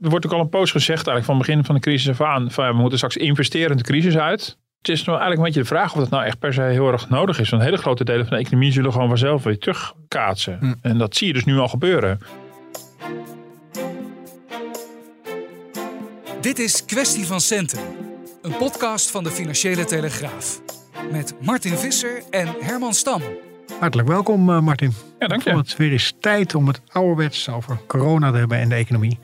Er 0.00 0.10
wordt 0.10 0.26
ook 0.26 0.32
al 0.32 0.40
een 0.40 0.48
poos 0.48 0.70
gezegd 0.70 1.06
eigenlijk 1.06 1.26
van 1.26 1.36
het 1.36 1.46
begin 1.46 1.64
van 1.64 1.74
de 1.74 1.80
crisis 1.80 2.08
af 2.08 2.20
aan. 2.20 2.50
Van, 2.50 2.64
ja, 2.64 2.70
we 2.70 2.78
moeten 2.78 2.98
straks 2.98 3.16
investeren 3.16 3.76
de 3.76 3.82
crisis 3.82 4.16
uit. 4.16 4.58
Het 4.78 4.88
is 4.88 5.04
nou 5.04 5.18
eigenlijk 5.18 5.38
een 5.38 5.44
beetje 5.44 5.60
de 5.60 5.66
vraag 5.66 5.92
of 5.92 5.98
dat 5.98 6.10
nou 6.10 6.24
echt 6.24 6.38
per 6.38 6.52
se 6.52 6.60
heel 6.60 6.92
erg 6.92 7.08
nodig 7.08 7.40
is. 7.40 7.50
Want 7.50 7.62
hele 7.62 7.76
grote 7.76 8.04
delen 8.04 8.26
van 8.26 8.36
de 8.36 8.42
economie 8.42 8.72
zullen 8.72 8.92
gewoon 8.92 9.08
vanzelf 9.08 9.42
weer 9.42 9.58
terugkaatsen. 9.58 10.58
Hm. 10.58 10.74
En 10.82 10.98
dat 10.98 11.16
zie 11.16 11.26
je 11.26 11.32
dus 11.32 11.44
nu 11.44 11.58
al 11.58 11.68
gebeuren. 11.68 12.18
Dit 16.40 16.58
is 16.58 16.84
Kwestie 16.84 17.26
van 17.26 17.40
Centen, 17.40 17.80
een 18.42 18.56
podcast 18.56 19.10
van 19.10 19.24
de 19.24 19.30
Financiële 19.30 19.84
Telegraaf. 19.84 20.60
Met 21.10 21.34
Martin 21.40 21.76
Visser 21.76 22.22
en 22.30 22.48
Herman 22.60 22.94
Stam. 22.94 23.22
Hartelijk 23.80 24.08
welkom, 24.08 24.50
eh, 24.50 24.60
Martin. 24.60 24.92
Ja, 25.18 25.26
dank 25.26 25.42
je. 25.42 25.56
het 25.56 25.76
weer 25.76 25.92
eens 25.92 26.14
tijd 26.20 26.54
om 26.54 26.66
het 26.66 26.80
ouderwets 26.92 27.48
over 27.48 27.78
corona 27.86 28.30
te 28.30 28.38
hebben 28.38 28.58
en 28.58 28.68
de 28.68 28.74
economie. 28.74 29.18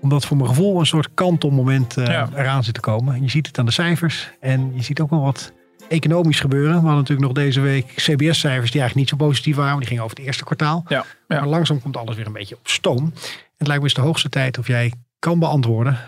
Omdat 0.00 0.24
voor 0.26 0.36
mijn 0.36 0.48
gevoel 0.48 0.80
een 0.80 0.86
soort 0.86 1.08
kantelmoment 1.14 1.94
Ja. 1.94 2.28
eraan 2.34 2.64
zit 2.64 2.74
te 2.74 2.80
komen. 2.80 3.22
Je 3.22 3.28
ziet 3.30 3.46
het 3.46 3.58
aan 3.58 3.66
de 3.66 3.72
cijfers 3.72 4.30
en 4.40 4.72
je 4.74 4.82
ziet 4.82 5.00
ook 5.00 5.10
wel 5.10 5.20
wat 5.22 5.52
economisch 5.88 6.40
gebeuren. 6.40 6.68
We 6.70 6.74
hadden 6.76 6.94
natuurlijk 6.96 7.26
nog 7.26 7.32
deze 7.36 7.60
week 7.60 7.86
CBS-cijfers 7.86 8.70
die 8.70 8.80
eigenlijk 8.80 8.94
niet 8.94 9.08
zo 9.08 9.16
positief 9.16 9.56
waren. 9.56 9.78
Die 9.78 9.86
gingen 9.88 10.02
over 10.04 10.16
het 10.16 10.26
eerste 10.26 10.44
kwartaal. 10.44 10.84
Ja, 10.88 11.04
Maar 11.28 11.46
langzaam 11.46 11.80
komt 11.82 11.96
alles 11.96 12.16
weer 12.16 12.26
een 12.26 12.32
beetje 12.32 12.56
op 12.56 12.68
stoom. 12.68 13.12
Het 13.56 13.66
lijkt 13.66 13.82
me 13.82 13.88
eens 13.88 13.94
de 13.94 14.00
hoogste 14.00 14.28
tijd 14.28 14.58
of 14.58 14.66
jij 14.66 14.92
kan 15.18 15.38
beantwoorden. 15.38 15.98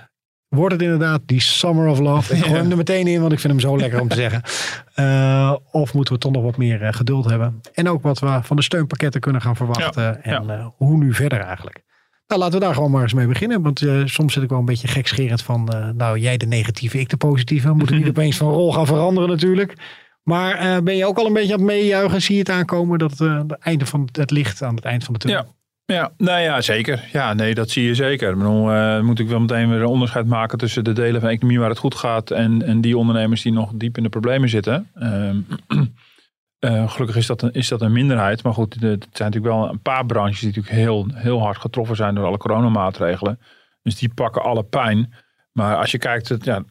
Wordt 0.48 0.72
het 0.72 0.82
inderdaad 0.82 1.20
die 1.26 1.40
Summer 1.40 1.86
of 1.88 1.98
Love? 1.98 2.34
Ik 2.36 2.42
gooi 2.44 2.60
hem 2.60 2.70
er 2.70 2.76
meteen 2.76 3.06
in, 3.06 3.20
want 3.20 3.32
ik 3.32 3.38
vind 3.40 3.52
hem 3.52 3.62
zo 3.62 3.76
lekker 3.78 4.00
om 4.00 4.08
te 4.08 4.16
zeggen. 4.26 4.42
Eh, 4.94 5.54
of 5.70 5.94
moeten 5.94 6.14
we 6.14 6.20
toch 6.20 6.32
nog 6.32 6.42
wat 6.42 6.56
meer 6.56 6.82
eh, 6.82 6.92
geduld 6.92 7.24
hebben? 7.24 7.60
En 7.74 7.88
ook 7.88 8.02
wat 8.02 8.18
we 8.18 8.38
van 8.42 8.56
de 8.56 8.62
steunpakketten 8.62 9.20
kunnen 9.20 9.40
gaan 9.42 9.56
verwachten. 9.56 10.22
en 10.24 10.72
hoe 10.76 10.96
nu 10.96 11.14
verder 11.14 11.40
eigenlijk? 11.40 11.82
Nou, 12.32 12.44
laten 12.44 12.60
we 12.60 12.66
daar 12.66 12.74
gewoon 12.74 12.90
maar 12.90 13.02
eens 13.02 13.14
mee 13.14 13.26
beginnen. 13.26 13.62
Want 13.62 13.82
eh, 13.82 14.02
soms 14.04 14.32
zit 14.32 14.42
ik 14.42 14.48
wel 14.48 14.58
een 14.58 14.64
beetje 14.64 14.88
gekscherend 14.88 15.42
van... 15.42 15.68
eh, 15.68 15.88
nou, 15.94 16.18
jij 16.18 16.36
de 16.36 16.46
negatieve, 16.46 17.00
ik 17.00 17.08
de 17.08 17.16
positieve. 17.16 17.68
We 17.68 17.74
moeten 17.74 17.96
niet 17.96 18.08
opeens 18.16 18.36
van 18.36 18.52
rol 18.52 18.72
gaan 18.72 18.86
veranderen 18.86 19.28
natuurlijk. 19.28 19.74
Maar 20.22 20.54
eh, 20.54 20.82
ben 20.82 20.96
je 20.96 21.06
ook 21.06 21.18
al 21.18 21.26
een 21.26 21.32
beetje 21.32 21.52
aan 21.52 21.58
het 21.58 21.68
meejuichen? 21.68 22.22
Zie 22.22 22.34
je 22.34 22.40
het 22.40 22.50
aankomen 22.50 22.98
dat 22.98 23.18
het 23.18 23.58
einde 23.58 23.86
van 23.86 24.08
het 24.12 24.30
licht 24.30 24.62
aan 24.62 24.74
het 24.74 24.84
eind 24.84 25.04
van 25.04 25.12
de 25.12 25.18
tunnel? 25.18 25.42
Ja. 25.42 25.94
Ja, 25.94 26.12
nou 26.16 26.40
ja, 26.40 26.60
zeker. 26.60 27.08
Ja, 27.12 27.34
nee, 27.34 27.54
dat 27.54 27.70
zie 27.70 27.84
je 27.84 27.94
zeker. 27.94 28.30
Ik 28.30 28.38
eh, 28.38 29.00
moet 29.00 29.18
ik 29.18 29.28
wel 29.28 29.40
meteen 29.40 29.68
weer 29.68 29.80
een 29.80 29.86
onderscheid 29.86 30.26
maken 30.26 30.58
tussen 30.58 30.84
de 30.84 30.92
delen 30.92 31.20
van 31.20 31.28
de 31.28 31.34
economie 31.34 31.58
waar 31.58 31.68
het 31.68 31.78
goed 31.78 31.94
gaat 31.94 32.30
en, 32.30 32.62
en 32.62 32.80
die 32.80 32.96
ondernemers 32.96 33.42
die 33.42 33.52
nog 33.52 33.70
diep 33.74 33.96
in 33.96 34.02
de 34.02 34.08
problemen 34.08 34.48
zitten. 34.48 34.90
Ehm, 34.94 35.36
eh, 36.62 36.90
gelukkig 36.90 37.16
is 37.16 37.26
dat, 37.26 37.42
een, 37.42 37.52
is 37.52 37.68
dat 37.68 37.80
een 37.80 37.92
minderheid. 37.92 38.42
Maar 38.42 38.52
goed, 38.52 38.74
het 38.74 39.06
zijn 39.12 39.30
natuurlijk 39.30 39.54
wel 39.54 39.68
een 39.68 39.82
paar 39.82 40.06
branches 40.06 40.40
die 40.40 40.48
natuurlijk 40.48 40.74
heel, 40.74 41.06
heel 41.14 41.40
hard 41.40 41.58
getroffen 41.58 41.96
zijn 41.96 42.14
door 42.14 42.24
alle 42.24 42.36
coronamaatregelen. 42.36 43.40
Dus 43.82 43.96
die 43.96 44.14
pakken 44.14 44.42
alle 44.42 44.62
pijn. 44.62 45.14
Maar 45.52 45.76
als 45.76 45.90
je 45.90 45.98
kijkt, 45.98 46.28
het, 46.28 46.44
ja, 46.44 46.64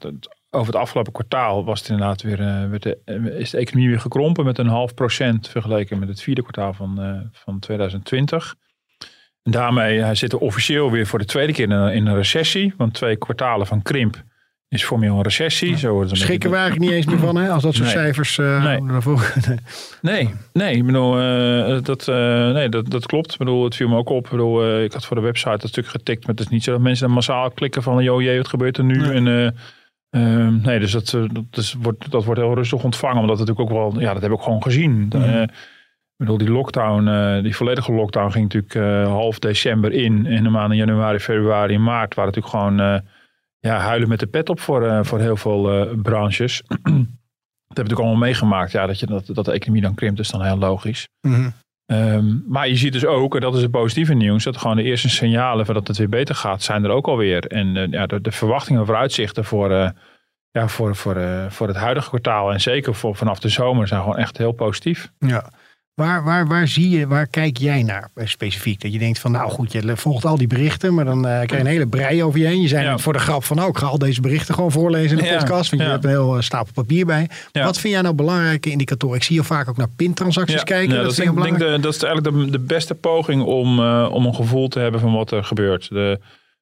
over 0.50 0.74
het 0.74 0.82
afgelopen 0.82 1.12
kwartaal 1.12 1.66
was 1.66 1.80
het 1.80 1.90
inderdaad 1.90 2.22
weer, 2.22 2.40
eh, 2.40 2.80
de, 2.80 2.98
eh, 3.06 3.26
is 3.26 3.50
de 3.50 3.58
economie 3.58 3.90
weer 3.90 4.00
gekrompen 4.00 4.46
met 4.46 4.58
een 4.58 4.68
half 4.68 4.94
procent 4.94 5.50
vergeleken 5.50 6.00
met 6.00 6.08
het 6.08 6.22
vierde 6.22 6.42
kwartaal 6.42 6.74
van, 6.74 7.30
van 7.32 7.60
2020. 7.60 8.56
En 9.44 9.52
daarmee 9.52 10.16
zitten 10.16 10.40
we 10.40 10.46
officieel 10.46 10.92
weer 10.92 11.08
voor 11.08 11.20
de 11.20 11.26
tweede 11.26 11.54
keer 11.54 11.72
in 11.94 12.06
een 12.08 12.16
recessie. 12.16 12.74
Want 12.78 12.94
twee 12.94 13.16
kwartalen 13.16 13.68
van 13.68 13.82
krimp 13.82 14.24
is 14.72 14.84
formeel 14.84 15.16
een 15.16 15.22
recessie. 15.22 15.78
Zo 15.78 15.92
wordt 15.94 16.10
het 16.10 16.20
een 16.20 16.26
Schrikken 16.26 16.50
we 16.50 16.56
beetje- 16.56 16.70
eigenlijk 16.72 16.92
niet 16.92 17.06
eens 17.06 17.16
meer 17.16 17.28
van, 17.28 17.36
hè? 17.44 17.50
Als 17.50 17.64
dat 17.64 17.74
soort 17.74 17.86
Nee. 17.86 17.98
cijfers 17.98 18.38
eh, 18.38 18.64
Nee. 18.64 18.82
naar 18.82 19.02
voren 19.02 19.34
Nee, 20.02 20.34
nee, 20.54 20.76
ik 20.76 20.86
bedoel, 20.86 21.20
eh, 21.20 21.78
dat, 21.84 22.08
eh, 22.08 22.52
nee 22.52 22.70
dat, 22.70 22.90
dat 22.90 23.06
klopt. 23.06 23.32
Ik 23.32 23.38
bedoel, 23.38 23.64
het 23.64 23.76
viel 23.76 23.88
me 23.90 23.96
ook 23.96 24.10
op. 24.10 24.24
Ik, 24.26 24.32
bedoel, 24.32 24.82
ik 24.84 24.94
had 24.94 25.06
voor 25.06 25.16
de 25.16 25.22
website 25.22 25.58
dat 25.58 25.68
stuk 25.70 25.88
getikt. 25.88 26.20
Maar 26.22 26.36
het 26.36 26.40
is 26.40 26.48
niet 26.52 26.64
zo 26.64 26.72
dat 26.72 26.82
mensen 26.82 27.06
dan 27.06 27.16
massaal 27.16 27.52
klikken 27.52 27.84
van... 27.84 28.04
joh, 28.04 28.22
jee, 28.22 28.38
wat 28.38 28.48
gebeurt 28.48 28.78
er 28.78 28.84
nu? 28.84 28.98
Nee. 28.98 29.12
En, 29.12 29.28
eh, 29.28 29.48
ehm, 30.22 30.62
nee, 30.62 30.80
dus 30.80 30.92
dat, 30.92 31.10
dat, 31.32 31.44
is, 31.52 31.76
wordt, 31.82 32.12
dat 32.12 32.24
wordt 32.26 32.40
heel 32.42 32.56
rustig 32.56 32.84
ontvangen. 32.84 33.22
Omdat 33.22 33.40
het 33.40 33.48
natuurlijk 33.48 33.76
ook 33.76 33.92
wel... 33.94 34.02
Ja, 34.02 34.14
dat 34.14 34.22
heb 34.22 34.32
ik 34.32 34.38
ook 34.38 34.44
gewoon 34.44 34.64
gezien. 34.64 35.06
Mhm. 35.16 35.42
Ik 35.42 36.28
bedoel, 36.28 36.38
die 36.38 36.52
lockdown, 36.52 37.42
die 37.44 37.56
volledige 37.56 37.92
lockdown 37.94 38.32
ging 38.32 38.54
natuurlijk 38.54 39.08
half 39.08 39.40
december 39.40 39.92
in. 39.92 40.26
En 40.26 40.44
de 40.44 40.50
maanden 40.50 40.78
januari, 40.78 41.20
februari 41.20 41.74
en 41.74 41.84
maart 41.84 42.16
waren 42.16 42.34
natuurlijk 42.34 42.64
gewoon... 42.80 43.02
ja, 43.62 43.78
huilen 43.78 44.10
met 44.10 44.20
de 44.20 44.28
pet 44.28 44.50
op 44.50 44.60
voor, 44.60 44.88
eh, 44.88 45.04
voor 45.04 45.20
heel 45.20 45.38
veel 45.38 45.72
eh, 45.72 46.00
branches. 46.02 46.62
dat 46.68 46.78
heb 46.78 46.96
ik 46.96 46.98
natuurlijk 47.68 48.00
allemaal 48.00 48.18
meegemaakt. 48.18 48.72
Ja, 48.72 48.86
dat, 48.86 49.00
je, 49.00 49.06
dat, 49.06 49.26
dat 49.26 49.46
de 49.46 49.52
economie 49.52 49.82
dan 49.82 49.96
krimpt 49.96 50.20
is 50.20 50.30
dan 50.30 50.44
heel 50.44 50.58
logisch. 50.58 51.08
Mhm. 51.22 51.50
Ehm, 51.92 52.38
maar 52.48 52.68
je 52.68 52.76
ziet 52.76 52.94
dus 52.94 53.06
ook, 53.06 53.36
en 53.36 53.42
dat 53.42 53.56
is 53.56 53.62
het 53.62 53.72
positieve 53.72 54.14
nieuws, 54.14 54.44
dat 54.44 54.58
gewoon 54.58 54.76
de 54.76 54.84
eerste 54.84 55.10
signalen 55.10 55.66
van 55.66 55.76
dat 55.76 55.88
het 55.88 55.98
weer 55.98 56.10
beter 56.10 56.36
gaat, 56.36 56.64
zijn 56.64 56.84
er 56.84 56.90
ook 56.90 57.08
alweer. 57.08 57.48
En 57.48 57.78
eh, 57.78 57.92
ja, 57.92 58.06
de, 58.06 58.22
de 58.22 58.32
verwachtingen 58.32 58.86
vooruitzichten 58.86 59.46
voor, 59.46 59.72
eh, 59.72 59.90
ja, 60.52 60.68
voor, 60.68 60.96
voor, 60.96 61.22
voor 61.50 61.68
het 61.68 61.76
huidige 61.76 62.10
kwartaal 62.10 62.52
en 62.52 62.62
zeker 62.62 62.96
voor, 62.96 63.16
vanaf 63.16 63.40
de 63.40 63.50
zomer 63.50 63.88
zijn 63.88 64.02
gewoon 64.02 64.18
echt 64.18 64.38
heel 64.38 64.52
positief. 64.52 65.12
Ja. 65.20 65.50
Waar, 65.94 66.24
waar, 66.24 66.48
waar 66.48 66.68
zie 66.68 66.90
je, 66.90 67.08
waar 67.08 67.28
kijk 67.28 67.58
jij 67.58 67.84
naar 67.84 68.10
eh, 68.16 68.28
specifiek? 68.28 68.82
Dat 68.82 68.94
je 68.94 69.00
denkt 69.00 69.20
van, 69.20 69.32
nou 69.32 69.50
goed, 69.52 69.72
je 69.72 69.98
volgt 69.98 70.26
al 70.26 70.38
die 70.38 70.48
berichten, 70.48 70.94
maar 70.94 71.06
dan 71.06 71.18
eh, 71.28 71.32
krijg 71.34 71.52
je 71.52 71.60
een 71.60 71.66
hele 71.66 71.88
brei 71.88 72.24
over 72.24 72.40
je 72.40 72.46
heen. 72.46 72.62
Je 72.62 72.68
zei 72.68 72.84
Ja. 72.84 72.92
net 72.92 73.02
voor 73.02 73.14
de 73.14 73.20
grap 73.20 73.44
van, 73.44 73.58
nou, 73.58 73.70
ik 73.70 73.78
ga 73.78 73.86
al 73.86 73.98
deze 73.98 74.22
berichten 74.22 74.54
gewoon 74.56 74.72
voorlezen 74.72 75.18
in 75.18 75.24
de 75.24 75.30
Ja. 75.30 75.38
podcast, 75.38 75.70
want 75.70 75.82
je 75.84 75.88
hebt 75.90 76.04
een 76.04 76.10
heel 76.10 76.36
eh, 76.36 76.42
stapel 76.42 76.74
papier 76.74 77.06
bij. 77.06 77.30
Wat 77.52 77.80
vind 77.80 77.94
jij 77.94 78.02
nou 78.02 78.16
belangrijke 78.16 78.70
indicatoren? 78.70 79.16
Ik 79.16 79.24
zie 79.24 79.36
je 79.36 79.44
vaak 79.44 79.70
ook 79.70 79.78
naar 79.78 79.90
pintransacties 79.96 80.64
kijken. 80.64 80.96
Dat, 80.96 81.04
dat, 81.04 81.14
vind 81.16 81.18
denk, 81.18 81.30
ik 81.30 81.36
belangrijk. 81.44 81.76
de, 81.76 81.82
dat 81.82 81.94
is 81.96 82.04
eigenlijk 82.04 82.36
de, 82.46 82.52
de 82.52 82.60
beste 82.60 82.96
poging 82.96 83.44
om, 83.44 83.80
om 84.06 84.26
een 84.26 84.36
gevoel 84.36 84.68
te 84.68 84.80
hebben 84.80 85.02
van 85.02 85.14
wat 85.14 85.32
er 85.32 85.44
gebeurt. 85.44 85.90
De, 85.90 86.20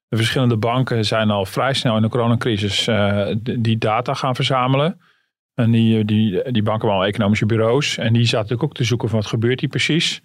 de 0.08 0.18
verschillende 0.18 0.58
banken 0.58 1.06
zijn 1.06 1.30
al 1.30 1.46
vrij 1.46 1.74
snel 1.74 1.96
in 1.96 2.02
de 2.02 2.10
coronacrisis 2.10 2.90
die 3.60 3.78
data 3.78 4.14
gaan 4.14 4.36
verzamelen. 4.36 5.00
En 5.60 5.72
die, 5.72 6.06
die, 6.06 6.52
die 6.52 6.64
banken 6.64 6.90
al 6.90 7.06
economische 7.06 7.46
bureaus. 7.46 7.98
En 7.98 8.14
die 8.14 8.24
zaten 8.24 8.40
natuurlijk 8.40 8.64
ook 8.64 8.74
te 8.74 8.84
zoeken 8.84 9.10
van 9.10 9.20
wat 9.20 9.28
gebeurt 9.28 9.60
hier 9.60 9.70
precies. 9.70 10.22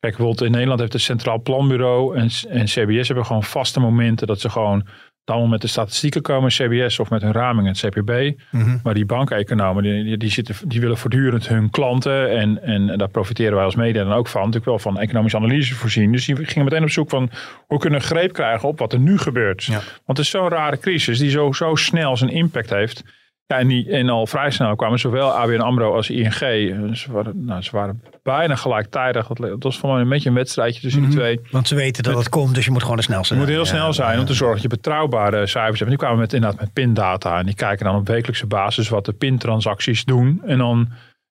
Kijk, 0.00 0.16
bijvoorbeeld 0.16 0.42
in 0.42 0.50
Nederland 0.50 0.80
heeft 0.80 0.92
het 0.92 1.02
Centraal 1.02 1.40
Planbureau 1.40 2.16
en, 2.16 2.28
en 2.48 2.64
CBS 2.64 3.06
hebben 3.06 3.26
gewoon 3.26 3.42
vaste 3.42 3.80
momenten 3.80 4.26
dat 4.26 4.40
ze 4.40 4.50
gewoon 4.50 4.86
dan 5.24 5.48
met 5.48 5.60
de 5.60 5.66
statistieken 5.66 6.22
komen, 6.22 6.50
CBS 6.50 6.98
of 6.98 7.10
met 7.10 7.22
hun 7.22 7.32
raming, 7.32 7.68
het 7.68 7.78
CPB. 7.86 8.40
Mhm. 8.50 8.78
Maar 8.82 8.94
die 8.94 9.06
bankeconomen, 9.06 9.82
die, 9.82 10.16
die, 10.16 10.30
zitten, 10.30 10.54
die 10.68 10.80
willen 10.80 10.96
voortdurend 10.96 11.48
hun 11.48 11.70
klanten. 11.70 12.30
En, 12.30 12.62
en 12.62 12.98
daar 12.98 13.08
profiteren 13.08 13.54
wij 13.54 13.64
als 13.64 13.74
media 13.74 14.04
dan 14.04 14.12
ook 14.12 14.28
van. 14.28 14.40
Natuurlijk 14.40 14.66
wel 14.66 14.78
van 14.78 14.98
economische 14.98 15.36
analyse 15.36 15.74
voorzien. 15.74 16.12
Dus 16.12 16.26
die 16.26 16.36
gingen 16.36 16.64
meteen 16.64 16.82
op 16.82 16.90
zoek 16.90 17.10
van 17.10 17.30
hoe 17.66 17.78
kunnen 17.78 18.00
we 18.00 18.06
greep 18.06 18.32
krijgen 18.32 18.68
op 18.68 18.78
wat 18.78 18.92
er 18.92 18.98
nu 18.98 19.18
gebeurt. 19.18 19.64
Ja. 19.64 19.72
Want 20.04 20.18
het 20.18 20.18
is 20.18 20.30
zo'n 20.30 20.48
rare 20.48 20.78
crisis 20.78 21.18
die 21.18 21.30
zo, 21.30 21.52
zo 21.52 21.74
snel 21.74 22.16
zijn 22.16 22.30
impact 22.30 22.70
heeft. 22.70 23.04
Ja, 23.52 23.58
en, 23.58 23.68
die, 23.68 23.90
en 23.90 24.08
al 24.08 24.26
vrij 24.26 24.50
snel 24.50 24.76
kwamen 24.76 24.98
zowel 24.98 25.30
ABN 25.30 25.60
AMRO 25.60 25.94
als 25.94 26.10
ING. 26.10 26.34
eh, 26.34 26.92
Ze 26.92 27.12
waren, 27.12 27.44
nou, 27.44 27.62
ze 27.62 27.70
waren 27.72 28.02
bijna 28.22 28.54
gelijktijdig. 28.54 29.28
Het 29.28 29.62
was 29.62 29.78
voor 29.78 29.92
mij 29.92 30.00
een 30.00 30.08
beetje 30.08 30.28
een 30.28 30.34
wedstrijdje 30.34 30.80
tussen 30.80 31.00
Mhm. 31.00 31.10
die 31.10 31.18
twee. 31.18 31.40
Want 31.50 31.68
ze 31.68 31.74
weten 31.74 32.02
dat 32.02 32.18
het 32.18 32.28
komt, 32.28 32.54
dus 32.54 32.64
je 32.64 32.70
moet 32.70 32.82
gewoon 32.82 32.96
de 32.96 33.02
snelste 33.02 33.34
Je 33.34 33.40
moet 33.40 33.48
heel 33.48 33.64
zijn. 33.66 33.78
snel 33.78 33.92
zijn 33.92 34.14
ja. 34.14 34.20
om 34.20 34.26
te 34.26 34.34
zorgen 34.34 34.54
dat 34.62 34.70
je 34.70 34.76
betrouwbare 34.76 35.46
cijfers 35.46 35.78
hebt. 35.78 35.90
Die 35.90 35.98
kwamen 35.98 36.18
met, 36.18 36.32
inderdaad 36.32 36.60
met 36.60 36.72
pindata. 36.72 37.38
En 37.38 37.46
die 37.46 37.54
kijken 37.54 37.84
dan 37.86 37.96
op 37.96 38.06
wekelijkse 38.08 38.46
basis 38.46 38.88
wat 38.88 39.04
de 39.04 39.12
pintransacties 39.12 40.04
doen. 40.04 40.42
En 40.46 40.58
dan, 40.58 40.88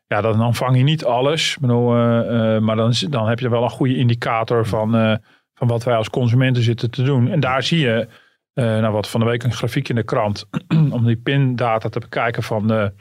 ja, 0.07 0.21
dan, 0.21 0.37
dan 0.37 0.55
vang 0.55 0.77
je 0.77 0.83
niet 0.83 1.05
alles. 1.05 1.57
Bedoel, 1.61 1.95
eh, 1.95 2.55
eh, 2.55 2.61
maar 2.61 2.75
dan, 2.75 2.93
dan 3.09 3.27
heb 3.27 3.39
je 3.39 3.49
wel 3.49 3.63
een 3.63 3.69
goede 3.69 3.95
indicator 3.97 4.65
van, 4.67 5.19
van 5.53 5.67
wat 5.67 5.83
wij 5.83 5.95
als 5.95 6.09
consumenten 6.09 6.63
zitten 6.63 6.91
te 6.91 7.03
doen. 7.03 7.29
En 7.29 7.39
daar 7.39 7.63
zie 7.63 7.79
je, 7.79 8.07
eh, 8.57 8.65
nou 8.65 8.93
wat 8.93 9.09
van 9.09 9.19
de 9.19 9.25
week 9.25 9.43
een 9.43 9.51
grafiek 9.53 9.89
in 9.89 9.95
de 9.95 10.03
krant. 10.03 10.45
om 10.97 11.05
die 11.05 11.17
pindata 11.17 11.89
te 11.89 11.99
bekijken 11.99 12.43
van 12.43 12.67
de, 12.67 12.93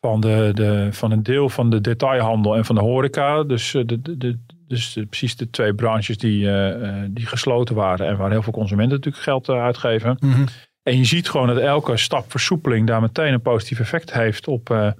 van, 0.00 0.20
de, 0.20 0.50
de, 0.54 0.88
van 0.90 1.10
een 1.10 1.22
deel 1.22 1.48
van 1.48 1.70
de 1.70 1.80
detailhandel 1.80 2.56
en 2.56 2.64
van 2.64 2.74
de 2.74 2.80
horeca. 2.80 3.42
Dus, 3.42 3.74
eh, 3.74 3.82
de, 3.86 4.38
dus 4.66 4.92
de- 4.92 5.06
precies 5.06 5.36
de 5.36 5.50
twee 5.50 5.74
branches 5.74 6.18
die, 6.18 6.46
eh, 6.46 6.88
eh, 7.02 7.08
die 7.10 7.26
gesloten 7.26 7.74
waren 7.74 8.06
en 8.06 8.16
waar 8.16 8.30
heel 8.30 8.42
veel 8.42 8.52
consumenten 8.52 8.96
natuurlijk 8.96 9.24
geld 9.24 9.48
eh, 9.48 9.62
uitgeven. 9.62 10.16
Mhm. 10.20 10.46
En 10.82 10.96
je 10.96 11.04
ziet 11.04 11.30
gewoon 11.30 11.46
dat 11.46 11.56
elke 11.58 11.96
stap 11.96 12.30
versoepeling 12.30 12.86
daar 12.86 13.00
meteen 13.00 13.32
een 13.32 13.42
positief 13.42 13.80
effect 13.80 14.12
heeft 14.12 14.46
op, 14.48 14.70
eh, 14.70 14.90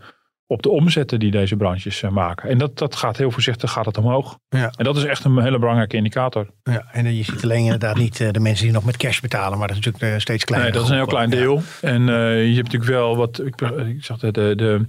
op 0.50 0.62
de 0.62 0.70
omzetten 0.70 1.18
die 1.18 1.30
deze 1.30 1.56
branches 1.56 2.02
eh, 2.02 2.10
maken. 2.10 2.48
En 2.50 2.58
dat, 2.58 2.78
dat 2.78 2.96
gaat 2.96 3.16
heel 3.16 3.30
voorzichtig 3.30 3.70
gaat 3.72 3.86
het 3.86 3.98
omhoog. 3.98 4.38
Ja. 4.48 4.72
En 4.76 4.84
dat 4.84 4.96
is 4.96 5.04
echt 5.04 5.24
een 5.24 5.42
hele 5.42 5.58
belangrijke 5.58 5.96
indicator. 5.96 6.46
Ja, 6.62 6.84
en 6.92 7.14
je 7.16 7.22
ziet 7.22 7.42
alleen 7.44 7.64
inderdaad 7.64 7.96
niet 7.96 8.20
eh, 8.20 8.30
de 8.30 8.40
mensen 8.40 8.64
die 8.64 8.74
nog 8.74 8.84
met 8.84 8.96
cash 8.96 9.20
betalen, 9.20 9.58
maar 9.58 9.68
dat 9.68 9.76
is 9.76 9.84
natuurlijk 9.84 10.14
eh, 10.14 10.20
steeds 10.20 10.44
kleiner. 10.44 10.70
Nee, 10.70 10.78
dat 10.78 10.88
is 10.88 10.94
een 10.94 11.02
heel 11.02 11.12
klein 11.14 11.30
deel. 11.30 11.62
En 11.80 12.08
eh, 12.08 12.48
je 12.48 12.54
hebt 12.54 12.72
natuurlijk 12.72 12.90
wel 12.90 13.16
wat, 13.16 13.40
ik, 13.40 13.60
ik 13.60 14.04
zag 14.04 14.18
de, 14.18 14.30
de, 14.32 14.52
de, 14.56 14.86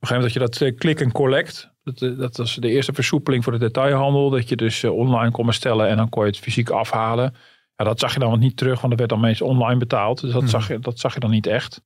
op 0.00 0.04
een 0.04 0.08
gegeven 0.08 0.14
moment 0.14 0.22
dat 0.22 0.32
je 0.32 0.38
dat 0.38 0.60
eh, 0.60 0.74
click 0.78 1.00
en 1.00 1.12
collect, 1.12 1.72
dat, 1.82 2.02
eh, 2.02 2.18
dat 2.18 2.36
was 2.36 2.54
de 2.54 2.68
eerste 2.68 2.92
versoepeling 2.92 3.44
voor 3.44 3.52
de 3.52 3.58
detailhandel, 3.58 4.30
dat 4.30 4.48
je 4.48 4.56
dus 4.56 4.82
eh, 4.82 4.94
online 4.96 5.30
kon 5.30 5.46
bestellen 5.46 5.88
en 5.88 5.96
dan 5.96 6.08
kon 6.08 6.22
je 6.22 6.28
het 6.30 6.38
fysiek 6.38 6.70
afhalen. 6.70 7.34
Ja, 7.76 7.84
dat 7.84 7.98
zag 8.00 8.12
je 8.12 8.18
dan 8.18 8.30
wat 8.30 8.38
niet 8.38 8.56
terug, 8.56 8.80
want 8.80 8.92
er 8.92 8.98
werd 8.98 9.10
dan 9.10 9.20
meestal 9.20 9.46
online 9.48 9.78
betaald. 9.78 10.20
Dus 10.20 10.32
dat, 10.32 10.40
Mhm. 10.42 10.50
zag, 10.50 10.68
je, 10.68 10.78
dat 10.78 10.98
zag 10.98 11.14
je 11.14 11.20
dan 11.20 11.30
niet 11.30 11.46
echt. 11.46 11.82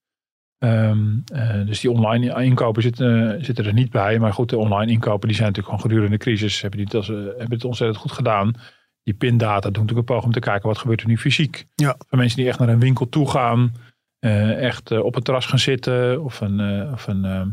Ehm, 0.63 1.19
eh, 1.33 1.67
dus 1.67 1.81
die 1.81 1.91
online 1.91 2.45
inkopen 2.45 2.83
zitten, 2.83 3.37
eh, 3.39 3.45
zitten 3.45 3.65
er 3.65 3.73
niet 3.73 3.91
bij. 3.91 4.19
Maar 4.19 4.33
goed, 4.33 4.49
de 4.49 4.57
online 4.57 4.93
inkopen 4.93 5.29
die 5.29 5.37
zijn 5.37 5.49
natuurlijk 5.49 5.75
gewoon 5.75 5.91
gedurende 5.91 6.19
de 6.19 6.25
crisis. 6.25 6.61
Hebben, 6.61 6.79
die, 6.81 6.89
dat, 6.89 7.05
ze- 7.05 7.35
hebben 7.39 7.51
het 7.57 7.65
ontzettend 7.65 7.99
goed 8.01 8.13
gedaan. 8.13 8.55
Die 9.03 9.15
pindata 9.15 9.61
doen 9.71 9.73
natuurlijk 9.83 9.99
een 9.99 10.05
poging 10.15 10.25
om 10.27 10.33
te 10.33 10.49
kijken 10.49 10.69
wat 10.69 10.79
gebeurt 10.79 11.01
er 11.01 11.07
nu 11.07 11.19
fysiek. 11.19 11.67
Ja. 11.75 11.95
Voor 12.09 12.19
mensen 12.19 12.39
die 12.39 12.49
echt 12.49 12.59
naar 12.59 12.69
een 12.69 12.81
winkel 12.81 13.09
toe 13.09 13.31
gaan. 13.31 13.73
eh, 14.19 14.65
echt 14.67 14.91
eh, 14.91 15.05
op 15.05 15.15
het 15.15 15.25
terras 15.25 15.47
gaan 15.47 15.59
zitten. 15.59 16.23
Of 16.25 16.41
een, 16.41 16.61
eh, 16.61 16.93
of 16.93 17.07
een 17.07 17.25
eh, 17.25 17.47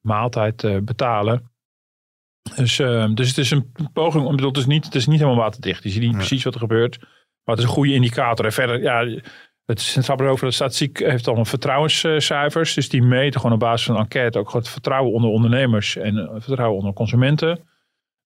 maaltijd 0.00 0.64
eh, 0.64 0.76
betalen. 0.82 1.50
Dus, 2.56 2.78
eh, 2.78 3.14
dus 3.14 3.28
het 3.28 3.38
is 3.38 3.50
een 3.50 3.72
poging. 3.92 4.40
Het, 4.44 4.56
is 4.56 4.66
niet, 4.66 4.84
het 4.84 4.94
is 4.94 5.06
niet 5.06 5.18
helemaal 5.20 5.40
waterdicht. 5.42 5.82
Je 5.82 5.88
ziet 5.90 6.02
niet 6.02 6.16
precies 6.16 6.44
wat 6.44 6.54
er 6.54 6.60
gebeurt. 6.60 6.98
Maar 7.44 7.54
het 7.54 7.58
is 7.58 7.64
een 7.64 7.74
goede 7.76 7.94
indicator. 7.94 8.44
En 8.44 8.52
verder, 8.52 8.82
ja, 8.82 9.20
het 9.72 9.80
Centraal 9.80 10.16
Bureau 10.16 10.38
voor 10.38 10.48
de 10.48 10.54
Statistiek 10.54 10.98
heeft 10.98 11.26
allemaal 11.26 11.44
vertrouwenscijfers. 11.44 12.74
Dus 12.74 12.88
die 12.88 13.02
meten 13.02 13.40
gewoon 13.40 13.54
op 13.54 13.60
basis 13.60 13.86
van 13.86 13.94
een 13.94 14.00
enquête 14.00 14.38
ook 14.38 14.52
het 14.52 14.68
vertrouwen 14.68 15.12
onder 15.12 15.30
ondernemers 15.30 15.96
en 15.96 16.18
eh, 16.18 16.28
vertrouwen 16.38 16.78
onder 16.78 16.92
consumenten. 16.92 17.48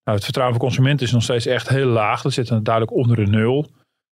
Nou, 0.04 0.16
het 0.16 0.24
vertrouwen 0.24 0.56
van 0.56 0.66
consumenten 0.66 1.06
is 1.06 1.12
nog 1.12 1.22
steeds 1.22 1.46
echt 1.46 1.68
heel 1.68 1.86
laag. 1.86 2.22
Dat 2.22 2.32
zit 2.32 2.48
dan 2.48 2.62
duidelijk 2.62 2.96
onder 2.96 3.16
de 3.16 3.26
nul. 3.26 3.70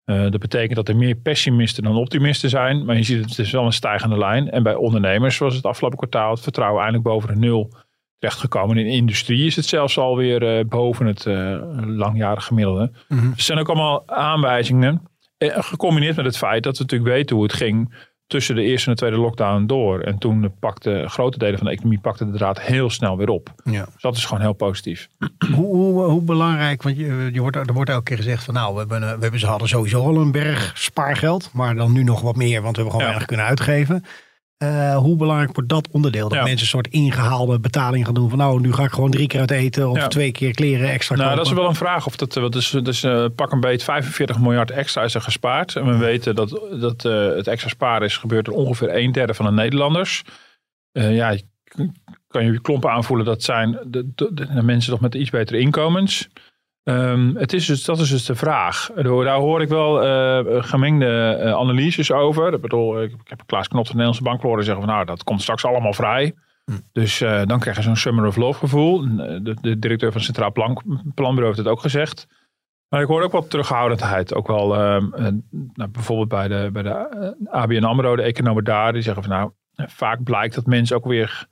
Eh, 0.04 0.30
dat 0.30 0.40
betekent 0.40 0.75
dat 0.75 0.88
er 0.88 0.96
meer 0.96 1.14
pessimisten 1.14 1.82
dan 1.82 1.96
optimisten 1.96 2.50
zijn. 2.50 2.84
Maar 2.84 2.96
je 2.96 3.02
ziet 3.02 3.20
het, 3.20 3.28
het 3.28 3.38
is 3.38 3.50
wel 3.50 3.64
een 3.64 3.72
stijgende 3.72 4.19
lijn. 4.19 4.50
En 4.50 4.62
bij 4.62 4.74
ondernemers 4.74 5.38
was 5.38 5.54
het 5.54 5.64
afgelopen 5.64 5.98
kwartaal 5.98 6.31
het 6.31 6.40
vertrouwen 6.40 6.82
eindelijk 6.82 7.08
boven 7.08 7.28
de 7.28 7.40
nul 7.40 7.72
terechtgekomen. 8.19 8.76
In 8.76 8.86
de 8.86 8.92
industrie 8.92 9.46
is 9.46 9.56
het 9.56 9.66
zelfs 9.66 9.98
alweer 9.98 10.58
eh, 10.58 10.64
boven 10.64 11.06
het 11.06 11.26
eh 11.26 11.58
langjarig 11.86 12.44
gemiddelde. 12.44 12.90
Mhm. 13.08 13.26
Er 13.26 13.40
zijn 13.40 13.58
ook 13.58 13.69
allemaal 13.69 14.02
aanwijzingen. 14.06 15.02
Eh, 15.38 15.62
Gecombineerd 15.62 16.17
met 16.17 16.25
het 16.25 16.37
feit 16.37 16.62
dat 16.62 16.76
we 16.76 16.82
natuurlijk 16.82 17.11
weten 17.11 17.37
hoe 17.37 17.44
het 17.44 17.55
ging 17.55 17.94
tussen 18.26 18.55
de 18.55 18.62
eerste 18.62 18.87
en 18.87 18.93
de 18.93 18.99
tweede 18.99 19.17
lockdown 19.17 19.67
door. 19.67 20.00
En 20.00 20.19
toen 20.19 20.52
pakte 20.61 21.05
grote 21.06 21.38
delen 21.38 21.58
van 21.58 21.67
de 21.67 21.73
economie 21.73 22.00
pakte 22.00 22.31
de 22.31 22.37
draad 22.38 22.61
heel 22.61 22.90
snel 22.90 23.17
weer 23.17 23.29
op. 23.29 23.55
Ja. 23.64 23.85
Dus 23.93 24.02
dat 24.02 24.17
is 24.17 24.25
gewoon 24.25 24.43
heel 24.43 24.52
positief. 24.52 25.08
Hoe, 25.55 25.67
hoe, 25.76 26.02
hoe 26.05 26.23
belangrijk, 26.23 26.82
want 26.82 26.96
je, 26.96 27.29
je 27.32 27.40
wordt, 27.40 27.56
er 27.56 27.73
wordt 27.73 27.90
elke 27.90 28.02
keer 28.02 28.17
gezegd 28.17 28.44
van 28.44 28.55
nou, 28.55 28.73
we, 28.73 28.79
hebben, 28.79 29.00
we 29.00 29.06
hebben, 29.23 29.40
ze 29.40 29.46
hadden 29.46 29.69
sowieso 29.69 30.02
al 30.02 30.17
een 30.17 30.32
berg 30.32 30.73
spaargeld, 30.75 31.50
maar 31.52 31.75
dan 31.75 31.93
nu 31.93 32.02
nog 32.02 32.20
wat 32.20 32.37
meer, 32.37 32.62
want 32.62 32.76
we 32.76 32.82
hebben 32.82 33.00
gewoon 33.00 33.00
Ja. 33.00 33.06
weinig 33.06 33.26
kunnen 33.26 33.46
uitgeven. 33.46 34.05
Eh, 34.58 34.96
hoe 34.96 35.16
belangrijk 35.16 35.55
wordt 35.55 35.69
dat 35.69 35.88
onderdeel? 35.90 36.28
Dat 36.28 36.38
Ja. 36.38 36.44
mensen 36.44 36.60
een 36.60 36.66
soort 36.66 36.88
ingehaalde 36.88 37.60
betaling 37.60 38.05
gaan 38.05 38.14
doen 38.14 38.28
van 38.28 38.38
nou, 38.38 38.60
nu 38.60 38.72
ga 38.72 38.84
ik 38.84 38.90
gewoon 38.93 39.10
drie 39.10 39.26
keer 39.26 39.40
uit 39.40 39.50
eten 39.50 39.88
of 39.90 39.96
Ja. 39.96 40.08
twee 40.08 40.32
keer 40.32 40.52
kleren 40.52 40.88
extra 40.90 41.14
Nou, 41.16 41.28
kopen. 41.28 41.44
dat 41.44 41.52
is 41.52 41.58
wel 41.60 41.69
een 41.69 41.75
vraag. 41.76 42.06
Of 42.06 42.16
dat, 42.16 42.37
eh, 42.37 42.43
wat 42.43 42.55
is, 42.55 42.70
dus 42.82 43.02
eh, 43.02 43.25
pak 43.34 43.52
een 43.52 43.60
beet 43.60 43.82
45 43.82 44.38
miljard 44.38 44.70
extra 44.70 45.02
is 45.02 45.14
er 45.14 45.20
gespaard. 45.20 45.76
En 45.76 45.87
we 45.87 45.96
weten 45.96 46.34
dat, 46.34 46.49
dat 46.81 47.05
eh, 47.05 47.12
het 47.26 47.46
extra 47.46 47.69
sparen 47.69 48.06
is 48.06 48.16
gebeurd 48.16 48.44
door 48.44 48.55
ongeveer 48.55 48.96
een 48.96 49.12
derde 49.12 49.34
van 49.34 49.44
de 49.46 49.52
Nederlanders. 49.52 50.22
Eh, 50.93 51.14
ja, 51.16 51.37
kan 52.28 52.44
je 52.44 52.52
je 52.52 52.60
klompen 52.60 52.90
aanvoelen. 52.90 53.26
Dat 53.26 53.43
zijn 53.43 53.78
de, 53.87 54.10
de, 54.14 54.34
de 54.34 54.62
mensen 54.62 54.90
toch 54.93 55.00
met 55.00 55.14
iets 55.14 55.31
betere 55.31 55.58
inkomens. 55.58 56.28
Ehm, 56.88 57.35
het 57.35 57.52
is 57.52 57.67
dus, 57.67 57.85
dat 57.85 57.99
is 57.99 58.11
dus 58.11 58.25
de 58.25 58.35
vraag. 58.35 58.90
Daar 58.94 59.37
hoor 59.37 59.62
ik 59.62 59.69
wel 59.69 60.02
eh, 60.02 60.62
gemengde 60.62 61.06
eh, 61.06 61.52
analyses 61.52 62.12
over. 62.12 62.52
Ik 62.52 62.61
bedoel, 62.61 63.02
ik, 63.02 63.14
heb 63.25 63.43
Klaas 63.46 63.67
van 63.67 63.82
de 63.82 63.88
Nederlandse 63.88 64.23
Bank 64.23 64.43
horen 64.43 64.64
zeggen 64.64 64.85
van 64.85 64.94
nou, 64.94 65.06
dat 65.06 65.25
komt 65.25 65.43
straks 65.43 65.64
allemaal 65.64 65.93
vrij. 65.93 66.35
Dus 66.93 67.20
eh, 67.20 67.43
dan 67.44 67.61
krijg 67.61 67.76
je 67.76 67.82
zo'n 67.82 67.96
summer 67.96 68.26
of 68.26 68.37
love 68.37 68.58
gevoel. 68.58 69.00
De, 69.43 69.56
de 69.61 69.79
directeur 69.79 70.12
van 70.12 70.20
het 70.20 70.25
Centraal 70.25 70.52
Plan, 70.52 70.82
Planbureau 71.14 71.46
heeft 71.46 71.58
het 71.58 71.67
ook 71.67 71.81
gezegd. 71.81 72.26
Maar 72.88 73.00
ik 73.00 73.06
hoor 73.06 73.23
ook 73.23 73.32
wat 73.32 73.50
terughoudendheid. 73.50 74.34
Ook 74.34 74.46
wel 74.46 74.75
ehm, 74.75 75.12
eh, 75.14 75.32
nou, 75.50 75.91
bijvoorbeeld 75.91 76.29
bij 76.29 76.49
de, 76.49 76.70
bij 76.73 76.82
de 76.82 77.34
ABN 77.50 77.84
AMRO, 77.84 78.17
de 78.17 78.23
economen 78.23 78.64
daar. 78.64 78.93
Die 78.93 79.02
zeggen 79.02 79.23
van 79.23 79.32
nou, 79.32 79.50
vaak 79.91 80.23
blijkt 80.23 80.55
dat 80.55 80.67
mensen 80.67 80.96
ook 80.96 81.06
weer 81.06 81.46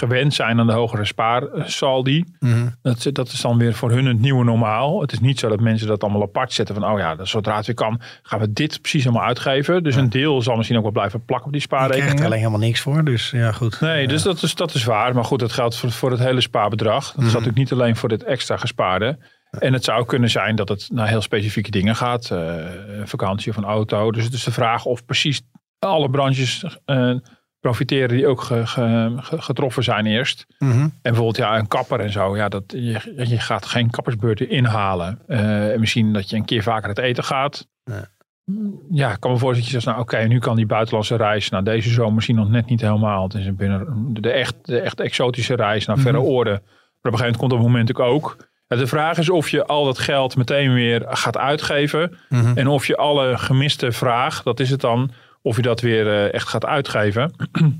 gewend 0.00 0.34
zijn 0.34 0.60
aan 0.60 0.66
de 0.66 0.72
hogere 0.72 1.04
spaarsaldi. 1.04 2.24
Mhm. 2.38 2.68
Dat, 2.82 3.06
dat 3.12 3.28
is 3.28 3.40
dan 3.40 3.58
weer 3.58 3.74
voor 3.74 3.90
hun 3.90 4.06
het 4.06 4.20
nieuwe 4.20 4.44
normaal. 4.44 5.00
Het 5.00 5.12
is 5.12 5.20
niet 5.20 5.38
zo 5.38 5.48
dat 5.48 5.60
mensen 5.60 5.86
dat 5.86 6.02
allemaal 6.02 6.22
apart 6.22 6.52
zetten 6.52 6.74
van, 6.74 6.90
oh 6.92 6.98
ja, 6.98 7.24
zodra 7.24 7.56
het 7.56 7.66
weer 7.66 7.74
kan, 7.74 8.00
gaan 8.22 8.40
we 8.40 8.52
dit 8.52 8.80
precies 8.80 9.04
allemaal 9.06 9.26
uitgeven. 9.26 9.82
Dus 9.82 9.96
een 9.96 10.10
deel 10.10 10.42
zal 10.42 10.56
misschien 10.56 10.76
ook 10.76 10.82
wel 10.82 10.92
blijven 10.92 11.24
plakken 11.24 11.46
op 11.46 11.52
die 11.52 11.60
Je 11.60 11.68
krijgt 11.68 12.18
er 12.18 12.24
alleen 12.24 12.38
helemaal 12.38 12.58
niks 12.58 12.80
voor, 12.80 13.04
dus 13.04 13.30
ja 13.30 13.52
goed. 13.52 13.80
Nee, 13.80 14.08
dus 14.08 14.22
dat 14.22 14.42
is, 14.42 14.54
dat 14.54 14.74
is 14.74 14.84
waar. 14.84 15.14
Maar 15.14 15.24
goed, 15.24 15.38
dat 15.38 15.52
geldt 15.52 15.76
voor, 15.76 15.90
voor 15.90 16.10
het 16.10 16.20
hele 16.20 16.40
spaarbedrag. 16.40 17.04
Dat 17.04 17.10
is 17.10 17.16
Mhm. 17.16 17.26
natuurlijk 17.26 17.56
niet 17.56 17.72
alleen 17.72 17.96
voor 17.96 18.08
dit 18.08 18.22
extra 18.24 18.56
gespaarde. 18.56 19.18
En 19.50 19.72
het 19.72 19.84
zou 19.84 20.04
kunnen 20.04 20.30
zijn 20.30 20.56
dat 20.56 20.68
het 20.68 20.88
naar 20.92 21.08
heel 21.08 21.20
specifieke 21.22 21.70
dingen 21.70 21.96
gaat. 21.96 22.30
eh, 22.30 22.38
een 22.98 23.08
vakantie 23.08 23.50
of 23.50 23.56
een 23.56 23.64
auto. 23.64 24.10
Dus 24.12 24.24
het 24.24 24.32
is 24.32 24.44
de 24.44 24.50
vraag 24.52 24.84
of 24.84 25.04
precies 25.04 25.42
alle 25.78 26.10
branches 26.10 26.64
eh, 26.84 27.12
profiteren 27.60 28.08
die 28.08 28.26
ook 28.26 28.40
ge- 28.40 28.66
ge- 28.66 29.14
ge- 29.16 29.42
getroffen 29.42 29.82
zijn 29.82 30.06
eerst. 30.06 30.46
Mhm. 30.58 30.80
En 30.80 30.90
bijvoorbeeld 31.02 31.36
ja, 31.36 31.58
een 31.58 31.68
kapper 31.68 32.00
en 32.00 32.10
zo. 32.10 32.36
Ja, 32.36 32.48
dat, 32.48 32.62
je, 32.66 33.12
je 33.16 33.38
gaat 33.38 33.66
geen 33.66 33.90
kappersbeurten 33.90 34.50
inhalen. 34.50 35.18
Eh, 35.26 35.72
en 35.72 35.80
misschien 35.80 36.12
dat 36.12 36.30
je 36.30 36.36
een 36.36 36.44
keer 36.44 36.62
vaker 36.62 36.88
het 36.88 36.98
eten 36.98 37.24
gaat. 37.24 37.66
Nee. 37.84 38.00
Ja, 38.90 39.12
ik 39.12 39.20
kan 39.20 39.30
me 39.30 39.38
voorstellen 39.38 39.54
dat 39.54 39.64
je 39.64 39.70
zegt, 39.70 39.84
nou 39.86 40.00
oké, 40.00 40.18
nu 40.28 40.38
kan 40.38 40.56
die 40.56 40.66
buitenlandse 40.66 41.16
reis. 41.16 41.48
Nou, 41.48 41.64
deze 41.64 41.90
zomer 41.90 42.14
misschien 42.14 42.36
nog 42.36 42.48
net 42.50 42.66
niet 42.66 42.80
helemaal. 42.80 43.22
Het 43.22 43.34
is 43.34 43.54
binnen 43.54 44.06
de 44.20 44.30
echt, 44.30 44.54
de 44.62 44.80
echt 44.80 45.00
exotische 45.00 45.54
reis 45.54 45.86
naar 45.86 45.98
verre 45.98 46.18
Mhm. 46.18 46.26
oorden. 46.26 46.52
Maar 46.52 46.62
op 46.62 47.18
een 47.18 47.18
gegeven 47.18 47.24
moment 47.24 47.36
komt 47.36 47.52
op 47.52 47.58
een 47.58 47.64
moment 47.64 47.96
ook 47.96 48.48
de 48.66 48.86
vraag 48.86 49.18
is 49.18 49.30
of 49.30 49.48
je 49.50 49.66
al 49.66 49.84
dat 49.84 49.98
geld 49.98 50.36
meteen 50.36 50.72
weer 50.74 51.04
gaat 51.08 51.36
uitgeven. 51.36 52.16
Mhm. 52.28 52.58
En 52.58 52.66
of 52.68 52.86
je 52.86 52.96
alle 52.96 53.38
gemiste 53.38 53.92
vraag, 53.92 54.42
dat 54.42 54.60
is 54.60 54.70
het 54.70 54.80
dan, 54.80 55.10
of 55.42 55.56
je 55.56 55.62
dat 55.62 55.80
weer 55.80 56.06
eh, 56.06 56.32
echt 56.34 56.48
gaat 56.48 56.64
uitgeven. 56.66 57.32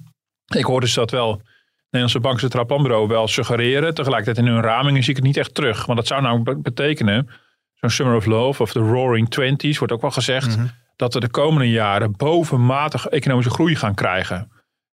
ik 0.59 0.65
hoor 0.65 0.81
dus 0.81 0.95
dat 0.95 1.11
wel 1.11 1.43
Nederlandse 1.83 2.21
Bank 2.21 2.39
Centraal 2.41 2.67
Planbureau 2.67 3.09
wel 3.09 3.29
suggereren. 3.29 3.95
Tegelijkertijd 3.95 4.47
in 4.47 4.53
hun 4.53 4.63
ramingen 4.63 5.01
zie 5.03 5.11
ik 5.11 5.17
het 5.17 5.25
niet 5.27 5.37
echt 5.37 5.55
terug. 5.55 5.87
Want 5.87 5.99
dat 5.99 6.07
zou 6.07 6.23
nou 6.23 6.43
be- 6.43 6.57
betekenen, 6.61 7.29
zo'n 7.75 7.91
Summer 7.91 8.17
of 8.17 8.27
Love 8.27 8.63
of 8.63 8.73
de 8.73 8.81
Roaring 8.81 9.31
Twenties 9.31 9.79
wordt 9.79 9.93
ook 9.93 10.01
wel 10.01 10.11
gezegd, 10.11 10.57
Mhm. 10.57 10.67
dat 10.97 11.15
we 11.15 11.21
de 11.21 11.31
komende 11.31 11.71
jaren 11.71 12.17
bovenmatig 12.17 13.07
economische 13.07 13.51
groei 13.53 13.77
gaan 13.77 13.95
krijgen. 13.95 14.51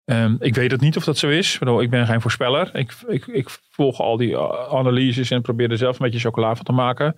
Ehm, 0.06 0.36
ik 0.40 0.56
weet 0.56 0.72
het 0.72 0.82
niet 0.82 0.98
of 0.98 1.04
dat 1.04 1.18
zo 1.18 1.30
is. 1.30 1.60
Ik, 1.60 1.90
ben 1.90 2.06
geen 2.06 2.22
voorspeller. 2.22 2.76
Ik, 2.76 2.94
ik, 3.08 3.28
ik 3.28 3.50
volg 3.70 4.00
al 4.00 4.18
die 4.18 4.30
uh, 4.30 4.52
analyses 4.72 5.32
en 5.32 5.42
probeer 5.42 5.72
er 5.72 5.78
zelf 5.78 6.00
een 6.00 6.06
beetje 6.06 6.28
chocola 6.28 6.56
van 6.56 6.66
te 6.66 6.72
maken. 6.72 7.16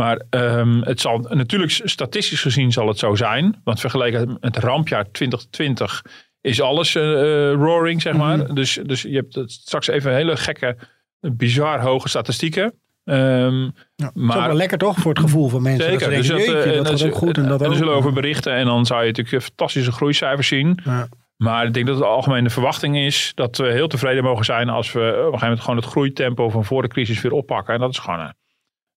Maar 0.00 0.22
ehm, 0.30 0.80
het 0.80 1.00
zal 1.00 1.18
natuurlijk 1.18 1.80
statistisch 1.84 2.40
gezien 2.42 2.72
zal 2.72 2.88
het 2.88 2.98
zo 2.98 3.14
zijn. 3.14 3.60
Want 3.64 3.80
vergeleken 3.80 4.36
met 4.40 4.54
het 4.54 4.64
rampjaar 4.64 5.10
2020 5.10 6.02
is 6.40 6.60
alles 6.60 6.94
eh, 6.94 7.02
eh, 7.02 7.54
roaring, 7.54 8.02
zeg 8.02 8.16
maar. 8.16 8.38
Mhm. 8.38 8.54
dus, 8.54 8.78
dus 8.86 9.02
je 9.02 9.14
hebt 9.14 9.34
het 9.34 9.50
straks 9.52 9.86
even 9.86 10.14
hele 10.14 10.36
gekke, 10.36 10.76
bizar 11.20 11.80
hoge 11.80 12.08
statistieken. 12.08 12.74
Ja. 13.04 13.50
Maar- 14.14 14.36
is 14.36 14.42
ook 14.42 14.46
wel 14.46 14.54
lekker 14.54 14.78
toch 14.78 14.96
voor 14.96 15.10
het 15.12 15.20
gevoel 15.20 15.48
van 15.48 15.62
mensen. 15.62 15.84
Zeker. 15.84 16.08
Dat 16.08 16.16
Dus 16.16 16.26
ze 16.26 16.34
denken, 16.34 16.54
dat, 16.54 16.64
jeetje, 16.64 16.78
eh, 16.78 16.84
dat 16.84 17.00
gaat 17.00 17.08
ook 17.08 17.16
goed 17.16 17.36
en 17.36 17.48
dat 17.48 17.62
en 17.62 17.68
ook. 17.68 17.74
zullen 17.74 17.94
over 17.94 18.12
berichten. 18.12 18.54
En 18.54 18.66
dan 18.66 18.86
zou 18.86 19.00
je 19.00 19.06
natuurlijk 19.06 19.44
fantastische 19.44 19.92
groeicijfers 19.92 20.48
zien. 20.48 20.78
Ja. 20.84 21.08
Maar 21.36 21.66
ik 21.66 21.74
denk 21.74 21.86
dat 21.86 21.98
de 21.98 22.04
algemene 22.04 22.50
verwachting 22.50 22.96
is 22.96 23.32
dat 23.34 23.56
we 23.56 23.66
heel 23.66 23.88
tevreden 23.88 24.24
mogen 24.24 24.44
zijn 24.44 24.68
als 24.68 24.92
we 24.92 25.00
op 25.00 25.06
een 25.08 25.22
gegeven 25.22 25.40
moment 25.40 25.60
gewoon 25.60 25.76
het 25.76 25.86
groeitempo 25.86 26.50
van 26.50 26.64
voor 26.64 26.82
de 26.82 26.88
crisis 26.88 27.20
weer 27.20 27.32
oppakken. 27.32 27.74
En 27.74 27.80
dat 27.80 27.90
is 27.90 27.98
gewoon 27.98 28.32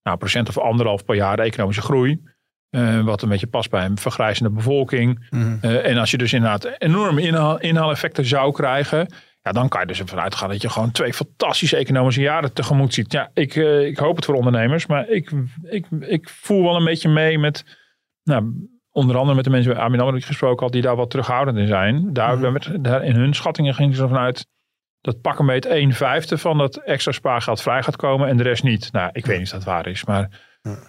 nou, 0.04 0.18
procent 0.18 0.50
of 0.50 0.58
anderhalf 0.58 1.06
per 1.06 1.16
jaar 1.16 1.40
economische 1.40 1.82
groei. 1.82 2.22
Eh, 2.70 3.02
wat 3.02 3.22
een 3.22 3.30
beetje 3.30 3.48
past 3.48 3.70
bij 3.70 3.86
een 3.86 3.98
vergrijzende 3.98 4.50
bevolking. 4.50 5.28
Mhm. 5.30 5.58
Eh, 5.62 5.90
en 5.90 5.98
als 5.98 6.12
je 6.12 6.18
dus 6.18 6.34
inderdaad 6.34 6.76
enorme 6.78 7.22
inhaal, 7.22 7.60
inhaaleffecten 7.60 8.26
zou 8.26 8.52
krijgen. 8.52 9.14
Ja, 9.42 9.52
dan 9.52 9.70
kan 9.70 9.82
je 9.82 9.88
dus 9.88 10.00
ervan 10.00 10.20
uitgaan 10.20 10.50
dat 10.50 10.62
je 10.62 10.70
gewoon 10.70 10.92
twee 10.92 11.14
fantastische 11.14 11.78
economische 11.78 12.22
jaren 12.22 12.54
tegemoet 12.54 12.94
ziet. 12.94 13.12
Ja, 13.12 13.30
ik, 13.34 13.56
eh, 13.56 13.86
ik 13.86 13.98
hoop 13.98 14.16
het 14.16 14.26
voor 14.26 14.36
ondernemers. 14.36 14.86
Maar 14.86 15.10
ik, 15.10 15.32
ik, 15.64 15.86
ik 16.00 16.30
voel 16.30 16.64
wel 16.64 16.76
een 16.76 16.86
beetje 16.86 17.10
mee 17.10 17.40
met... 17.40 17.64
Nou, 18.24 18.70
onder 18.92 19.18
andere 19.18 19.36
met 19.36 19.44
de 19.44 19.50
mensen 19.50 19.74
bij 19.74 19.82
ABN 19.82 19.94
AMRO 19.94 20.12
die 20.12 20.20
ik 20.20 20.26
gesproken 20.26 20.64
had, 20.64 20.74
die 20.74 20.82
daar 20.82 20.96
wat 20.96 21.10
terughoudend 21.10 21.58
in 21.58 21.68
zijn. 21.68 22.14
Daar, 22.14 22.38
Mhm. 22.38 22.82
daar 22.82 23.04
in 23.04 23.16
hun 23.16 23.34
schattingen 23.34 23.74
gingen 23.74 23.96
ze 23.96 24.02
ervan 24.02 24.18
uit 24.18 24.48
dat 25.04 25.22
pak 25.22 25.40
een 25.40 25.46
beetje 25.46 25.70
1 25.70 25.94
vijfde 25.94 26.38
van 26.38 26.58
dat 26.58 26.76
extra 26.76 27.12
spaargeld 27.12 27.62
vrij 27.62 27.84
gaat 27.84 27.96
komen 27.96 28.28
en 28.28 28.38
de 28.38 28.44
rest 28.44 28.64
niet. 28.64 28.90
Nou, 28.92 29.10
ik 29.14 29.26
weet 29.26 29.38
niet 29.38 29.48
of 29.48 29.54
dat 29.54 29.64
waar 29.64 29.88
is, 29.88 30.06
maar 30.06 30.30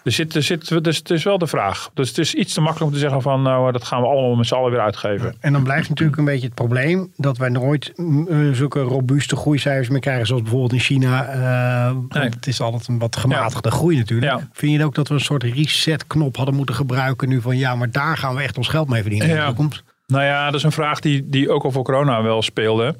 Er 0.04 0.12
zit, 0.12 0.34
er 0.34 0.42
zit, 0.42 0.84
dus 0.84 0.96
het 0.96 1.10
is 1.10 1.24
wel 1.24 1.38
de 1.38 1.46
vraag. 1.46 1.90
Dus 1.94 2.08
het 2.08 2.18
is 2.18 2.34
iets 2.34 2.54
te 2.54 2.60
makkelijk 2.60 2.86
om 2.90 2.92
te 2.94 3.00
zeggen 3.02 3.22
van 3.22 3.42
nou, 3.42 3.72
dat 3.72 3.84
gaan 3.84 4.00
we 4.00 4.06
allemaal 4.06 4.34
met 4.34 4.46
z'n 4.46 4.54
allen 4.54 4.70
weer 4.70 4.80
uitgeven. 4.80 5.34
En 5.40 5.52
dan 5.52 5.62
blijft 5.62 5.88
natuurlijk 5.88 6.18
een 6.18 6.24
beetje 6.24 6.46
het 6.46 6.54
probleem 6.54 7.12
dat 7.16 7.36
wij 7.38 7.48
nooit 7.48 7.92
eh, 7.96 8.50
zulke 8.52 8.80
robuuste 8.80 9.36
groeicijfers 9.36 9.88
meer 9.88 10.00
krijgen, 10.00 10.26
zoals 10.26 10.42
bijvoorbeeld 10.42 10.72
in 10.72 10.78
China. 10.78 11.24
Eh, 11.26 11.96
Nee. 12.08 12.28
Het 12.28 12.46
is 12.46 12.60
altijd 12.60 12.88
een 12.88 12.98
wat 12.98 13.16
gematigde 13.16 13.70
groei 13.70 13.96
natuurlijk. 13.96 14.32
Vind 14.52 14.72
je 14.72 14.84
ook 14.84 14.94
dat 14.94 15.08
we 15.08 15.14
een 15.14 15.20
soort 15.20 15.42
reset-knop 15.42 16.36
hadden 16.36 16.54
moeten 16.54 16.74
gebruiken 16.74 17.28
nu 17.28 17.40
van 17.40 17.56
ja, 17.56 17.74
maar 17.74 17.90
daar 17.90 18.16
gaan 18.16 18.34
we 18.34 18.42
echt 18.42 18.56
ons 18.56 18.68
geld 18.68 18.88
mee 18.88 19.00
verdienen 19.02 19.28
in 19.28 19.36
de 19.36 19.40
toekomst? 19.46 19.82
Nou 20.06 20.24
ja, 20.24 20.44
dat 20.46 20.54
is 20.54 20.62
een 20.62 20.72
vraag 20.72 21.00
die, 21.00 21.28
die 21.28 21.50
ook 21.50 21.64
al 21.64 21.70
voor 21.70 21.84
corona 21.84 22.22
wel 22.22 22.42
speelde. 22.42 22.96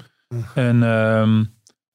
En 0.54 0.82
ehm, 0.82 1.44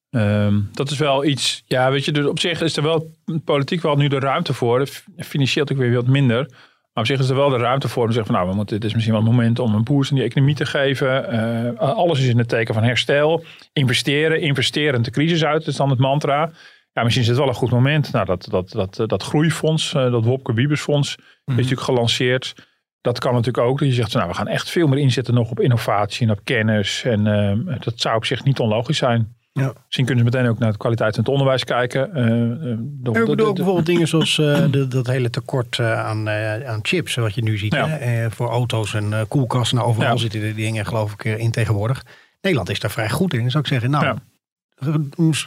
ehm, 0.09 0.59
dat 0.71 0.91
is 0.91 0.97
wel 0.97 1.25
iets, 1.25 1.63
ja 1.65 1.91
weet 1.91 2.05
je, 2.05 2.11
dus 2.11 2.25
op 2.25 2.39
zich 2.39 2.61
is 2.61 2.77
er 2.77 2.83
wel 2.83 3.11
politiek 3.43 3.81
wel 3.81 3.95
nu 3.95 4.07
de 4.07 4.19
ruimte 4.19 4.53
voor. 4.53 4.87
Financieel 5.17 5.65
natuurlijk 5.65 5.89
weer 5.89 6.01
wat 6.01 6.13
minder. 6.13 6.47
Maar 6.93 7.03
op 7.03 7.05
zich 7.05 7.19
is 7.19 7.29
er 7.29 7.35
wel 7.35 7.49
de 7.49 7.57
ruimte 7.57 7.87
voor 7.87 8.03
om 8.03 8.09
te 8.09 8.15
zeggen 8.15 8.33
van 8.33 8.41
nou, 8.41 8.51
we 8.51 8.57
moeten, 8.57 8.79
dit 8.79 8.89
is 8.89 8.93
misschien 8.93 9.13
wel 9.13 9.23
het 9.23 9.31
moment 9.31 9.59
om 9.59 9.75
een 9.75 9.83
boost 9.83 10.09
in 10.09 10.15
die 10.15 10.25
economie 10.25 10.55
te 10.55 10.65
geven. 10.65 11.29
Eh, 11.29 11.79
alles 11.79 12.19
is 12.19 12.27
in 12.27 12.37
het 12.37 12.49
teken 12.49 12.73
van 12.73 12.83
herstel. 12.83 13.43
Investeren, 13.73 14.41
investeren 14.41 15.01
de 15.01 15.11
crisis 15.11 15.43
uit, 15.43 15.59
dat 15.59 15.67
is 15.67 15.75
dan 15.75 15.89
het 15.89 15.99
mantra. 15.99 16.51
Ja, 16.93 17.03
misschien 17.03 17.23
is 17.23 17.29
het 17.29 17.37
wel 17.37 17.47
een 17.47 17.53
goed 17.53 17.71
moment. 17.71 18.11
Nou, 18.11 18.25
dat, 18.25 18.47
dat, 18.49 18.71
dat, 18.71 19.09
dat 19.09 19.23
groeifonds, 19.23 19.93
eh, 19.93 20.11
dat 20.11 20.25
Wopke 20.25 20.53
Wiebesfonds, 20.53 21.15
is 21.45 21.55
natuurlijk 21.55 21.81
gelanceerd. 21.81 22.53
Dat 23.01 23.19
kan 23.19 23.33
natuurlijk 23.33 23.67
ook. 23.67 23.79
Dat 23.79 23.87
je 23.87 23.93
zegt, 23.93 24.13
nou, 24.13 24.27
we 24.27 24.33
gaan 24.33 24.47
echt 24.47 24.69
veel 24.69 24.87
meer 24.87 24.99
inzetten 24.99 25.33
nog 25.33 25.49
op 25.49 25.59
innovatie 25.59 26.27
en 26.27 26.33
op 26.33 26.39
kennis. 26.43 27.03
En 27.05 27.27
eh, 27.27 27.75
dat 27.79 27.93
zou 27.95 28.15
op 28.15 28.25
zich 28.25 28.43
niet 28.43 28.59
onlogisch 28.59 28.97
zijn. 28.97 29.37
Ja. 29.51 29.73
Misschien 29.85 30.05
kunnen 30.05 30.25
ze 30.25 30.31
meteen 30.31 30.49
ook 30.51 30.59
naar 30.59 30.71
de 30.71 30.77
kwaliteit 30.77 31.15
van 31.15 31.23
het 31.23 31.31
onderwijs 31.33 31.63
kijken. 31.63 32.13
De- 32.13 33.09
Ik 33.09 33.13
bedoel 33.13 33.35
de- 33.35 33.43
ook 33.45 33.55
bijvoorbeeld 33.55 33.85
dingen 33.85 34.07
zoals 34.07 34.39
eh, 34.39 34.63
de, 34.71 34.87
dat 34.87 35.07
hele 35.07 35.29
tekort 35.29 35.79
aan, 35.79 36.29
aan 36.65 36.79
chips, 36.81 37.15
wat 37.15 37.35
je 37.35 37.43
nu 37.43 37.57
ziet. 37.57 37.73
Ja. 37.73 37.87
Hè? 37.87 38.31
Voor 38.31 38.49
auto's 38.49 38.93
en 38.93 39.13
koelkasten. 39.27 39.77
Nou, 39.77 39.89
overal 39.89 40.17
zitten 40.17 40.39
die 40.41 40.53
dingen 40.53 40.85
geloof 40.85 41.13
ik 41.13 41.23
in 41.23 41.51
tegenwoordig. 41.51 42.03
Nederland 42.41 42.69
is 42.69 42.79
daar 42.79 42.91
vrij 42.91 43.09
goed 43.09 43.33
in. 43.33 43.51
Zou 43.51 43.63
ik 43.63 43.69
zeggen, 43.69 43.89
nou, 43.89 44.17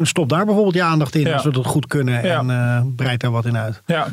stop 0.03 0.29
daar 0.29 0.45
bijvoorbeeld 0.45 0.75
je 0.75 0.83
aandacht 0.83 1.15
in. 1.15 1.33
Als 1.33 1.45
we 1.45 1.51
dat 1.53 1.67
goed 1.67 1.87
kunnen 1.87 2.23
en 2.49 2.95
breid 2.97 3.21
daar 3.21 3.31
wat 3.31 3.45
in 3.47 3.57
uit. 3.57 3.83
Ja, 3.87 4.07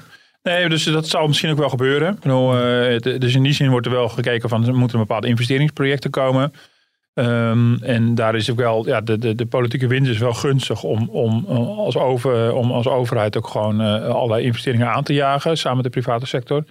nee, 0.43 0.69
dus 0.69 0.83
dat 0.83 1.07
zal 1.07 1.27
misschien 1.27 1.49
ook 1.51 1.57
wel 1.57 1.69
gebeuren. 1.69 2.19
Eh, 2.21 3.19
dus 3.19 3.35
in 3.35 3.43
die 3.43 3.53
zin 3.53 3.69
wordt 3.69 3.85
er 3.85 3.91
wel 3.91 4.09
gekeken 4.09 4.49
van, 4.49 4.67
er 4.67 4.75
moeten 4.75 4.99
bepaalde 4.99 5.27
investeringsprojecten 5.27 6.09
komen. 6.11 6.53
Ehm, 7.13 7.75
en 7.83 8.15
daar 8.15 8.35
is 8.35 8.51
ook 8.51 8.57
wel, 8.57 8.85
ja, 8.87 9.01
de, 9.01 9.17
de, 9.17 9.35
de 9.35 9.45
politieke 9.45 9.87
wind 9.87 10.07
is 10.07 10.17
wel 10.17 10.33
gunstig 10.33 10.83
om, 10.83 11.09
om, 11.09 11.45
eh, 11.47 11.55
als, 11.77 11.97
over, 11.97 12.53
om 12.53 12.71
als 12.71 12.87
overheid 12.87 13.37
ook 13.37 13.47
gewoon 13.47 13.81
eh, 13.81 14.05
allerlei 14.07 14.45
investeringen 14.45 14.91
aan 14.91 15.03
te 15.03 15.13
jagen, 15.13 15.57
samen 15.57 15.77
met 15.83 15.93
de 15.93 16.01
private 16.01 16.25
sector. 16.25 16.63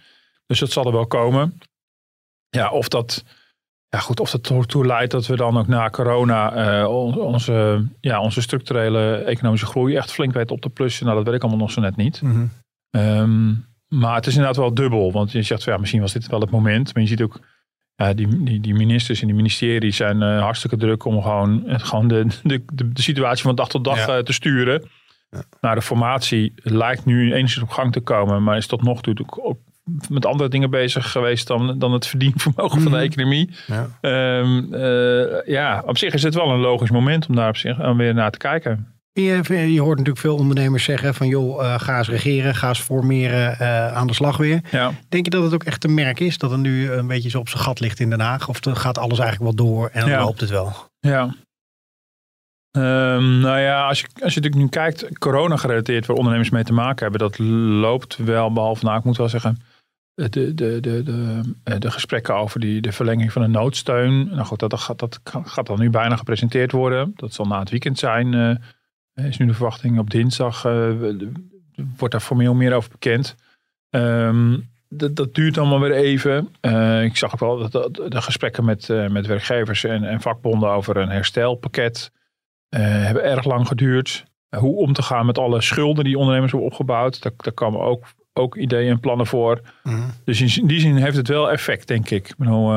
Dus 0.46 0.58
dat 0.58 0.70
zal 0.70 0.84
er 0.86 0.92
wel 0.92 1.06
komen. 1.06 1.58
Ja, 2.48 2.70
of 2.70 2.88
dat, 2.88 3.24
ja 3.88 3.98
goed, 3.98 4.20
of 4.20 4.30
dat 4.30 4.50
ertoe 4.50 4.86
leidt 4.86 5.10
dat 5.10 5.26
we 5.26 5.36
dan 5.36 5.58
ook 5.58 5.66
na 5.66 5.90
corona 5.90 6.86
on- 6.88 7.18
onze, 7.18 7.86
ja, 8.00 8.20
onze 8.20 8.40
structurele 8.42 9.14
economische 9.14 9.66
groei 9.66 9.96
echt 9.96 10.12
flink 10.12 10.32
weten 10.32 10.54
op 10.54 10.60
te 10.60 10.70
plussen. 10.70 11.04
Nou, 11.04 11.16
dat 11.16 11.26
weet 11.26 11.34
ik 11.34 11.40
allemaal 11.42 11.60
nog 11.60 11.70
zo 11.70 11.80
net 11.80 11.96
niet. 11.96 12.20
Ehm, 12.90 13.48
maar 13.88 14.14
het 14.14 14.26
is 14.26 14.32
inderdaad 14.32 14.56
wel 14.56 14.74
dubbel. 14.74 15.12
Want 15.12 15.32
je 15.32 15.42
zegt, 15.42 15.62
ja, 15.62 15.76
misschien 15.76 16.00
was 16.00 16.12
dit 16.12 16.26
wel 16.26 16.40
het 16.40 16.50
moment. 16.50 16.94
Maar 16.94 17.02
je 17.02 17.08
ziet 17.08 17.22
ook, 17.22 17.40
ja, 17.96 18.12
die, 18.12 18.42
die, 18.44 18.60
die 18.60 18.74
ministers 18.74 19.20
en 19.20 19.26
die 19.26 19.36
ministeries 19.36 19.96
zijn 19.96 20.22
eh, 20.22 20.40
hartstikke 20.40 20.76
druk 20.76 21.04
om 21.04 21.22
gewoon, 21.22 21.66
eh, 21.66 21.78
gewoon 21.78 22.08
de, 22.08 22.26
de, 22.42 22.64
de, 22.72 22.92
de 22.92 23.02
situatie 23.02 23.42
van 23.42 23.54
dag 23.54 23.68
tot 23.68 23.84
dag 23.84 24.06
Ja. 24.06 24.16
eh, 24.16 24.22
te 24.22 24.32
sturen. 24.32 24.82
Nou, 25.60 25.74
de 25.74 25.82
formatie 25.82 26.52
lijkt 26.56 27.04
nu 27.04 27.34
enigszins 27.34 27.64
op 27.64 27.70
gang 27.70 27.92
te 27.92 28.00
komen. 28.00 28.42
Maar 28.42 28.56
is 28.56 28.66
tot 28.66 28.82
nog 28.82 29.02
toe 29.02 29.16
ook 29.20 29.38
ook 29.42 29.58
met 30.08 30.26
andere 30.26 30.48
dingen 30.50 30.70
bezig 30.70 31.10
geweest 31.12 31.46
dan, 31.46 31.78
dan 31.78 31.92
het 31.92 32.06
verdienvermogen 32.06 32.80
van 32.80 32.92
de 32.92 32.96
Mhm. 32.98 33.06
economie. 33.06 33.50
Ja. 33.66 33.88
Ehm, 34.00 34.74
eh, 34.74 35.46
ja, 35.46 35.82
op 35.86 35.98
zich 35.98 36.14
is 36.14 36.22
het 36.22 36.34
wel 36.34 36.50
een 36.50 36.58
logisch 36.60 36.90
moment 36.90 37.26
om 37.28 37.34
daar 37.34 37.48
op 37.48 37.56
zich 37.56 37.80
om 37.86 37.96
weer 37.96 38.14
naar 38.14 38.30
te 38.30 38.38
kijken. 38.38 38.86
Je, 39.22 39.72
je 39.72 39.80
hoort 39.80 39.98
natuurlijk 39.98 40.18
veel 40.18 40.36
ondernemers 40.36 40.84
zeggen 40.84 41.14
van 41.14 41.28
joh, 41.28 41.64
eh, 41.64 41.80
ga 41.80 41.98
eens 41.98 42.08
regeren, 42.08 42.54
ga 42.54 42.68
eens 42.68 42.80
formeren, 42.80 43.58
eh, 43.58 43.92
aan 43.92 44.06
de 44.06 44.14
slag 44.14 44.36
weer. 44.36 44.60
Ja. 44.70 44.92
Denk 45.08 45.24
je 45.24 45.30
dat 45.30 45.42
het 45.42 45.54
ook 45.54 45.64
echt 45.64 45.80
te 45.80 45.88
merk 45.88 46.20
is 46.20 46.38
dat 46.38 46.52
er 46.52 46.58
nu 46.58 46.90
een 46.92 47.06
beetje 47.06 47.30
zo 47.30 47.38
op 47.38 47.48
zijn 47.48 47.62
gat 47.62 47.80
ligt 47.80 48.00
in 48.00 48.10
Den 48.10 48.20
Haag? 48.20 48.48
Of 48.48 48.58
gaat 48.62 48.98
alles 48.98 49.18
eigenlijk 49.18 49.56
wel 49.56 49.66
door 49.66 49.88
en 49.92 50.00
dan 50.00 50.10
Ja. 50.10 50.20
loopt 50.20 50.40
het 50.40 50.50
wel? 50.50 50.72
Ja. 51.00 51.34
Ehm, 52.70 53.38
nou 53.40 53.58
ja, 53.58 53.86
als 53.86 54.00
je, 54.00 54.06
als 54.22 54.34
je 54.34 54.40
natuurlijk 54.40 54.54
nu 54.54 54.68
kijkt, 54.68 55.18
corona 55.18 55.56
gerelateerd 55.56 56.06
waar 56.06 56.16
ondernemers 56.16 56.50
mee 56.50 56.64
te 56.64 56.72
maken 56.72 57.02
hebben, 57.02 57.20
dat 57.20 57.38
loopt 57.38 58.16
wel, 58.16 58.52
behalve 58.52 58.84
nou, 58.84 58.98
ik 58.98 59.04
moet 59.04 59.16
wel 59.16 59.28
zeggen, 59.28 59.58
de, 60.14 60.28
de, 60.28 60.54
de, 60.54 60.80
de, 60.80 61.40
eh, 61.64 61.78
de 61.78 61.90
gesprekken 61.90 62.34
over 62.34 62.60
die, 62.60 62.80
de 62.80 62.92
verlenging 62.92 63.32
van 63.32 63.42
de 63.42 63.48
noodsteun. 63.48 64.28
Nou 64.28 64.44
goed, 64.44 64.58
dat, 64.58 64.70
dat, 64.70 64.80
gaat, 64.80 64.98
dat 64.98 65.20
gaat 65.24 65.66
dan 65.66 65.78
nu 65.78 65.90
bijna 65.90 66.16
gepresenteerd 66.16 66.72
worden. 66.72 67.12
Dat 67.16 67.34
zal 67.34 67.44
na 67.44 67.58
het 67.58 67.70
weekend 67.70 67.98
zijn. 67.98 68.60
Is 69.26 69.36
nu 69.36 69.46
de 69.46 69.54
verwachting 69.54 69.98
op 69.98 70.10
dinsdag. 70.10 70.64
eh, 70.64 70.90
wordt 71.96 72.12
daar 72.12 72.20
formeel 72.20 72.54
meer 72.54 72.74
over 72.74 72.90
bekend. 72.90 73.36
Ehm, 73.90 74.58
dat, 74.88 75.16
dat 75.16 75.34
duurt 75.34 75.58
allemaal 75.58 75.80
weer 75.80 75.92
even. 75.92 76.48
Eh, 76.60 77.04
ik 77.04 77.16
zag 77.16 77.32
ook 77.32 77.40
wel 77.40 77.58
dat, 77.58 77.72
dat 77.94 78.10
de 78.10 78.22
gesprekken 78.22 78.64
met, 78.64 78.90
eh, 78.90 79.08
met 79.08 79.26
werkgevers 79.26 79.84
en, 79.84 80.04
en 80.04 80.20
vakbonden 80.20 80.70
over 80.70 80.96
een 80.96 81.08
herstelpakket 81.08 82.10
hebben 82.68 83.24
erg 83.24 83.44
lang 83.44 83.66
geduurd. 83.66 84.24
Hoe 84.56 84.76
om 84.76 84.92
te 84.92 85.02
gaan 85.02 85.26
met 85.26 85.38
alle 85.38 85.60
schulden 85.60 86.04
die 86.04 86.18
ondernemers 86.18 86.52
hebben 86.52 86.70
opgebouwd. 86.70 87.22
Daar, 87.22 87.32
daar 87.36 87.52
komen 87.52 87.80
ook, 87.80 88.04
ook 88.32 88.56
ideeën 88.56 88.90
en 88.90 89.00
plannen 89.00 89.26
voor. 89.26 89.60
Dus 90.24 90.56
in 90.58 90.66
die 90.66 90.80
zin 90.80 90.96
heeft 90.96 91.16
het 91.16 91.28
wel 91.28 91.50
effect, 91.50 91.88
denk 91.88 92.10
ik. 92.10 92.28
Ik, 92.28 92.36
bedoel, 92.36 92.72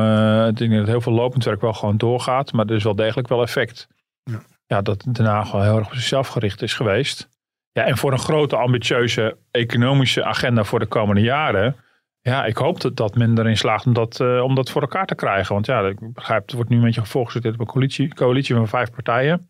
ik 0.48 0.56
denk 0.56 0.72
dat 0.72 0.86
heel 0.86 1.00
veel 1.00 1.12
lopend 1.12 1.44
werk 1.44 1.60
wel 1.60 1.72
gewoon 1.72 1.96
doorgaat. 1.96 2.52
Maar 2.52 2.66
er 2.66 2.74
is 2.74 2.84
wel 2.84 2.96
degelijk 2.96 3.28
wel 3.28 3.42
effect. 3.42 3.88
Ja. 4.24 4.42
Ja, 4.72 4.82
dat 4.82 5.06
Den 5.12 5.26
Haag 5.26 5.52
wel 5.52 5.62
heel 5.62 5.76
erg 5.76 5.86
op 5.86 5.94
zichzelf 5.94 6.28
gericht 6.28 6.62
is 6.62 6.74
geweest. 6.74 7.28
Ja, 7.72 7.84
en 7.84 7.96
voor 7.96 8.12
een 8.12 8.18
grote 8.18 8.56
ambitieuze 8.56 9.36
economische 9.50 10.24
agenda 10.24 10.64
voor 10.64 10.78
de 10.78 10.86
komende 10.86 11.20
jaren. 11.20 11.76
Ja, 12.20 12.44
ik 12.44 12.56
hoop 12.56 12.80
dat, 12.80 12.96
dat 12.96 13.14
men 13.14 13.38
erin 13.38 13.56
slaagt 13.56 13.86
om 13.86 13.92
dat, 13.92 14.20
eh, 14.20 14.42
om 14.42 14.54
dat 14.54 14.70
voor 14.70 14.80
elkaar 14.80 15.06
te 15.06 15.14
krijgen. 15.14 15.54
Want 15.54 15.66
ja, 15.66 15.80
ik 15.80 16.12
begrijp, 16.12 16.42
het 16.42 16.52
wordt 16.52 16.70
nu 16.70 16.76
een 16.76 16.82
beetje 16.82 17.04
voorgezet 17.04 17.54
op 17.54 17.60
een 17.60 17.66
coalitie, 17.66 18.14
coalitie 18.14 18.54
van 18.54 18.68
vijf 18.68 18.90
partijen. 18.90 19.48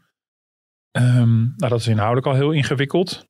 Ehm, 0.90 1.40
nou, 1.40 1.68
dat 1.68 1.78
is 1.80 1.86
inhoudelijk 1.86 2.26
al 2.26 2.34
heel 2.34 2.50
ingewikkeld. 2.50 3.28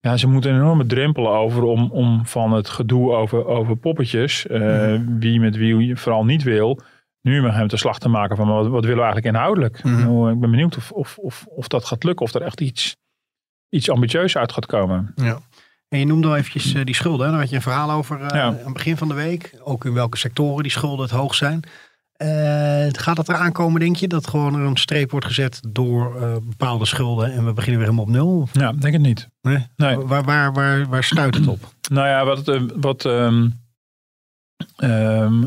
Ja, 0.00 0.16
ze 0.16 0.28
moeten 0.28 0.50
een 0.50 0.60
enorme 0.60 0.86
drempel 0.86 1.34
over 1.34 1.62
om, 1.62 1.90
om 1.90 2.26
van 2.26 2.52
het 2.52 2.68
gedoe 2.68 3.12
over, 3.12 3.46
over 3.46 3.76
poppetjes, 3.76 4.46
eh, 4.46 5.00
wie 5.18 5.40
met 5.40 5.56
wie 5.56 5.96
vooral 5.96 6.24
niet 6.24 6.42
wil, 6.42 6.80
nu 7.24 7.42
met 7.42 7.52
hem 7.54 7.68
te 7.68 7.76
slag 7.76 7.98
te 7.98 8.08
maken 8.08 8.36
van 8.36 8.48
wat, 8.48 8.66
wat 8.66 8.82
willen 8.84 8.98
we 8.98 9.02
eigenlijk 9.04 9.34
inhoudelijk. 9.34 9.82
Nou, 9.84 10.32
ik 10.32 10.40
ben 10.40 10.50
benieuwd 10.50 10.76
of, 10.76 10.90
of, 10.92 11.18
of, 11.18 11.44
of 11.48 11.68
dat 11.68 11.84
gaat 11.84 12.04
lukken, 12.04 12.26
of 12.26 12.34
er 12.34 12.42
echt 12.42 12.60
iets, 12.60 12.96
iets 13.68 13.90
ambitieus 13.90 14.36
uit 14.36 14.52
gaat 14.52 14.66
komen. 14.66 15.12
Ja. 15.16 15.38
En 15.88 15.98
je 15.98 16.06
noemde 16.06 16.28
al 16.28 16.36
eventjes 16.36 16.74
eh, 16.74 16.84
die 16.84 16.94
schulden. 16.94 17.24
Hè? 17.26 17.30
Daar 17.32 17.40
had 17.40 17.50
je 17.50 17.56
een 17.56 17.62
verhaal 17.62 17.90
over 17.90 18.20
eh, 18.20 18.28
Ja. 18.36 18.42
aan 18.42 18.56
het 18.64 18.72
begin 18.72 18.96
van 18.96 19.08
de 19.08 19.14
week. 19.14 19.54
Ook 19.62 19.84
in 19.84 19.92
welke 19.94 20.16
sectoren 20.16 20.62
die 20.62 20.72
schulden 20.72 21.04
het 21.04 21.14
hoog 21.14 21.34
zijn. 21.34 21.60
Eh, 22.12 22.86
gaat 22.90 23.16
dat 23.16 23.28
eraan 23.28 23.52
komen, 23.52 23.80
denk 23.80 23.96
je? 23.96 24.08
Dat 24.08 24.26
gewoon 24.28 24.54
er 24.54 24.66
een 24.66 24.76
streep 24.76 25.10
wordt 25.10 25.26
gezet 25.26 25.60
door 25.68 26.12
bepaalde 26.44 26.84
schulden 26.86 27.32
en 27.32 27.44
we 27.46 27.52
beginnen 27.52 27.80
weer 27.80 27.90
helemaal 27.90 28.04
op 28.04 28.10
nul? 28.20 28.40
Of, 28.40 28.54
Ja, 28.54 28.72
denk 28.72 28.92
het 28.92 29.02
niet. 29.02 29.28
nee? 29.40 29.66
Nee. 29.76 29.96
Waar, 29.96 30.24
waar, 30.24 30.52
waar, 30.52 30.86
waar 30.88 31.04
stuit 31.04 31.34
het 31.34 31.46
op? 31.46 31.72
Nou 31.90 32.06
ja, 32.08 32.24
wat, 32.24 32.60
wat 32.80 33.04
ehm, 33.04 33.48
ehm, 34.76 35.44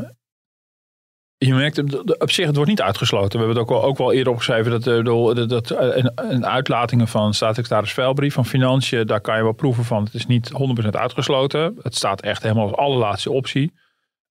je 1.37 1.53
merkt, 1.53 1.79
op 2.19 2.31
zich, 2.31 2.45
het 2.45 2.55
wordt 2.55 2.69
niet 2.69 2.81
uitgesloten. 2.81 3.39
We 3.39 3.45
hebben 3.45 3.55
het 3.55 3.63
ook 3.63 3.69
wel, 3.69 3.83
ook 3.83 3.97
wel 3.97 4.13
eerder 4.13 4.31
opgeschreven 4.33 4.71
dat, 4.71 4.87
eh, 4.87 5.03
dat, 5.35 5.49
dat 5.49 5.71
eh, 5.71 5.97
een, 5.97 6.11
een 6.15 6.45
uitlatingen 6.45 7.07
van 7.07 7.33
staatssecretaris 7.33 7.93
Veilbrief 7.93 8.33
van 8.33 8.45
Financiën, 8.45 9.07
daar 9.07 9.21
kan 9.21 9.37
je 9.37 9.43
wel 9.43 9.51
proeven 9.51 9.83
van. 9.83 10.03
Het 10.03 10.13
is 10.13 10.25
niet 10.25 10.51
100% 10.85 10.87
uitgesloten. 10.89 11.77
Het 11.81 11.95
staat 11.95 12.21
echt 12.21 12.41
helemaal 12.41 12.67
als 12.67 12.77
allerlaatste 12.77 13.31
optie. 13.31 13.73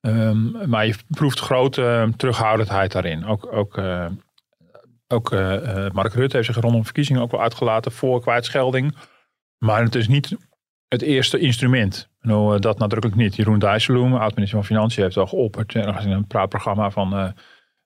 Ehm, 0.01 0.69
maar 0.69 0.87
je 0.87 0.95
proeft 1.09 1.41
grote 1.41 1.83
eh, 1.83 2.09
terughoudendheid 2.17 2.93
daarin. 2.93 3.27
Ook, 3.27 3.53
ook, 3.53 3.79
eh, 3.79 4.07
ook 5.09 5.31
Mark 5.93 6.15
Rutte 6.15 6.37
heeft 6.37 6.49
zich 6.53 6.61
rondom 6.61 6.85
verkiezingen 6.85 7.23
ook 7.23 7.31
wel 7.31 7.41
uitgelaten 7.41 7.93
voor 7.93 8.21
kwijtschelding. 8.21 8.97
Maar 9.59 9.83
het 9.83 9.95
is 9.95 10.09
niet 10.09 10.37
het 10.97 11.09
eerste 11.09 11.39
instrument. 11.39 12.09
Nou, 12.21 12.59
dat 12.59 12.79
nadrukkelijk 12.79 13.21
niet. 13.21 13.37
Jeroen 13.37 13.59
Dijsselbloem, 13.59 14.15
oud-minister 14.15 14.59
van 14.59 14.67
Financiën, 14.67 15.03
heeft 15.03 15.17
al 15.17 15.27
geopperd 15.27 15.75
ergens 15.75 16.05
in 16.05 16.11
een 16.11 16.27
praatprogramma 16.27 16.91
van 16.91 17.13
eh, 17.15 17.29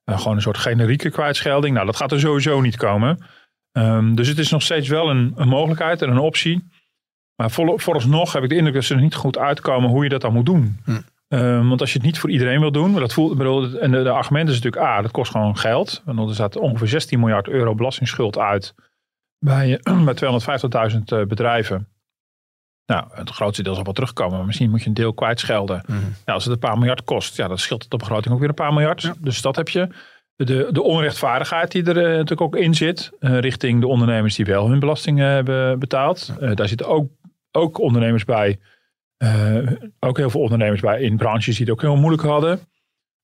eh, 0.05 0.19
gewoon 0.19 0.37
een 0.37 0.43
soort 0.43 0.59
generieke 0.59 1.11
kwijtschelding. 1.11 1.75
Nou, 1.75 1.87
dat 1.87 1.97
gaat 1.97 2.13
er 2.13 2.21
sowieso 2.21 2.61
niet 2.61 2.77
komen. 2.77 3.19
Ehm, 3.73 4.15
dus 4.15 4.29
het 4.29 4.39
is 4.39 4.51
nog 4.51 4.63
steeds 4.63 4.89
wel 4.89 5.11
een, 5.11 5.33
een 5.37 5.49
mogelijkheid 5.49 6.03
en 6.03 6.11
een 6.11 6.19
optie. 6.19 6.69
Maar 7.37 7.51
voor, 7.51 7.81
vooralsnog 7.81 8.33
heb 8.33 8.43
ik 8.43 8.49
de 8.49 8.57
indruk 8.57 8.75
dat 8.75 8.85
ze 8.85 8.95
er 8.95 9.01
niet 9.01 9.15
goed 9.15 9.39
uitkomen 9.39 9.91
hoe 9.91 10.03
je 10.03 10.09
dat 10.09 10.21
dan 10.21 10.33
moet 10.33 10.47
doen. 10.47 10.79
Hm. 10.85 11.01
Ehm, 11.29 11.69
want 11.69 11.81
als 11.81 11.93
je 11.93 11.99
het 11.99 12.07
niet 12.07 12.19
voor 12.19 12.31
iedereen 12.31 12.61
wil 12.61 12.73
doen, 12.73 12.95
dat 12.95 13.13
voelt, 13.13 13.37
bedoel, 13.37 13.79
en 13.79 13.91
de, 13.91 14.03
de 14.03 14.11
argument 14.11 14.49
is 14.49 14.55
natuurlijk, 14.55 14.83
ah, 14.83 15.03
dat 15.03 15.11
kost 15.11 15.31
gewoon 15.31 15.59
geld. 15.59 16.03
Want 16.05 16.29
er 16.29 16.35
staat 16.35 16.57
ongeveer 16.57 16.89
16 16.89 17.21
miljard 17.21 17.49
euro 17.49 17.75
belastingsschuld 17.75 18.39
uit 18.39 18.75
bij, 19.39 19.81
bij 20.05 20.15
250.000 20.93 20.99
eh, 21.05 21.23
bedrijven. 21.23 21.89
Nou, 22.91 23.05
het 23.11 23.31
grootste 23.31 23.63
deel 23.63 23.75
zal 23.75 23.85
wel 23.85 23.93
terugkomen, 23.93 24.37
maar 24.37 24.47
misschien 24.47 24.71
moet 24.71 24.83
je 24.83 24.89
een 24.89 24.95
deel 24.95 25.15
kwijtschelden. 25.15 25.83
Mhm. 25.87 25.99
Nou, 26.01 26.11
als 26.25 26.45
het 26.45 26.53
een 26.53 26.59
paar 26.59 26.79
miljard 26.79 27.05
kost, 27.05 27.37
ja, 27.37 27.49
dan 27.49 27.59
scheelt 27.59 27.83
het 27.83 27.91
de 27.91 27.97
begroting 27.97 28.35
ook 28.35 28.41
weer 28.41 28.49
een 28.49 28.55
paar 28.55 28.73
miljard. 28.73 29.13
Dus 29.19 29.43
dat 29.43 29.57
heb 29.57 29.69
je. 29.69 29.89
De, 30.37 30.69
de 30.71 30.83
onrechtvaardigheid 30.83 31.73
die 31.73 31.85
er 31.85 31.97
eh, 31.97 32.05
natuurlijk 32.05 32.41
ook 32.41 32.57
in 32.57 32.75
zit, 32.75 33.11
eh, 33.19 33.39
richting 33.39 33.81
de 33.81 33.87
ondernemers 33.87 34.37
die 34.37 34.45
wel 34.45 34.69
hun 34.69 34.79
belastingen 34.79 35.29
hebben 35.29 35.79
betaald. 35.79 36.33
Eh, 36.41 36.55
daar 36.55 36.69
zitten 36.69 36.87
ook, 36.87 37.11
ook 37.51 37.79
ondernemers 37.79 38.25
bij, 38.25 38.59
eh, 39.17 39.57
ook 39.99 40.17
heel 40.17 40.31
veel 40.31 40.41
ondernemers 40.41 40.81
bij 40.81 41.01
in 41.01 41.17
branches 41.17 41.57
die 41.57 41.65
het 41.65 41.71
ook 41.71 41.81
heel 41.81 41.97
moeilijk 41.97 42.23
hadden. 42.23 42.61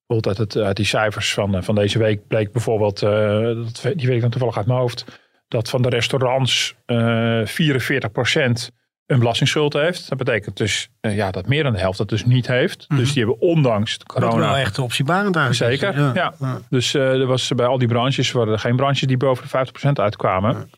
Bijvoorbeeld 0.07 0.39
uit, 0.39 0.55
het, 0.55 0.65
uit 0.65 0.77
die 0.77 0.87
cijfers 0.87 1.35
van, 1.35 1.55
eh, 1.57 1.63
van 1.63 1.75
deze 1.75 1.99
week 1.99 2.27
bleek 2.27 2.53
bijvoorbeeld, 2.53 3.03
eh, 3.03 3.41
dat, 3.41 3.81
die 3.83 4.07
weet 4.07 4.17
ik 4.17 4.21
dan 4.21 4.31
toevallig 4.31 4.57
uit 4.57 4.67
mijn 4.67 4.79
hoofd, 4.79 5.21
dat 5.49 5.71
van 5.71 5.83
de 5.83 5.89
restaurants 5.89 6.75
eh 6.87 7.41
44% 7.45 8.71
een 9.07 9.19
belastingsschuld 9.19 9.73
heeft. 9.73 10.09
Dat 10.09 10.19
betekent 10.19 10.57
dus 10.57 10.89
eh, 11.01 11.17
ja, 11.17 11.31
dat 11.31 11.47
meer 11.47 11.63
dan 11.63 11.73
de 11.73 11.79
helft 11.79 11.99
dat 11.99 12.09
dus 12.09 12.25
niet 12.25 12.47
heeft. 12.47 12.87
Dus 12.89 13.13
die 13.13 13.25
hebben 13.25 13.41
ondanks 13.41 13.99
de 13.99 14.05
Dat 14.07 14.17
corona... 14.17 14.47
wel 14.47 14.57
echt 14.57 14.79
optiebarend 14.79 15.37
eigenlijk. 15.37 15.81
Zeker, 15.81 16.01
Ja. 16.01 16.11
ja. 16.15 16.35
Ja. 16.39 16.59
Dus 16.71 16.95
eh, 16.95 17.21
er 17.21 17.27
was 17.27 17.53
bij 17.57 17.67
al 17.67 17.79
die 17.79 17.89
branches 17.89 18.33
waren 18.33 18.53
er 18.53 18.59
geen 18.59 18.77
branches 18.77 19.01
die 19.01 19.17
boven 19.17 19.49
de 19.51 19.69
50% 19.89 19.93
uitkwamen. 19.93 20.71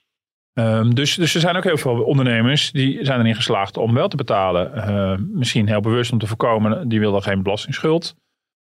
Ehm, 0.53 0.91
dus, 0.91 1.15
dus 1.15 1.35
er 1.35 1.41
zijn 1.41 1.57
ook 1.57 1.65
heel 1.65 1.77
veel 1.77 2.03
ondernemers 2.03 2.73
die 2.73 3.05
zijn 3.05 3.21
erin 3.21 3.35
geslaagd 3.35 3.77
om 3.77 3.95
wel 3.95 4.09
te 4.09 4.17
betalen. 4.17 4.75
Eh, 4.75 5.19
misschien 5.19 5.69
heel 5.69 5.81
bewust 5.81 6.13
om 6.13 6.19
te 6.19 6.27
voorkomen, 6.27 6.89
die 6.89 7.01
wilden 7.01 7.23
geen 7.23 7.43
belastingsschuld. 7.43 8.15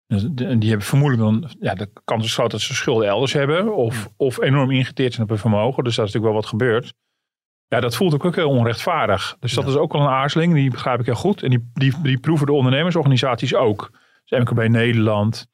Dus 0.06 0.22
en 0.22 0.58
die 0.58 0.68
hebben 0.68 0.86
vermoedelijk 0.86 1.30
dan, 1.30 1.50
ja, 1.60 1.74
de 1.74 1.90
kans 2.04 2.24
is 2.24 2.34
groot 2.34 2.50
dat 2.50 2.60
ze 2.60 2.74
schulden 2.74 3.08
elders 3.08 3.32
hebben. 3.32 3.76
Of, 3.76 4.08
of 4.16 4.40
enorm 4.40 4.70
ingeteerd 4.70 5.12
zijn 5.12 5.22
op 5.22 5.28
hun 5.28 5.38
vermogen. 5.38 5.84
Dus 5.84 5.96
daar 5.96 6.06
is 6.06 6.12
natuurlijk 6.12 6.42
wel 6.42 6.42
wat 6.42 6.46
gebeurd. 6.46 6.94
Ja, 7.70 7.80
dat 7.80 7.96
voelt 7.96 8.14
ook, 8.14 8.24
ook 8.24 8.34
heel 8.34 8.48
onrechtvaardig. 8.48 9.36
Dus 9.40 9.52
dat 9.52 9.66
is 9.66 9.74
ook 9.74 9.92
wel 9.92 10.02
een 10.02 10.08
aarzeling. 10.08 10.54
Die 10.54 10.70
begrijp 10.70 11.00
ik 11.00 11.06
heel 11.06 11.14
goed. 11.14 11.42
En 11.42 11.50
die, 11.50 11.70
die, 11.72 11.94
die 12.02 12.18
proeven 12.18 12.46
de 12.46 12.52
ondernemersorganisaties 12.52 13.54
ook. 13.54 13.90
Dus 14.24 14.38
MKB 14.38 14.68
Nederland 14.68 15.48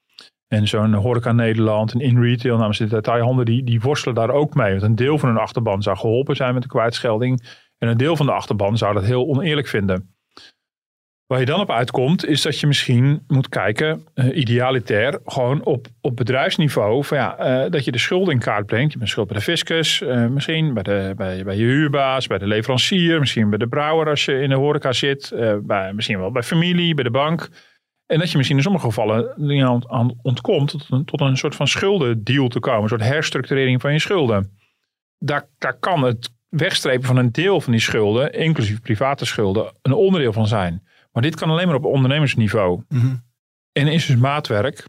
en 0.48 0.68
zo'n 0.68 0.94
Horeca 0.94 1.32
Nederland 1.32 1.92
en 1.92 2.00
in 2.00 2.22
retail 2.22 2.56
namens 2.56 2.78
de 2.78 2.86
detailhandel. 2.86 3.44
Die, 3.44 3.64
die 3.64 3.80
worstelen 3.80 4.14
daar 4.14 4.30
ook 4.30 4.54
mee. 4.54 4.70
Want 4.70 4.82
een 4.82 4.94
deel 4.94 5.18
van 5.18 5.28
hun 5.28 5.38
achterban 5.38 5.82
zou 5.82 5.96
geholpen 5.96 6.36
zijn 6.36 6.54
met 6.54 6.62
de 6.62 6.68
kwijtschelding. 6.68 7.42
En 7.78 7.88
een 7.88 7.96
deel 7.96 8.16
van 8.16 8.26
de 8.26 8.32
achterban 8.32 8.76
zou 8.76 8.94
dat 8.94 9.04
heel 9.04 9.26
oneerlijk 9.26 9.66
vinden. 9.66 10.15
Waar 11.26 11.40
je 11.40 11.46
dan 11.46 11.60
op 11.60 11.70
uitkomt, 11.70 12.26
is 12.26 12.42
dat 12.42 12.60
je 12.60 12.66
misschien 12.66 13.22
moet 13.26 13.48
kijken, 13.48 14.06
eh, 14.14 14.36
idealitair, 14.36 15.18
gewoon 15.24 15.64
op, 15.64 15.86
op 16.00 16.16
bedrijfsniveau. 16.16 17.04
Van 17.04 17.18
ja, 17.18 17.36
eh, 17.36 17.70
dat 17.70 17.84
je 17.84 17.92
de 17.92 17.98
schulden 17.98 18.34
in 18.34 18.40
kaart 18.40 18.66
brengt. 18.66 18.92
Je 18.92 18.98
bent 18.98 19.10
schuld 19.10 19.26
bij 19.26 19.36
de 19.36 19.42
fiscus, 19.42 20.02
eh, 20.02 20.26
misschien 20.26 20.74
bij, 20.74 20.82
de, 20.82 21.12
bij, 21.16 21.44
bij 21.44 21.56
je 21.56 21.64
huurbaas, 21.64 22.26
bij 22.26 22.38
de 22.38 22.46
leverancier, 22.46 23.18
misschien 23.18 23.48
bij 23.48 23.58
de 23.58 23.68
brouwer 23.68 24.08
als 24.08 24.24
je 24.24 24.40
in 24.40 24.48
de 24.48 24.54
horeca 24.54 24.92
zit. 24.92 25.32
bij, 25.62 25.92
misschien 25.92 26.18
wel 26.18 26.30
bij 26.30 26.42
familie, 26.42 26.94
bij 26.94 27.04
de 27.04 27.10
bank. 27.10 27.48
En 28.06 28.18
dat 28.18 28.30
je 28.30 28.36
misschien 28.36 28.56
in 28.56 28.62
sommige 28.62 28.86
gevallen 28.86 29.34
aan, 29.64 29.90
aan 29.90 30.18
ontkomt 30.22 30.70
tot 30.70 30.86
een, 30.90 31.04
tot 31.04 31.20
een 31.20 31.36
soort 31.36 31.54
van 31.54 31.68
schuldendeal 31.68 32.48
te 32.48 32.60
komen. 32.60 32.82
Een 32.82 32.88
soort 32.88 33.02
herstructurering 33.02 33.80
van 33.80 33.92
je 33.92 33.98
schulden. 33.98 34.58
Daar, 35.18 35.48
daar 35.58 35.78
kan 35.78 36.02
het 36.02 36.30
wegstrepen 36.48 37.06
van 37.06 37.16
een 37.16 37.32
deel 37.32 37.60
van 37.60 37.72
die 37.72 37.80
schulden, 37.80 38.32
inclusief 38.32 38.80
private 38.80 39.24
schulden, 39.24 39.72
een 39.82 39.92
onderdeel 39.92 40.32
van 40.32 40.46
zijn. 40.46 40.85
Maar 41.16 41.24
dit 41.24 41.34
kan 41.36 41.50
alleen 41.50 41.66
maar 41.66 41.76
op 41.76 41.84
ondernemersniveau. 41.84 42.82
Mhm. 42.88 43.14
En 43.72 43.88
is 43.88 44.06
dus 44.06 44.16
maatwerk. 44.16 44.84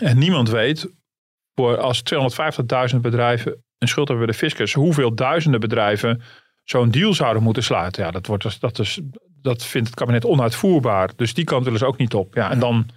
En 0.00 0.18
niemand 0.18 0.48
weet, 0.48 0.92
voor 1.54 1.78
als 1.78 2.02
250.000 2.94 3.00
bedrijven 3.00 3.64
een 3.78 3.88
schuld 3.88 4.08
hebben 4.08 4.26
bij 4.26 4.34
de 4.34 4.40
fiscus, 4.40 4.72
hoeveel 4.72 5.14
duizenden 5.14 5.60
bedrijven 5.60 6.22
zo'n 6.62 6.90
deal 6.90 7.14
zouden 7.14 7.42
moeten 7.42 7.62
sluiten. 7.62 8.04
Ja, 8.04 8.10
dat, 8.10 8.26
wordt, 8.26 8.42
dus- 8.42 8.58
dat, 8.58 8.78
is, 8.78 9.00
dat 9.40 9.64
vindt 9.64 9.88
het 9.88 9.96
kabinet 9.96 10.24
onuitvoerbaar. 10.24 11.10
Dus 11.16 11.34
die 11.34 11.44
kant 11.44 11.64
willen 11.64 11.78
ze 11.78 11.86
ook 11.86 11.98
niet 11.98 12.14
op. 12.14 12.34
Ja, 12.34 12.50
en 12.50 12.58
dan, 12.58 12.88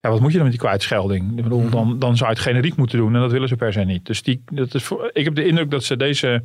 ja, 0.00 0.10
wat 0.10 0.20
moet 0.20 0.30
je 0.30 0.36
dan 0.36 0.46
met 0.46 0.56
die 0.56 0.66
kwijtschelding? 0.66 1.38
Ik 1.38 1.42
bedoel, 1.42 1.70
dan, 1.70 1.98
dan 1.98 2.16
zou 2.16 2.30
je 2.30 2.36
het 2.36 2.46
generiek 2.46 2.76
moeten 2.76 2.98
doen 2.98 3.14
en 3.14 3.20
dat 3.20 3.32
willen 3.32 3.48
ze 3.48 3.56
per 3.56 3.72
se 3.72 3.80
niet. 3.80 4.06
Dus 4.06 4.22
die, 4.22 4.42
dat 4.44 4.74
is 4.74 4.90
ik 5.12 5.24
heb 5.24 5.34
de 5.34 5.46
indruk 5.46 5.70
dat 5.70 5.84
ze 5.84 5.96
deze 5.96 6.42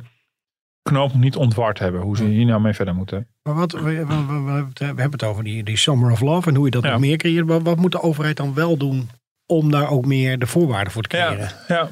knoop 0.86 1.12
nog 1.12 1.20
niet 1.22 1.36
ontward 1.36 1.78
hebben, 1.78 2.00
hoe 2.00 2.16
ze 2.16 2.24
hier 2.24 2.44
nou 2.46 2.60
mee 2.60 2.72
verder 2.72 2.94
moeten. 2.94 3.26
Maar 3.42 3.54
wat, 3.54 3.72
we, 3.72 3.80
we- 3.80 4.04
we- 4.26 4.66
we 4.78 4.84
hebben 4.84 5.10
het 5.10 5.22
over 5.24 5.44
die, 5.44 5.62
die 5.62 5.76
Summer 5.76 6.10
of 6.10 6.20
Love 6.20 6.48
en 6.48 6.54
hoe 6.54 6.64
je 6.64 6.70
dat 6.70 6.82
Ja. 6.82 6.90
nog 6.90 7.00
meer 7.00 7.16
creëert. 7.16 7.46
Wat, 7.46 7.62
wat 7.62 7.76
moet 7.76 7.92
de 7.92 8.02
overheid 8.02 8.36
dan 8.36 8.54
wel 8.54 8.76
doen 8.76 9.08
om 9.46 9.70
daar 9.70 9.90
ook 9.90 10.06
meer 10.06 10.38
de 10.38 10.46
voorwaarden 10.46 10.92
voor 10.92 11.02
te 11.02 11.08
creëren? 11.08 11.38
Ja, 11.38 11.64
ja. 11.68 11.88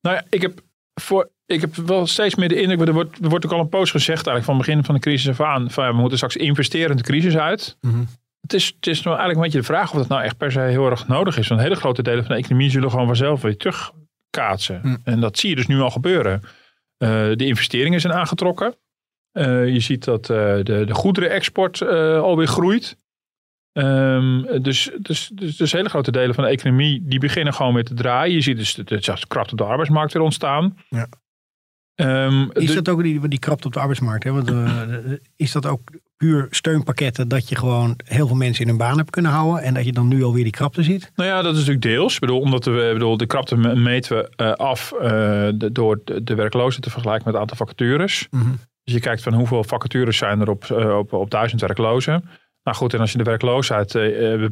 Nou 0.00 0.16
ja, 0.16 0.22
ik 0.30 0.42
heb, 0.42 0.60
voor, 1.00 1.30
ik 1.46 1.60
heb 1.60 1.74
wel 1.74 2.06
steeds 2.06 2.34
meer 2.34 2.48
de 2.48 2.60
indruk, 2.60 2.86
er 2.88 2.92
wordt, 2.94 3.18
er 3.22 3.28
wordt 3.28 3.44
ook 3.46 3.52
al 3.52 3.60
een 3.60 3.68
poos 3.68 3.90
gezegd 3.90 4.26
eigenlijk 4.26 4.44
van 4.44 4.56
het 4.56 4.66
begin 4.66 4.84
van 4.84 4.94
de 4.94 5.00
crisis 5.00 5.28
af 5.28 5.40
aan, 5.40 5.70
van 5.70 5.84
ja, 5.84 5.90
we 5.90 5.96
moeten 5.98 6.16
straks 6.16 6.36
investeren 6.36 6.96
de 6.96 7.02
crisis 7.02 7.36
uit. 7.36 7.76
Mhm. 7.80 8.02
Het 8.40 8.52
is, 8.52 8.66
het 8.76 8.86
is 8.86 9.02
nou 9.02 9.16
eigenlijk 9.18 9.36
een 9.36 9.42
beetje 9.44 9.58
de 9.58 9.74
vraag 9.74 9.90
of 9.92 9.98
dat 9.98 10.08
nou 10.08 10.22
echt 10.22 10.36
per 10.36 10.52
se 10.52 10.60
heel 10.60 10.90
erg 10.90 11.08
nodig 11.08 11.38
is. 11.38 11.48
Want 11.48 11.60
hele 11.60 11.74
grote 11.74 12.02
delen 12.02 12.24
van 12.24 12.34
de 12.34 12.40
economie 12.42 12.70
zullen 12.70 12.90
gewoon 12.90 13.06
vanzelf 13.06 13.42
weer 13.42 13.56
terugkaatsen. 13.56 15.00
En 15.04 15.20
dat 15.20 15.38
zie 15.38 15.50
je 15.50 15.56
dus 15.56 15.66
nu 15.66 15.80
al 15.80 15.90
gebeuren. 15.90 16.42
Eh, 17.02 17.08
de 17.36 17.46
investeringen 17.46 18.00
zijn 18.00 18.12
aangetrokken. 18.12 18.74
Eh, 19.32 19.68
je 19.68 19.80
ziet 19.80 20.04
dat 20.04 20.30
eh, 20.30 20.36
de, 20.36 20.84
de 20.86 20.94
goederenexport 20.94 21.80
eh 21.80 22.20
alweer 22.20 22.46
groeit. 22.46 22.98
Ehm, 23.72 24.62
dus, 24.62 24.90
dus, 24.98 25.30
dus, 25.34 25.56
dus 25.56 25.72
hele 25.72 25.88
grote 25.88 26.10
delen 26.10 26.34
van 26.34 26.44
de 26.44 26.50
economie 26.50 27.02
die 27.04 27.18
beginnen 27.18 27.54
gewoon 27.54 27.74
weer 27.74 27.84
te 27.84 27.94
draaien. 27.94 28.34
Je 28.34 28.40
ziet 28.40 28.56
dus 28.56 28.74
de, 28.74 28.84
de, 28.84 29.00
zelfs 29.00 29.26
krapte 29.26 29.52
op 29.52 29.58
de 29.58 29.64
arbeidsmarkt 29.64 30.12
weer 30.12 30.22
ontstaan. 30.22 30.76
Ja. 30.88 31.08
Ehm, 31.94 32.50
Is 32.52 32.66
de- 32.66 32.74
dat 32.74 32.88
ook 32.88 33.02
die, 33.02 33.28
die 33.28 33.38
krapte 33.38 33.66
op 33.66 33.72
de 33.72 33.80
arbeidsmarkt? 33.80 34.24
Hè? 34.24 34.32
Want, 34.32 34.52
is 35.36 35.52
dat 35.52 35.66
ook 35.66 35.90
puur 36.22 36.46
steunpakketten 36.50 37.28
dat 37.28 37.48
je 37.48 37.56
gewoon 37.56 37.96
heel 38.04 38.26
veel 38.26 38.36
mensen 38.36 38.62
in 38.62 38.68
hun 38.68 38.76
baan 38.78 38.96
hebt 38.96 39.10
kunnen 39.10 39.30
houden 39.30 39.62
en 39.62 39.74
dat 39.74 39.84
je 39.84 39.92
dan 39.92 40.08
nu 40.08 40.22
alweer 40.22 40.42
die 40.42 40.52
krapte 40.52 40.82
ziet? 40.82 41.12
Nou 41.14 41.28
ja, 41.28 41.42
dat 41.42 41.52
is 41.52 41.58
natuurlijk 41.58 41.84
deels. 41.84 42.14
Ik 42.14 42.20
bedoel, 42.20 42.40
omdat 42.40 42.64
we, 42.64 42.90
bedoel, 42.92 43.16
de 43.16 43.26
krapte 43.26 43.56
me- 43.56 43.74
meten 43.74 44.16
we 44.16 44.30
eh, 44.36 44.52
af 44.52 44.92
eh, 44.92 45.08
de- 45.54 45.70
door 45.72 46.00
de, 46.04 46.22
de 46.22 46.34
werklozen 46.34 46.82
te 46.82 46.90
vergelijken 46.90 47.24
met 47.24 47.32
het 47.34 47.42
aantal 47.42 47.66
vacatures. 47.66 48.26
Mhm. 48.30 48.50
Dus 48.84 48.94
je 48.94 49.00
kijkt 49.00 49.22
van 49.22 49.34
hoeveel 49.34 49.64
vacatures 49.64 50.16
zijn 50.16 50.40
er 50.40 50.50
op, 50.50 50.64
eh, 50.64 50.98
op, 50.98 51.12
op 51.12 51.30
duizend 51.30 51.60
werklozen. 51.60 52.24
Nou 52.62 52.76
goed, 52.76 52.94
en 52.94 53.00
als 53.00 53.12
je 53.12 53.18
de 53.18 53.24
werkloosheid 53.24 53.92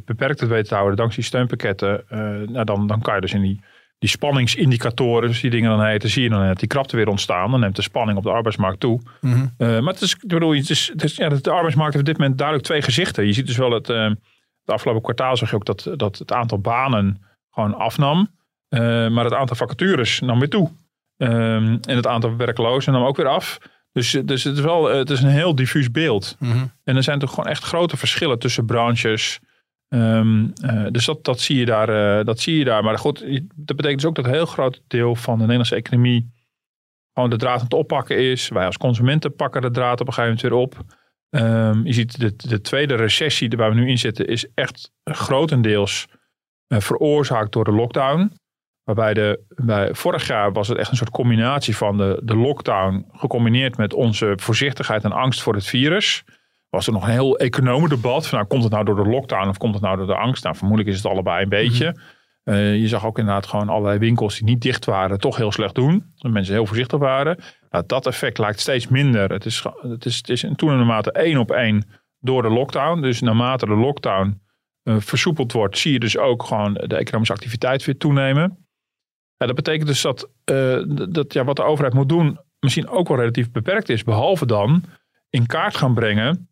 beperkt 0.04 0.46
weet 0.46 0.68
te 0.68 0.74
houden 0.74 0.96
dankzij 0.96 1.22
steunpakketten, 1.22 2.04
nou 2.52 2.64
dan, 2.64 2.86
dan 2.86 3.00
kan 3.00 3.14
je 3.14 3.20
dus 3.20 3.32
in 3.32 3.40
die, 3.42 3.60
die 4.00 4.08
spanningsindicatoren, 4.08 5.28
dus 5.28 5.40
die 5.40 5.50
dingen 5.50 5.70
dan 5.70 5.84
heten, 5.84 6.08
zie 6.08 6.22
je 6.22 6.28
dan 6.28 6.40
net 6.40 6.58
die 6.58 6.68
krapte 6.68 6.96
weer 6.96 7.08
ontstaan. 7.08 7.50
Dan 7.50 7.60
neemt 7.60 7.76
de 7.76 7.82
spanning 7.82 8.18
op 8.18 8.24
de 8.24 8.30
arbeidsmarkt 8.30 8.80
toe. 8.80 9.00
Mhm. 9.20 9.46
Eh, 9.56 9.68
maar 9.80 9.92
het 9.92 10.02
is, 10.02 10.14
ik 10.14 10.26
bedoel, 10.26 10.54
het 10.54 10.70
is, 10.70 10.88
het 10.92 11.04
is, 11.04 11.16
ja, 11.16 11.28
de 11.28 11.50
arbeidsmarkt 11.50 11.92
heeft 11.92 12.08
op 12.08 12.10
dit 12.10 12.18
moment 12.18 12.38
duidelijk 12.38 12.66
twee 12.66 12.82
gezichten. 12.82 13.26
Je 13.26 13.32
ziet 13.32 13.46
dus 13.46 13.56
wel 13.56 13.70
het, 13.70 13.88
eh, 13.88 14.04
het 14.04 14.74
afgelopen 14.74 15.02
kwartaal 15.02 15.36
zag 15.36 15.50
je 15.50 15.56
ook 15.56 15.64
dat, 15.64 15.90
dat 15.96 16.18
het 16.18 16.32
aantal 16.32 16.58
banen 16.58 17.22
gewoon 17.50 17.74
afnam. 17.74 18.30
Eh, 18.68 18.80
maar 19.08 19.24
het 19.24 19.34
aantal 19.34 19.56
vacatures 19.56 20.20
nam 20.20 20.38
weer 20.38 20.48
toe. 20.48 20.70
Ehm, 21.16 21.76
en 21.82 21.96
het 21.96 22.06
aantal 22.06 22.36
werklozen 22.36 22.92
nam 22.92 23.04
ook 23.04 23.16
weer 23.16 23.28
af. 23.28 23.58
Dus, 23.92 24.10
dus 24.24 24.44
het, 24.44 24.56
is 24.56 24.62
wel, 24.62 24.84
het 24.84 25.10
is 25.10 25.22
een 25.22 25.28
heel 25.28 25.54
diffuus 25.54 25.90
beeld. 25.90 26.36
Mhm. 26.38 26.66
En 26.84 26.96
er 26.96 27.02
zijn 27.02 27.18
toch 27.18 27.30
gewoon 27.30 27.50
echt 27.50 27.64
grote 27.64 27.96
verschillen 27.96 28.38
tussen 28.38 28.66
branches. 28.66 29.40
Ehm, 29.90 30.48
eh, 30.62 30.86
dus 30.90 31.04
dat, 31.04 31.24
dat, 31.24 31.40
zie 31.40 31.58
je 31.58 31.64
daar, 31.64 32.18
eh, 32.18 32.24
dat 32.24 32.40
zie 32.40 32.58
je 32.58 32.64
daar. 32.64 32.84
Maar 32.84 32.98
goed, 32.98 33.18
dat 33.54 33.76
betekent 33.76 34.00
dus 34.00 34.04
ook 34.04 34.14
dat 34.14 34.24
een 34.24 34.32
heel 34.32 34.46
groot 34.46 34.82
deel 34.86 35.14
van 35.14 35.34
de 35.34 35.40
Nederlandse 35.40 35.74
economie 35.74 36.32
gewoon 37.14 37.30
de 37.30 37.36
draad 37.36 37.58
aan 37.58 37.64
het 37.64 37.74
oppakken 37.74 38.30
is. 38.30 38.48
Wij 38.48 38.66
als 38.66 38.76
consumenten 38.76 39.34
pakken 39.34 39.62
de 39.62 39.70
draad 39.70 40.00
op 40.00 40.06
een 40.06 40.12
gegeven 40.12 40.36
moment 40.36 40.42
weer 40.42 40.52
op. 40.52 40.98
Ehm, 41.30 41.86
je 41.86 41.92
ziet 41.92 42.20
de, 42.20 42.36
de 42.36 42.60
tweede 42.60 42.94
recessie 42.94 43.50
waar 43.56 43.70
we 43.70 43.80
nu 43.80 43.88
in 43.88 43.98
zitten 43.98 44.26
is 44.26 44.46
echt 44.54 44.90
grotendeels 45.04 46.06
eh, 46.66 46.80
veroorzaakt 46.80 47.52
door 47.52 47.64
de 47.64 47.72
lockdown. 47.72 48.32
Waarbij 48.84 49.14
de, 49.14 49.44
bij, 49.48 49.94
vorig 49.94 50.26
jaar 50.26 50.52
was 50.52 50.68
het 50.68 50.78
echt 50.78 50.90
een 50.90 50.96
soort 50.96 51.10
combinatie 51.10 51.76
van 51.76 51.96
de, 51.96 52.20
de 52.24 52.36
lockdown 52.36 53.06
gecombineerd 53.12 53.76
met 53.76 53.94
onze 53.94 54.32
voorzichtigheid 54.36 55.04
en 55.04 55.12
angst 55.12 55.42
voor 55.42 55.54
het 55.54 55.66
virus. 55.66 56.24
Was 56.70 56.86
er 56.86 56.92
nog 56.92 57.04
een 57.04 57.10
heel 57.10 57.38
economendebat 57.38 58.26
van 58.26 58.38
nou, 58.38 58.50
komt 58.50 58.62
het 58.62 58.72
nou 58.72 58.84
door 58.84 59.04
de 59.04 59.10
lockdown 59.10 59.48
of 59.48 59.56
komt 59.56 59.74
het 59.74 59.82
nou 59.82 59.96
door 59.96 60.06
de 60.06 60.16
angst? 60.16 60.44
Nou, 60.44 60.56
vermoedelijk 60.56 60.96
is 60.96 61.02
het 61.02 61.12
allebei 61.12 61.42
een 61.42 61.48
beetje. 61.48 61.96
Eh, 62.42 62.76
je 62.76 62.88
zag 62.88 63.06
ook 63.06 63.18
inderdaad 63.18 63.46
gewoon 63.46 63.68
allerlei 63.68 63.98
winkels 63.98 64.34
die 64.34 64.44
niet 64.44 64.62
dicht 64.62 64.84
waren 64.84 65.18
toch 65.18 65.36
heel 65.36 65.52
slecht 65.52 65.74
doen. 65.74 66.12
Dat 66.16 66.32
mensen 66.32 66.54
heel 66.54 66.66
voorzichtig 66.66 66.98
waren. 66.98 67.38
Nou, 67.70 67.84
dat 67.86 68.06
effect 68.06 68.38
lijkt 68.38 68.60
steeds 68.60 68.88
minder. 68.88 69.32
Het 69.32 69.44
is, 69.44 69.64
het 69.80 70.04
is, 70.04 70.16
het 70.16 70.28
is 70.28 70.44
in 70.44 70.56
toename 70.56 70.84
mate 70.84 71.12
één 71.12 71.38
op 71.38 71.50
één 71.50 71.84
door 72.18 72.42
de 72.42 72.50
lockdown. 72.50 73.00
Dus 73.00 73.20
naarmate 73.20 73.66
de 73.66 73.74
lockdown 73.74 74.40
eh, 74.82 74.96
versoepeld 74.98 75.52
wordt, 75.52 75.78
zie 75.78 75.92
je 75.92 76.00
dus 76.00 76.18
ook 76.18 76.42
gewoon 76.42 76.74
de 76.74 76.96
economische 76.96 77.34
activiteit 77.34 77.84
weer 77.84 77.96
toenemen. 77.96 78.66
Ja, 79.36 79.46
dat 79.46 79.54
betekent 79.54 79.86
dus 79.86 80.00
dat, 80.00 80.30
eh, 80.44 80.82
dat 81.08 81.32
ja, 81.32 81.44
wat 81.44 81.56
de 81.56 81.62
overheid 81.62 81.94
moet 81.94 82.08
doen 82.08 82.38
misschien 82.60 82.88
ook 82.88 83.08
wel 83.08 83.16
relatief 83.16 83.50
beperkt 83.50 83.88
is. 83.88 84.04
Behalve 84.04 84.46
dan 84.46 84.84
in 85.30 85.46
kaart 85.46 85.76
gaan 85.76 85.94
brengen 85.94 86.49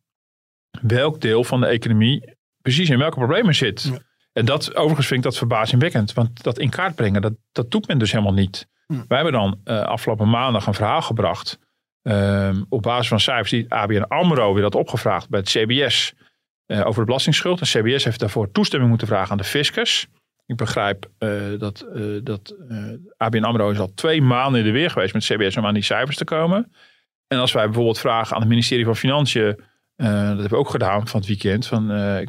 welk 0.83 1.21
deel 1.21 1.45
van 1.45 1.61
de 1.61 1.67
economie 1.67 2.37
precies 2.63 2.91
in 2.91 2.99
welke 2.99 3.17
problemen 3.17 3.55
zit. 3.55 3.83
Ja. 3.83 3.99
En 4.33 4.45
dat, 4.45 4.75
overigens 4.75 5.07
vind 5.07 5.19
ik 5.19 5.25
dat 5.25 5.39
verbazingwekkend. 5.39 6.13
Want 6.13 6.43
dat 6.43 6.59
in 6.59 6.71
kaart 6.71 6.95
brengen, 6.95 7.23
dat, 7.23 7.33
dat 7.53 7.71
doet 7.71 7.89
men 7.89 7.99
dus 7.99 8.13
helemaal 8.13 8.33
niet. 8.33 8.69
Hm. 8.87 8.95
Wij 9.09 9.23
hebben 9.23 9.33
dan 9.33 9.61
eh, 9.65 9.81
afgelopen 9.81 10.31
maandag 10.31 10.67
een 10.67 10.75
verhaal 10.75 11.03
gebracht. 11.03 11.59
Ehm, 12.03 12.63
op 12.69 12.83
basis 12.83 13.09
van 13.09 13.21
cijfers 13.21 13.51
die 13.51 13.73
ABN 13.75 14.03
AMRO 14.03 14.55
weer 14.55 14.63
had 14.63 14.75
opgevraagd 14.75 15.29
bij 15.29 15.41
het 15.41 15.49
CBS 15.49 16.15
eh, 16.67 16.87
over 16.87 17.01
de 17.01 17.07
belastingsschuld. 17.07 17.61
En 17.61 17.67
CBS 17.67 18.05
heeft 18.05 18.21
daarvoor 18.21 18.51
toestemming 18.51 18.91
moeten 18.91 19.09
vragen 19.09 19.31
aan 19.31 19.39
de 19.39 19.45
fiscus. 19.45 20.07
Ik 20.47 20.57
begrijp 20.57 21.11
eh, 21.19 21.31
dat, 21.59 21.87
dat 22.23 22.55
ABN 23.17 23.43
AMRO 23.43 23.71
is 23.71 23.79
al 23.79 23.93
twee 23.95 24.23
maanden 24.23 24.61
in 24.61 24.67
de 24.67 24.73
weer 24.73 24.91
geweest 24.91 25.15
met 25.15 25.25
CBS 25.25 25.57
om 25.57 25.67
aan 25.67 25.75
die 25.75 25.83
cijfers 25.83 26.17
te 26.17 26.25
komen. 26.25 26.73
En 27.27 27.39
als 27.39 27.53
wij 27.53 27.65
bijvoorbeeld 27.65 27.99
vragen 27.99 28.35
aan 28.35 28.41
het 28.41 28.51
ministerie 28.51 28.85
van 28.85 28.97
Financiën, 28.97 29.61
dat 30.07 30.27
hebben 30.27 30.49
we 30.49 30.57
ook 30.57 30.71
gedaan 30.71 31.09
van 31.09 31.21
het 31.21 31.29
weekend, 31.29 31.67
van 31.67 31.87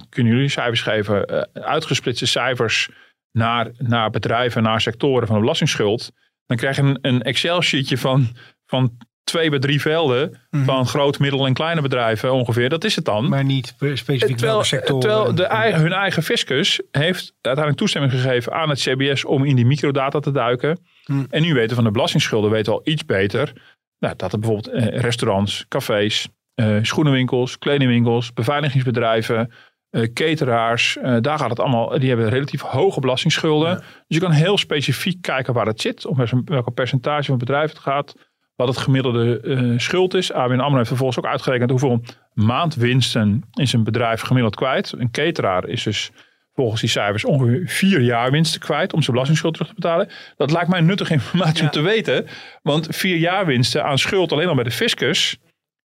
kunnen 0.09 0.33
jullie 0.33 0.49
cijfers 0.49 0.81
geven, 0.81 1.47
uitgesplitste 1.53 2.25
cijfers 2.25 2.89
naar, 3.31 3.71
naar 3.77 4.09
bedrijven, 4.09 4.63
naar 4.63 4.81
sectoren 4.81 5.27
van 5.27 5.35
de 5.35 5.41
belastingsschuld. 5.41 6.11
Dan 6.45 6.57
krijg 6.57 6.75
je 6.75 6.81
een, 6.81 6.97
een 7.01 7.21
Excel-sheetje 7.21 7.97
van, 7.97 8.27
van 8.65 8.97
twee 9.23 9.49
bij 9.49 9.59
drie 9.59 9.81
velden 9.81 10.39
mhm. 10.49 10.63
van 10.63 10.85
groot, 10.85 11.19
middel 11.19 11.45
en 11.45 11.53
kleine 11.53 11.81
bedrijven 11.81 12.33
ongeveer. 12.33 12.69
Dat 12.69 12.83
is 12.83 12.95
het 12.95 13.05
dan. 13.05 13.29
Maar 13.29 13.43
niet 13.43 13.75
specifiek 13.77 14.37
terwijl, 14.37 14.63
sectoren. 14.63 14.99
Terwijl 14.99 15.35
de 15.35 15.43
eigen, 15.43 15.81
hun 15.81 15.93
eigen 15.93 16.23
fiscus 16.23 16.81
heeft 16.91 17.33
uiteindelijk 17.41 17.77
toestemming 17.77 18.13
gegeven 18.13 18.53
aan 18.53 18.69
het 18.69 18.79
CBS 18.79 19.25
om 19.25 19.45
in 19.45 19.55
die 19.55 19.65
microdata 19.65 20.19
te 20.19 20.31
duiken. 20.31 20.79
Mhm. 21.05 21.25
En 21.29 21.41
nu 21.41 21.53
weten 21.53 21.75
van 21.75 21.83
de 21.83 21.91
belastingsschulden 21.91 22.51
weten 22.51 22.73
al 22.73 22.81
iets 22.83 23.05
beter 23.05 23.53
nou, 23.99 24.13
dat 24.17 24.33
er 24.33 24.39
bijvoorbeeld 24.39 24.73
eh, 24.73 24.99
restaurants, 24.99 25.65
cafés, 25.67 26.23
eh, 26.23 26.31
schoenenwinkels, 26.81 27.57
kledingwinkels, 27.57 28.33
beveiligingsbedrijven, 28.33 29.51
uh, 29.91 30.03
cateraars, 30.13 30.97
daar 31.21 31.39
gaat 31.39 31.49
het 31.49 31.59
allemaal, 31.59 31.99
die 31.99 32.09
hebben 32.09 32.29
relatief 32.29 32.61
hoge 32.61 32.99
belastingsschulden. 32.99 33.77
Dus 33.77 33.85
je 34.07 34.19
kan 34.19 34.31
heel 34.31 34.57
specifiek 34.57 35.21
kijken 35.21 35.53
waar 35.53 35.65
het 35.65 35.81
zit, 35.81 36.05
om 36.05 36.17
welke 36.45 36.71
percentage 36.71 37.23
van 37.23 37.35
het 37.35 37.45
bedrijf 37.45 37.69
het 37.69 37.79
gaat 37.79 38.15
wat 38.59 38.67
het 38.67 38.77
gemiddelde 38.77 39.41
uh, 39.43 39.79
schuld 39.79 40.13
is. 40.13 40.33
ABN 40.33 40.59
AMRO 40.59 40.75
heeft 40.75 40.87
vervolgens 40.87 41.19
ook 41.19 41.31
uitgerekend 41.31 41.69
hoeveel 41.69 42.03
maandwinsten 42.33 43.43
is 43.53 43.73
een 43.73 43.83
bedrijf 43.83 44.21
gemiddeld 44.21 44.55
kwijt. 44.55 44.93
Een 44.97 45.11
cateraar 45.11 45.67
is 45.67 45.83
dus 45.83 46.11
volgens 46.53 46.81
die 46.81 46.89
cijfers 46.89 47.25
ongeveer 47.25 47.61
vier 47.65 48.01
jaar 48.01 48.31
winsten 48.31 48.59
kwijt 48.59 48.93
om 48.93 48.99
zijn 48.99 49.11
belastingsschuld 49.11 49.53
terug 49.53 49.69
te 49.69 49.75
betalen. 49.75 50.09
Dat 50.37 50.51
lijkt 50.51 50.69
mij 50.69 50.81
nuttige 50.81 51.13
informatie 51.13 51.63
om 51.63 51.69
te 51.69 51.81
weten. 51.81 52.25
Want 52.61 52.87
vier 52.89 53.17
jaar 53.17 53.45
winsten 53.45 53.83
aan 53.83 53.97
schuld 53.97 54.31
alleen 54.31 54.47
al 54.47 54.55
bij 54.55 54.63
de 54.63 54.71
fiscus 54.71 55.37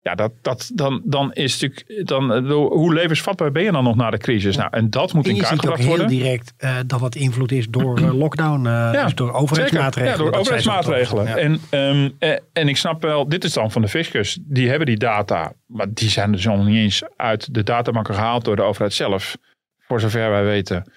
ja, 0.04 0.14
dat, 0.14 0.32
dat, 0.42 0.70
dan, 0.74 1.02
dan 1.04 1.32
is 1.32 1.60
natuurlijk. 1.60 2.06
Dan, 2.06 2.48
hoe 2.52 2.94
levensvatbaar 2.94 3.52
ben 3.52 3.62
je 3.62 3.72
dan 3.72 3.84
nog 3.84 3.96
na 3.96 4.10
de 4.10 4.18
crisis? 4.18 4.56
Nou, 4.56 4.68
en 4.70 4.90
dat 4.90 5.12
moet 5.12 5.26
in 5.26 5.36
kaart 5.38 5.60
gebracht 5.60 5.84
worden. 5.84 6.08
heel 6.08 6.18
direct 6.18 6.54
uh, 6.58 6.76
dat 6.86 7.00
dat 7.00 7.14
invloed 7.14 7.52
is 7.52 7.68
door 7.68 8.00
uh, 8.00 8.14
lockdown. 8.14 8.66
Uh, 8.66 8.90
ja, 8.92 9.04
dus 9.04 9.14
door 9.14 9.32
overheidsmaatregelen. 9.32 10.16
Ja, 10.16 10.30
door 10.30 10.40
overheidsmaatregelen. 10.40 11.26
En, 11.26 11.60
um, 11.70 12.16
en 12.52 12.68
ik 12.68 12.76
snap 12.76 13.02
wel, 13.02 13.28
dit 13.28 13.44
is 13.44 13.52
dan 13.52 13.70
van 13.70 13.82
de 13.82 13.88
fiscus. 13.88 14.38
Die 14.42 14.68
hebben 14.68 14.86
die 14.86 14.96
data. 14.96 15.52
Maar 15.66 15.86
die 15.90 16.08
zijn 16.08 16.32
dus 16.32 16.44
nog 16.44 16.64
niet 16.64 16.76
eens 16.76 17.02
uit 17.16 17.54
de 17.54 17.62
databank 17.62 18.06
gehaald 18.06 18.44
door 18.44 18.56
de 18.56 18.62
overheid 18.62 18.92
zelf. 18.92 19.36
Voor 19.78 20.00
zover 20.00 20.30
wij 20.30 20.44
weten. 20.44 20.92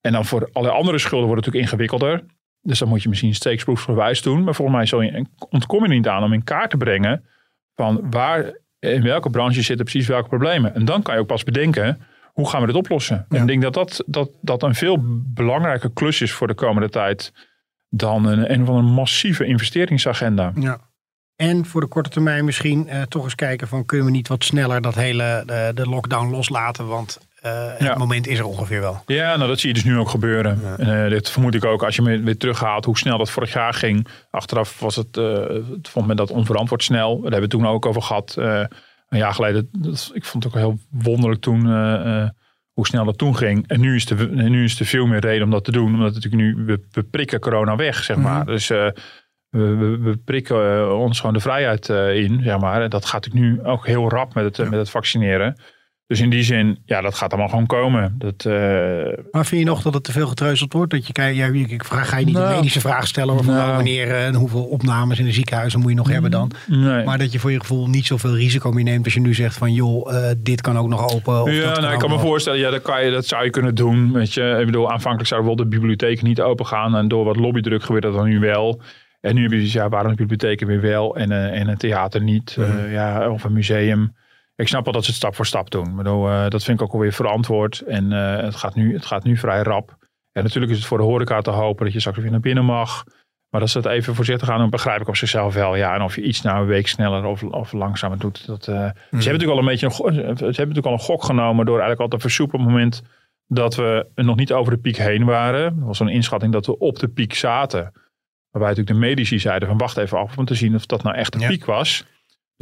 En 0.00 0.12
dan 0.12 0.24
voor 0.24 0.48
alle 0.52 0.70
andere 0.70 0.98
schulden 0.98 1.26
wordt 1.26 1.44
het 1.44 1.54
natuurlijk 1.54 1.72
ingewikkelder. 1.72 2.24
Dus 2.60 2.78
dan 2.78 2.88
moet 2.88 3.02
je 3.02 3.08
misschien 3.08 3.34
steeksproefsgewijs 3.34 4.22
doen. 4.22 4.44
Maar 4.44 4.54
volgens 4.54 4.76
mij 4.76 4.86
zal 4.86 5.00
je, 5.00 5.26
ontkom 5.50 5.82
je 5.82 5.88
niet 5.88 6.08
aan 6.08 6.22
om 6.22 6.32
in 6.32 6.44
kaart 6.44 6.70
te 6.70 6.76
brengen 6.76 7.24
van 7.74 8.10
waar, 8.10 8.58
in 8.78 9.02
welke 9.02 9.30
branche 9.30 9.62
zitten 9.62 9.84
precies 9.84 10.08
welke 10.08 10.28
problemen. 10.28 10.74
En 10.74 10.84
dan 10.84 11.02
kan 11.02 11.14
je 11.14 11.20
ook 11.20 11.26
pas 11.26 11.44
bedenken, 11.44 12.00
hoe 12.32 12.48
gaan 12.48 12.60
we 12.60 12.66
dit 12.66 12.76
oplossen? 12.76 13.26
En 13.28 13.40
ik 13.40 13.46
denk 13.46 13.62
dat 13.62 13.74
dat, 13.74 14.02
dat 14.06 14.30
dat 14.40 14.62
een 14.62 14.74
veel 14.74 14.98
belangrijke 15.34 15.92
klus 15.92 16.20
is 16.20 16.32
voor 16.32 16.46
de 16.46 16.54
komende 16.54 16.88
tijd 16.88 17.32
dan 17.88 18.26
een, 18.26 18.52
een 18.52 18.66
van 18.66 18.76
een 18.76 18.92
massieve 18.92 19.44
investeringsagenda. 19.44 20.52
Ja. 20.54 20.80
En 21.36 21.66
voor 21.66 21.80
de 21.80 21.86
korte 21.86 22.10
termijn 22.10 22.44
misschien 22.44 22.86
uh, 22.88 23.02
toch 23.02 23.24
eens 23.24 23.34
kijken 23.34 23.68
van 23.68 23.84
kunnen 23.84 24.06
we 24.06 24.12
niet 24.12 24.28
wat 24.28 24.44
sneller 24.44 24.80
dat 24.80 24.94
hele 24.94 25.42
de, 25.46 25.70
de 25.74 25.88
lockdown 25.88 26.30
loslaten. 26.30 26.86
Want 26.86 27.18
uh, 27.46 27.72
het 27.76 27.98
moment 27.98 28.26
is 28.26 28.38
er 28.38 28.44
ongeveer 28.44 28.80
wel. 28.80 29.02
Ja, 29.06 29.36
nou 29.36 29.48
dat 29.48 29.60
zie 29.60 29.68
je 29.68 29.74
dus 29.74 29.84
nu 29.84 29.98
ook 29.98 30.08
gebeuren. 30.08 30.60
Ja. 30.78 31.04
Uh, 31.04 31.10
dit 31.10 31.30
vermoed 31.30 31.54
ik 31.54 31.64
ook 31.64 31.82
als 31.82 31.96
je 31.96 32.02
me 32.02 32.22
weer 32.22 32.36
terughaalt 32.36 32.84
hoe 32.84 32.98
snel 32.98 33.18
dat 33.18 33.30
vorig 33.30 33.52
jaar 33.52 33.74
ging. 33.74 34.06
Achteraf 34.30 34.80
was 34.80 34.96
het, 34.96 35.16
uh, 35.16 35.44
vond 35.82 36.06
men 36.06 36.16
dat 36.16 36.30
onverantwoord 36.30 36.82
snel. 36.82 37.14
Daar 37.14 37.30
hebben 37.30 37.50
we 37.50 37.56
toen 37.56 37.66
ook 37.66 37.86
over 37.86 38.02
gehad. 38.02 38.34
een 38.36 39.18
jaar 39.18 39.34
geleden, 39.34 39.68
dat, 39.72 40.10
ik 40.14 40.24
vond 40.24 40.44
het 40.44 40.52
ook 40.52 40.58
heel 40.58 40.78
wonderlijk 40.90 41.40
toen 41.40 41.66
hoe 42.72 42.86
snel 42.86 43.04
dat 43.04 43.18
toen 43.18 43.36
ging. 43.36 43.68
En 43.68 43.80
nu 43.80 43.94
is, 43.94 44.10
er, 44.10 44.28
nu 44.28 44.64
is 44.64 44.80
er 44.80 44.86
veel 44.86 45.06
meer 45.06 45.20
reden 45.20 45.44
om 45.44 45.50
dat 45.50 45.64
te 45.64 45.72
doen. 45.72 45.94
Omdat 45.94 46.14
natuurlijk 46.14 46.42
nu, 46.42 46.64
we, 46.64 46.84
we 46.90 47.02
prikken 47.02 47.40
corona 47.40 47.76
weg, 47.76 48.04
zeg 48.04 48.16
maar. 48.16 48.40
Mm 48.40 48.46
Dus 48.46 48.68
we, 48.68 48.94
we, 49.50 49.98
we, 50.00 50.16
prikken 50.16 50.96
ons 50.96 51.18
gewoon 51.18 51.34
de 51.34 51.40
vrijheid 51.40 51.88
in, 51.88 52.40
zeg 52.42 52.58
maar. 52.58 52.82
En 52.82 52.90
dat 52.90 53.04
gaat 53.04 53.24
natuurlijk 53.24 53.56
nu 53.56 53.64
ook 53.64 53.86
heel 53.86 54.08
rap 54.08 54.34
met 54.34 54.56
het, 54.56 54.70
met 54.70 54.78
het 54.78 54.90
vaccineren. 54.90 55.56
Dus 56.12 56.20
in 56.20 56.30
die 56.30 56.42
zin, 56.42 56.78
ja, 56.84 57.00
dat 57.00 57.14
gaat 57.14 57.30
allemaal 57.30 57.48
gewoon 57.48 57.66
komen. 57.66 58.14
Dat, 58.18 58.44
uh... 58.44 58.54
Maar 59.30 59.46
vind 59.46 59.60
je 59.60 59.66
nog 59.66 59.82
dat 59.82 59.94
het 59.94 60.04
te 60.04 60.12
veel 60.12 60.26
getreuzeld 60.26 60.72
wordt? 60.72 60.90
Dat 60.90 61.06
je, 61.06 61.12
kijkt, 61.12 61.36
ja, 61.36 61.46
ik 61.46 61.84
vraag, 61.84 62.08
ga 62.08 62.16
je 62.16 62.24
niet 62.24 62.34
nou, 62.34 62.48
een 62.48 62.54
medische 62.54 62.80
vraag 62.80 63.06
stellen 63.06 63.34
over 63.34 63.46
nou, 63.46 63.74
wanneer 63.74 64.08
eh, 64.08 64.26
en 64.26 64.34
hoeveel 64.34 64.64
opnames 64.64 65.18
in 65.18 65.24
de 65.24 65.32
ziekenhuizen 65.32 65.80
moet 65.80 65.90
je 65.90 65.96
nog 65.96 66.08
hebben 66.08 66.30
dan? 66.30 66.50
Nee. 66.66 67.04
Maar 67.04 67.18
dat 67.18 67.32
je 67.32 67.38
voor 67.38 67.52
je 67.52 67.60
gevoel 67.60 67.88
niet 67.88 68.06
zoveel 68.06 68.36
risico 68.36 68.70
meer 68.70 68.84
neemt 68.84 69.04
als 69.04 69.14
je 69.14 69.20
nu 69.20 69.34
zegt 69.34 69.56
van 69.56 69.72
joh, 69.72 70.12
uh, 70.12 70.30
dit 70.38 70.60
kan 70.60 70.78
ook 70.78 70.88
nog 70.88 71.14
open. 71.14 71.42
Of 71.42 71.50
ja, 71.50 71.80
nou, 71.80 71.92
ik 71.92 71.98
kan 71.98 72.10
me 72.10 72.18
voorstellen, 72.18 72.58
ja, 72.58 72.70
dat, 72.70 72.82
kan 72.82 73.04
je, 73.04 73.10
dat 73.10 73.26
zou 73.26 73.44
je 73.44 73.50
kunnen 73.50 73.74
doen. 73.74 74.12
Weet 74.12 74.34
je, 74.34 74.56
ik 74.60 74.66
bedoel, 74.66 74.90
aanvankelijk 74.90 75.28
zou 75.28 75.40
bijvoorbeeld 75.40 75.70
de 75.70 75.78
bibliotheek 75.78 76.22
niet 76.22 76.40
open 76.40 76.66
gaan 76.66 76.96
en 76.96 77.08
door 77.08 77.24
wat 77.24 77.36
lobbydruk 77.36 77.82
gebeurt 77.82 78.02
dat 78.02 78.14
dan 78.14 78.28
nu 78.28 78.38
wel. 78.38 78.80
En 79.20 79.34
nu 79.34 79.42
heb 79.42 79.52
je 79.52 79.60
dus, 79.60 79.72
ja, 79.72 79.88
waarom 79.88 80.10
de 80.10 80.16
bibliotheken 80.16 80.66
weer 80.66 80.80
wel 80.80 81.16
en, 81.16 81.52
en 81.52 81.68
een 81.68 81.76
theater 81.76 82.22
niet? 82.22 82.56
Mm. 82.58 82.90
ja, 82.90 83.30
of 83.30 83.44
een 83.44 83.52
museum 83.52 84.12
ik 84.54 84.68
snap 84.68 84.84
wel 84.84 84.92
dat 84.92 85.02
ze 85.04 85.08
het 85.08 85.18
stap 85.18 85.34
voor 85.34 85.46
stap 85.46 85.70
doen. 85.70 85.94
Maar 85.94 86.06
uh, 86.06 86.48
dat 86.48 86.64
vind 86.64 86.80
ik 86.80 86.86
ook 86.86 86.92
alweer 86.92 87.12
verantwoord. 87.12 87.80
En 87.80 88.12
uh, 88.12 88.36
het, 88.36 88.56
gaat 88.56 88.74
nu, 88.74 88.94
het 88.94 89.06
gaat 89.06 89.24
nu 89.24 89.36
vrij 89.36 89.62
rap. 89.62 89.96
En 90.32 90.42
natuurlijk 90.42 90.72
is 90.72 90.78
het 90.78 90.86
voor 90.86 90.98
de 90.98 91.04
horeca 91.04 91.40
te 91.40 91.50
hopen 91.50 91.84
dat 91.84 91.94
je 91.94 92.00
straks 92.00 92.18
weer 92.18 92.30
naar 92.30 92.40
binnen 92.40 92.64
mag. 92.64 93.04
Maar 93.50 93.60
dat 93.60 93.70
ze 93.70 93.78
het 93.78 93.86
even 93.86 94.14
voorzichtig 94.14 94.48
gaan 94.48 94.58
doen, 94.58 94.70
begrijp 94.70 95.00
ik 95.00 95.08
op 95.08 95.16
zichzelf 95.16 95.54
wel. 95.54 95.76
Ja, 95.76 95.94
en 95.94 96.02
of 96.02 96.14
je 96.14 96.22
iets 96.22 96.42
na 96.42 96.58
een 96.58 96.66
week 96.66 96.88
sneller 96.88 97.24
of, 97.24 97.42
of 97.42 97.72
langzamer 97.72 98.18
doet. 98.18 98.46
Dat, 98.46 98.66
uh, 98.66 98.74
Ze 98.74 98.80
hebben 98.80 98.94
natuurlijk 99.10 99.50
al 99.50 99.58
een 99.58 99.64
beetje 99.64 99.86
een, 99.86 100.12
ze 100.14 100.22
hebben 100.22 100.56
natuurlijk 100.56 100.86
al 100.86 100.92
een 100.92 100.98
gok 100.98 101.24
genomen 101.24 101.66
door 101.66 101.80
eigenlijk 101.80 102.00
al 102.12 102.18
te 102.18 102.22
versoepelen 102.22 102.60
op 102.60 102.66
het 102.66 102.76
moment 102.76 103.02
dat 103.46 103.74
we 103.74 104.06
nog 104.14 104.36
niet 104.36 104.52
over 104.52 104.72
de 104.72 104.78
piek 104.78 104.96
heen 104.96 105.24
waren. 105.24 105.64
Er 105.64 105.86
was 105.86 106.00
een 106.00 106.08
inschatting 106.08 106.52
dat 106.52 106.66
we 106.66 106.78
op 106.78 106.98
de 106.98 107.08
piek 107.08 107.34
zaten. 107.34 107.92
Waarbij 108.50 108.70
natuurlijk 108.70 109.00
de 109.00 109.06
medici 109.06 109.38
zeiden 109.38 109.68
van 109.68 109.78
wacht 109.78 109.96
even 109.96 110.18
af 110.18 110.38
om 110.38 110.44
te 110.44 110.54
zien 110.54 110.74
of 110.74 110.86
dat 110.86 111.02
nou 111.02 111.16
echt 111.16 111.40
de 111.40 111.46
piek 111.46 111.64
was. 111.64 112.04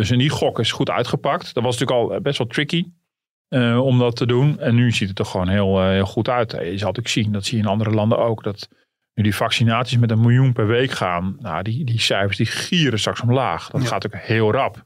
Dus 0.01 0.11
in 0.11 0.19
die 0.19 0.31
gok 0.31 0.59
is 0.59 0.73
goed 0.73 0.91
uitgepakt. 0.91 1.55
Dat 1.55 1.65
was 1.65 1.79
natuurlijk 1.79 2.13
al 2.13 2.21
best 2.21 2.39
wel 2.39 2.47
tricky 2.47 2.85
uh, 3.49 3.85
om 3.85 3.99
dat 3.99 4.17
te 4.17 4.27
doen. 4.27 4.59
En 4.59 4.75
nu 4.75 4.93
ziet 4.93 5.09
het 5.09 5.19
er 5.19 5.25
gewoon 5.25 5.49
heel, 5.49 5.83
uh, 5.83 5.89
heel 5.89 6.07
goed 6.07 6.29
uit. 6.29 6.51
Je 6.51 6.59
zal 6.59 6.69
natuurlijk 6.69 7.09
zien, 7.09 7.33
dat 7.33 7.45
zie 7.45 7.57
je 7.57 7.63
in 7.63 7.69
andere 7.69 7.91
landen 7.91 8.19
ook, 8.19 8.43
dat 8.43 8.69
nu 9.15 9.23
die 9.23 9.35
vaccinaties 9.35 9.99
met 9.99 10.11
een 10.11 10.21
miljoen 10.21 10.53
per 10.53 10.67
week 10.67 10.91
gaan. 10.91 11.37
Nou, 11.39 11.63
die, 11.63 11.85
die 11.85 12.01
cijfers 12.01 12.37
die 12.37 12.47
gieren 12.47 12.99
straks 12.99 13.21
omlaag. 13.21 13.71
Dat 13.71 13.87
gaat 13.87 14.07
ook 14.07 14.15
heel 14.15 14.53
rap. 14.53 14.85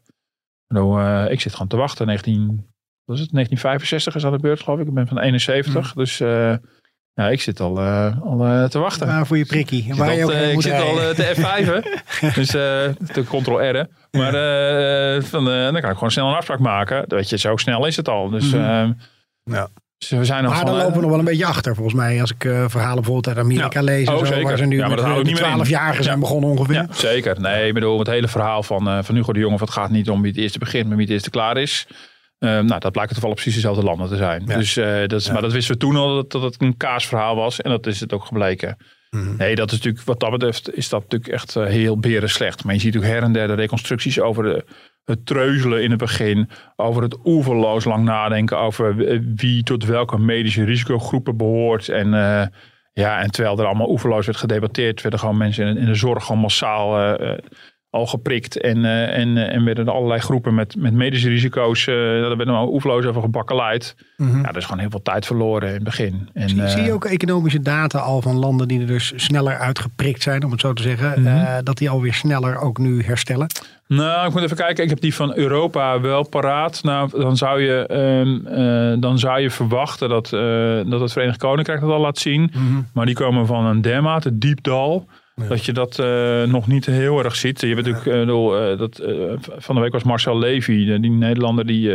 Nou, 0.69 1.03
uh, 1.03 1.31
ik 1.31 1.41
zit 1.41 1.53
gewoon 1.53 1.69
te 1.69 1.77
wachten. 1.77 2.07
19, 2.07 2.47
wat 3.05 3.17
is 3.17 3.23
het? 3.23 3.33
1965 3.33 4.15
is 4.15 4.25
aan 4.25 4.33
de 4.33 4.39
beurt, 4.39 4.63
geloof 4.63 4.81
ik. 4.81 4.87
Ik 4.87 4.95
ben 4.95 5.09
van 5.09 5.19
71. 5.19 5.95
Mm. 5.95 6.03
Dus 6.03 6.19
ja, 7.15 7.29
ik 7.29 7.41
zit 7.41 7.61
al, 7.61 7.79
uh, 7.79 8.23
al 8.23 8.47
uh, 8.47 8.65
te 8.65 8.79
wachten. 8.79 9.07
Maar 9.07 9.27
voor 9.27 9.39
je 9.39 9.47
prikkie. 9.47 9.85
Ik 9.87 9.95
Waar 9.95 10.09
zit, 10.09 10.17
je 10.17 10.25
ook 10.25 10.31
al, 10.31 10.37
ik 10.37 10.63
zit 10.63 10.81
al 10.81 10.95
te 11.15 11.35
F5. 11.37 12.35
dus 12.35 12.49
de 12.49 13.23
ctrl-R. 13.25 13.87
Maar 14.11 14.33
van, 15.23 15.45
dan 15.45 15.81
kan 15.81 15.91
ik 15.91 15.97
gewoon 15.97 16.11
snel 16.11 16.29
een 16.29 16.35
afspraak 16.35 16.59
maken. 16.59 17.05
Weet 17.09 17.29
je, 17.29 17.39
zo 17.39 17.57
snel 17.57 17.87
is 17.87 17.97
het 17.97 18.09
al. 18.09 18.31
Dus 18.31 18.53
mm 18.53 18.61
-hmm. 18.61 18.97
ja. 19.45 19.69
Dus 20.09 20.19
we 20.19 20.25
zijn 20.25 20.45
maar 20.45 20.65
dan 20.65 20.77
lopen 20.77 20.95
we 20.95 21.01
nog 21.01 21.11
wel 21.11 21.19
een 21.19 21.25
beetje 21.25 21.47
achter, 21.47 21.75
volgens 21.75 21.95
mij. 21.95 22.21
Als 22.21 22.31
ik 22.31 22.45
uh, 22.45 22.65
verhalen 22.69 22.95
bijvoorbeeld 22.95 23.29
uit 23.29 23.39
Amerika 23.45 23.79
ja. 23.79 23.85
lees. 23.85 24.09
Oh, 24.09 24.25
zo, 24.25 24.43
waar 24.43 24.59
ze 24.59 24.65
nu 24.65 24.77
ja, 24.77 24.89
maar 24.89 24.97
dat 24.97 25.17
met 25.17 25.37
de 25.37 25.65
12-jarigen 25.65 26.03
zijn 26.03 26.21
begonnen 26.21 26.51
ongeveer. 26.51 26.75
Ja, 26.75 26.87
zeker. 26.91 27.41
Nee, 27.41 27.67
ik 27.67 27.75
bedoel, 27.75 27.99
het 27.99 28.09
hele 28.09 28.29
verhaal 28.29 28.63
van, 28.63 28.89
uh, 28.89 28.99
van 29.03 29.15
Hugo 29.15 29.33
de 29.33 29.39
Jonge. 29.39 29.57
Het 29.57 29.71
gaat 29.71 29.91
niet 29.91 30.11
om 30.11 30.23
wie 30.23 30.31
het 30.31 30.41
eerste 30.41 30.59
begint, 30.59 30.87
maar 30.87 30.97
wie 30.97 31.05
het 31.05 31.15
eerste 31.15 31.31
klaar 31.31 31.57
is. 31.57 31.87
Uh, 32.45 32.51
nou, 32.51 32.81
dat 32.81 32.93
blijkt 32.93 33.13
toevallig 33.13 33.37
precies 33.37 33.55
dezelfde 33.55 33.83
landen 33.83 34.09
te 34.09 34.17
zijn. 34.17 34.45
Dus, 34.45 34.77
uh, 34.77 34.99
dat 35.01 35.13
is, 35.13 35.27
ja. 35.27 35.33
Maar 35.33 35.43
dat 35.43 35.53
wisten 35.53 35.75
we 35.75 35.81
toen 35.81 35.97
al 35.97 36.15
dat, 36.15 36.31
dat 36.31 36.43
het 36.43 36.63
een 36.63 36.77
kaasverhaal 36.77 37.37
was. 37.37 37.61
En 37.61 37.71
dat 37.71 37.87
is 37.87 38.01
het 38.01 38.13
ook 38.13 38.25
gebleken. 38.25 38.77
Mm. 39.11 39.37
Nee, 39.37 39.55
dat 39.55 39.71
is 39.71 39.77
natuurlijk, 39.77 40.05
wat 40.05 40.21
dat 40.21 40.31
betreft, 40.31 40.77
is 40.77 40.89
dat 40.89 41.03
natuurlijk 41.03 41.33
echt 41.33 41.57
uh, 41.57 41.65
heel 41.65 41.99
beren 41.99 42.31
slecht. 42.31 42.65
Maar 42.65 42.75
je 42.75 42.81
ziet 42.81 42.97
ook 42.97 43.03
her 43.03 43.23
en 43.23 43.33
der 43.33 43.47
de 43.47 43.55
reconstructies 43.55 44.21
over 44.21 44.43
de, 44.43 44.65
het 45.05 45.27
treuzelen 45.27 45.83
in 45.83 45.91
het 45.91 45.99
begin. 45.99 46.49
Over 46.77 47.03
het 47.03 47.19
oeverloos 47.25 47.85
lang 47.85 48.05
nadenken 48.05 48.59
over 48.59 48.97
wie 49.35 49.63
tot 49.63 49.85
welke 49.85 50.19
medische 50.19 50.65
risicogroepen 50.65 51.37
behoort. 51.37 51.89
En, 51.89 52.11
ja, 52.93 53.21
en 53.21 53.31
terwijl 53.31 53.59
er 53.59 53.67
allemaal 53.67 53.91
oeverloos 53.91 54.27
werd 54.27 54.39
gedebatteerd, 54.39 55.03
werden 55.03 55.21
gewoon 55.21 55.37
mensen 55.37 55.67
in, 55.67 55.77
in 55.77 55.87
de 55.87 55.95
zorg 55.95 56.25
gewoon 56.25 56.41
massaal 56.41 57.17
al 57.95 58.07
geprikt. 58.07 58.61
En, 58.61 58.79
uh, 58.79 59.19
en, 59.19 59.37
en 59.37 59.65
werden 59.65 59.87
er 59.87 59.93
allerlei 59.93 60.21
groepen 60.21 60.55
met, 60.55 60.77
met 60.77 60.93
medische 60.93 61.29
risico's. 61.29 61.87
Uh, 61.87 61.95
daar 61.95 62.37
werden 62.37 62.55
al 62.55 62.73
oefloos 62.73 63.05
over 63.05 63.23
gebakkeleid. 63.23 63.97
Mm 64.17 64.41
Ja, 64.43 64.49
er 64.49 64.57
is 64.57 64.65
gewoon 64.65 64.81
heel 64.81 64.91
veel 64.91 65.03
tijd 65.03 65.27
verloren 65.27 65.69
in 65.69 65.75
het 65.75 65.85
begin. 65.85 66.29
En, 66.33 66.49
zie, 66.49 66.69
zie, 66.69 66.83
je 66.83 66.93
ook 66.93 67.05
economische 67.05 67.61
data 67.61 67.99
al 67.99 68.23
van 68.23 68.37
landen 68.37 68.69
die 68.69 68.81
er 68.81 68.87
dus 68.87 69.13
sneller 69.17 69.59
uitgeprikt 69.59 70.23
zijn, 70.23 70.45
om 70.45 70.51
het 70.51 70.61
zo 70.61 70.73
te 70.73 70.83
zeggen. 70.83 71.21
Mm 71.21 71.27
-hmm. 71.27 71.65
dat 71.65 71.79
die 71.79 71.91
alweer 71.91 72.15
sneller 72.15 72.59
ook 72.59 72.79
nu 72.79 73.03
herstellen? 73.03 73.47
Nou, 73.87 74.27
ik 74.27 74.33
moet 74.33 74.43
even 74.43 74.57
kijken. 74.57 74.85
Ik 74.85 74.91
heb 74.91 75.01
die 75.01 75.15
van 75.15 75.37
Europa 75.37 76.01
wel 76.01 76.29
paraat. 76.29 76.83
Nou, 76.83 77.11
dan 77.11 77.37
zou 77.37 77.63
je, 77.63 77.89
uh, 78.97 79.01
dan 79.01 79.19
zou 79.19 79.41
je 79.41 79.51
verwachten 79.51 80.09
dat, 80.09 80.29
dat 80.91 81.01
het 81.01 81.13
Verenigd 81.13 81.39
Koninkrijk 81.39 81.81
dat 81.81 81.91
al 81.91 82.01
laat 82.01 82.19
zien. 82.19 82.41
Mm 82.41 82.67
-hmm. 82.67 82.87
Maar 82.93 83.07
die 83.07 83.15
komen 83.15 83.47
van 83.47 83.65
een 83.65 83.81
dermate 83.81 84.39
diep 84.39 84.63
dal 84.63 85.09
dat 85.35 85.65
je 85.65 85.73
dat 85.73 85.99
uh, 85.99 86.43
nog 86.43 86.67
niet 86.67 86.87
heel 86.87 87.25
erg 87.25 87.37
ziet. 87.37 87.61
Je 87.61 87.75
hebt 87.75 87.87
natuurlijk, 87.87 88.29
uh, 88.29 88.79
dat, 88.79 89.01
uh, 89.01 89.33
van 89.39 89.75
de 89.75 89.81
week 89.81 89.93
was 89.93 90.03
Marcel 90.03 90.39
Levy, 90.39 90.99
die 91.01 91.11
Nederlander, 91.11 91.67
die 91.67 91.89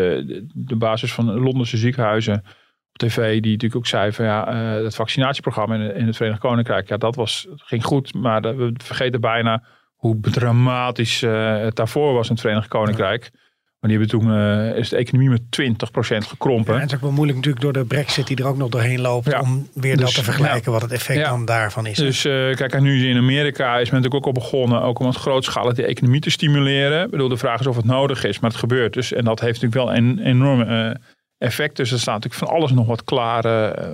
de 0.54 0.75
basis 0.75 1.13
van 1.13 1.39
Londense 1.39 1.78
ziekenhuizen 1.78 2.43
op 2.91 2.97
tv, 2.97 3.32
die 3.32 3.52
natuurlijk 3.52 3.75
ook 3.75 3.88
zei 3.88 4.12
van 4.12 4.25
ja, 4.25 4.56
het 4.84 4.95
vaccinatieprogramma 4.95 5.75
in, 5.75 5.95
in, 5.95 6.06
het 6.06 6.15
Verenigd 6.15 6.41
Koninkrijk, 6.41 6.88
ja, 6.88 6.97
dat 6.97 7.15
was, 7.15 7.47
ging 7.56 7.84
goed, 7.84 8.13
maar 8.13 8.41
we 8.41 8.71
vergeten 8.84 9.21
bijna 9.21 9.63
hoe 9.95 10.19
dramatisch 10.19 11.21
het 11.21 11.75
daarvoor 11.75 12.13
was 12.13 12.28
in 12.28 12.32
het 12.32 12.41
Verenigd 12.41 12.67
Koninkrijk. 12.67 13.30
Ja. 13.34 13.39
Maar 13.80 13.89
die 13.89 14.00
hebben 14.00 14.20
toen 14.20 14.30
uh, 14.30 14.78
is 14.78 14.89
de 14.89 14.96
economie 14.96 15.30
met 15.30 15.42
20% 15.42 16.28
gekrompen. 16.28 16.74
Ja, 16.74 16.80
en 16.80 16.82
het 16.82 16.89
is 16.89 16.96
ook 16.96 17.02
wel 17.02 17.12
moeilijk 17.12 17.38
natuurlijk 17.38 17.63
door 17.63 17.74
de 17.74 17.86
brexit 17.86 18.28
die 18.28 18.38
er 18.38 18.48
ook 18.48 18.58
nog 18.58 18.70
doorheen 18.70 19.02
loopt. 19.02 19.32
Ja. 19.32 19.42
Om 19.42 19.68
weer 19.74 19.96
dus, 19.98 20.06
dat 20.06 20.13
te 20.13 20.24
vergelijken 20.24 20.72
wat 20.72 20.82
het 20.82 20.92
effect 20.92 21.26
dan 21.26 21.46
daarvan 21.46 21.86
is. 21.86 21.98
Dus 21.98 22.26
uh, 22.26 22.56
kijk, 22.56 22.74
en 22.74 22.84
nu 22.84 23.08
in 23.08 23.18
Amerika 23.18 23.78
is 23.78 23.89
men 23.89 24.02
natuurlijk 24.02 24.15
ook 24.15 24.36
al 24.36 24.42
begonnen. 24.42 24.82
Ook 24.82 25.00
om 25.00 25.06
het 25.06 25.15
grootschalig 25.15 25.74
die 25.74 25.86
economie 25.86 26.22
te 26.22 26.30
stimuleren. 26.30 27.06
Ik 27.06 27.12
bedoel, 27.12 27.30
de 27.30 27.38
vraag 27.38 27.60
is 27.60 27.68
of 27.68 27.76
het 27.76 27.86
nodig 27.86 28.24
is. 28.24 28.39
Maar 28.39 28.50
het 28.50 28.60
gebeurt 28.60 28.94
dus. 28.94 29.13
En 29.13 29.24
dat 29.24 29.39
heeft 29.39 29.62
natuurlijk 29.62 29.88
wel 29.88 29.98
een 29.98 30.20
enorme 30.20 30.65
uh, 30.65 30.96
effect. 31.38 31.76
Dus 31.76 31.92
er 31.92 32.00
staat 32.00 32.24
natuurlijk 32.24 32.44
van 32.44 32.58
alles 32.58 32.72
nog 32.72 32.88
wat 32.88 33.04
klaar 33.04 33.46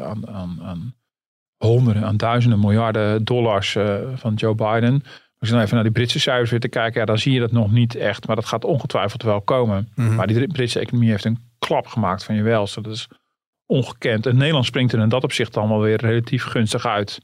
aan, 0.03 0.29
aan, 0.29 0.59
aan, 0.63 0.95
honderden, 1.57 2.03
aan 2.05 2.17
duizenden 2.17 2.59
miljarden 2.59 3.23
dollars 3.23 3.77
van 4.15 4.33
Joe 4.33 4.55
Biden. 4.55 5.03
Als 5.39 5.49
je 5.49 5.55
dan 5.55 5.63
even 5.63 5.75
naar 5.75 5.83
die 5.83 5.93
Britse 5.93 6.19
cijfers 6.19 6.49
weer 6.49 6.59
te 6.59 6.67
kijken, 6.67 6.99
ja, 6.99 7.05
dan 7.05 7.17
zie 7.17 7.33
je 7.33 7.39
dat 7.39 7.51
nog 7.51 7.71
niet 7.71 7.95
echt. 7.95 8.27
Maar 8.27 8.35
dat 8.35 8.45
gaat 8.45 8.65
ongetwijfeld 8.65 9.23
wel 9.23 9.41
komen. 9.41 9.91
Mhm. 9.95 10.15
Maar 10.15 10.27
die 10.27 10.47
Britse 10.47 10.79
economie 10.79 11.09
heeft 11.09 11.25
een 11.25 11.39
klap 11.59 11.87
gemaakt 11.87 12.23
van 12.23 12.35
je 12.35 12.41
welste. 12.41 12.81
Dat 12.81 12.93
is 12.93 13.07
ongekend. 13.65 14.25
En 14.25 14.37
Nederland 14.37 14.65
springt 14.65 14.93
er 14.93 14.99
in 14.99 15.09
dat 15.09 15.23
opzicht 15.23 15.53
dan 15.53 15.69
wel 15.69 15.81
weer 15.81 16.01
relatief 16.01 16.43
gunstig 16.43 16.85
uit. 16.85 17.19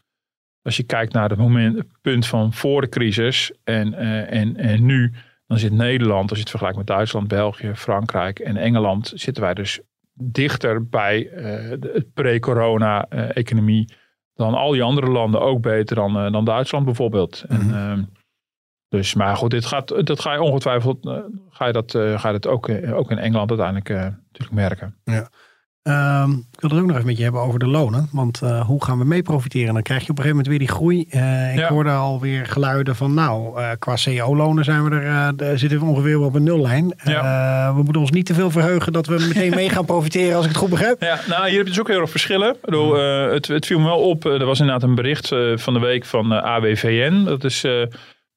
Als 0.61 0.77
je 0.77 0.83
kijkt 0.83 1.13
naar 1.13 1.29
het 1.29 1.39
moment, 1.39 1.83
punt 2.01 2.27
van 2.27 2.53
voor 2.53 2.81
de 2.81 2.89
crisis 2.89 3.51
en, 3.63 3.93
uh, 3.93 4.33
en, 4.33 4.57
en 4.57 4.85
nu, 4.85 5.13
dan 5.47 5.59
zit 5.59 5.71
Nederland, 5.71 6.29
als 6.29 6.37
je 6.37 6.39
het 6.39 6.49
vergelijkt 6.49 6.77
met 6.77 6.87
Duitsland, 6.87 7.27
België, 7.27 7.71
Frankrijk 7.75 8.39
en 8.39 8.57
Engeland, 8.57 9.11
zitten 9.15 9.43
wij 9.43 9.53
dus 9.53 9.79
dichter 10.13 10.89
bij 10.89 11.25
uh, 11.25 11.33
de 11.79 12.07
pre-corona-economie 12.13 13.89
uh, 13.89 13.95
dan 14.33 14.53
al 14.53 14.71
die 14.71 14.83
andere 14.83 15.07
landen 15.07 15.41
ook 15.41 15.61
beter 15.61 15.95
dan, 15.95 16.25
uh, 16.25 16.31
dan 16.31 16.45
Duitsland 16.45 16.85
bijvoorbeeld. 16.85 17.43
Mm 17.47 17.57
-hmm. 17.57 17.73
en, 17.73 17.97
uh, 17.97 18.03
dus, 18.87 19.13
maar 19.13 19.35
goed, 19.37 19.51
dit 19.51 19.65
gaat, 19.65 20.05
dat 20.05 20.19
ga 20.19 20.33
je 20.33 20.41
ongetwijfeld, 20.41 21.05
uh, 21.05 21.19
ga 21.49 21.65
je 21.65 21.73
dat, 21.73 21.91
ga 21.91 22.27
je 22.29 22.39
dat 22.39 22.47
ook, 22.47 22.69
ook 22.93 23.11
in 23.11 23.17
Engeland 23.17 23.49
uiteindelijk 23.49 23.89
natuurlijk 23.89 24.51
merken. 24.51 24.95
Ja. 25.03 25.29
Um, 25.83 26.45
ik 26.51 26.61
wil 26.61 26.69
het 26.69 26.79
ook 26.79 26.85
nog 26.85 26.95
even 26.95 27.07
met 27.07 27.17
je 27.17 27.23
hebben 27.23 27.41
over 27.41 27.59
de 27.59 27.67
lonen. 27.67 28.09
Want 28.11 28.41
uh, 28.43 28.65
hoe 28.65 28.83
gaan 28.83 28.97
we 28.97 29.05
mee 29.05 29.21
profiteren? 29.21 29.73
Dan 29.73 29.83
krijg 29.83 30.05
je 30.05 30.09
op 30.09 30.17
een 30.17 30.23
gegeven 30.23 30.43
moment 30.43 30.47
weer 30.47 30.67
die 30.67 30.77
groei. 30.77 31.05
Uh, 31.11 31.53
ik 31.53 31.59
ja. 31.59 31.69
hoorde 31.69 31.91
alweer 31.91 32.45
geluiden 32.45 32.95
van 32.95 33.13
nou, 33.13 33.59
uh, 33.59 33.69
qua 33.79 33.95
CO-lonen 34.03 34.63
zijn 34.63 34.89
we 34.89 34.95
er, 34.95 35.59
zitten 35.59 35.79
we 35.79 35.85
ongeveer 35.85 36.19
op 36.19 36.35
een 36.35 36.43
nullijn. 36.43 36.93
Ja. 37.03 37.73
we 37.75 37.83
moeten 37.83 38.01
ons 38.01 38.11
niet 38.11 38.25
te 38.25 38.33
veel 38.33 38.51
verheugen 38.51 38.93
dat 38.93 39.07
we 39.07 39.25
meteen 39.27 39.55
mee 39.55 39.69
gaan 39.69 39.85
profiteren 39.85 40.35
als 40.35 40.43
ik 40.43 40.51
het 40.51 40.59
goed 40.59 40.69
begrijp. 40.69 41.01
Ja, 41.01 41.19
nou 41.27 41.47
hier 41.47 41.57
heb 41.57 41.65
je 41.65 41.71
dus 41.71 41.79
ook 41.79 41.87
heel 41.87 42.01
erg 42.01 42.09
verschillen. 42.09 42.49
Ik 42.49 42.61
bedoel, 42.61 42.95
het, 43.31 43.47
het, 43.47 43.65
viel 43.65 43.79
me 43.79 43.85
wel 43.85 44.09
op. 44.09 44.25
er 44.25 44.45
was 44.45 44.59
inderdaad 44.59 44.89
een 44.89 44.95
bericht 44.95 45.27
van 45.55 45.73
de 45.73 45.79
week 45.79 46.05
van 46.05 46.31
AWVN. 46.31 47.23
Dat 47.23 47.43
is 47.43 47.65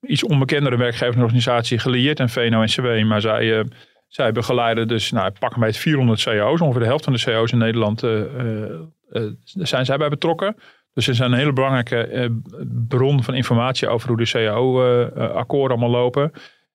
iets 0.01 0.25
onbekendere 0.25 0.77
werkgeversorganisatie 0.77 1.79
gelieerd 1.79 2.21
aan 2.21 2.31
VNO-NCW. 2.31 3.05
Maar 3.05 3.21
zij 3.21 3.65
zij 4.15 4.33
begeleiden 4.33 4.89
dus, 4.89 5.11
nou, 5.11 5.33
pak 5.39 5.59
bij 5.59 5.69
het 5.69 5.77
400 5.77 6.23
CO's. 6.23 6.61
Ongeveer 6.61 6.81
de 6.81 6.87
helft 6.87 7.05
van 7.05 7.13
de 7.13 7.23
CO's 7.25 7.53
in 7.53 7.59
Nederland 7.59 8.03
uh, 8.03 8.21
uh, 8.21 8.71
uh, 9.13 9.31
zijn 9.45 9.85
zij 9.85 9.97
bij 9.97 10.09
betrokken. 10.09 10.57
Dus 10.93 11.05
ze 11.05 11.15
zijn 11.15 11.33
een 11.33 11.39
hele 11.39 11.53
belangrijke 11.53 12.31
bron 12.89 13.23
van 13.23 13.35
informatie 13.35 13.89
over 13.89 14.09
hoe 14.09 14.17
de 14.17 14.31
CAO-akkoorden 14.31 15.79
allemaal 15.79 16.01
lopen. 16.01 16.33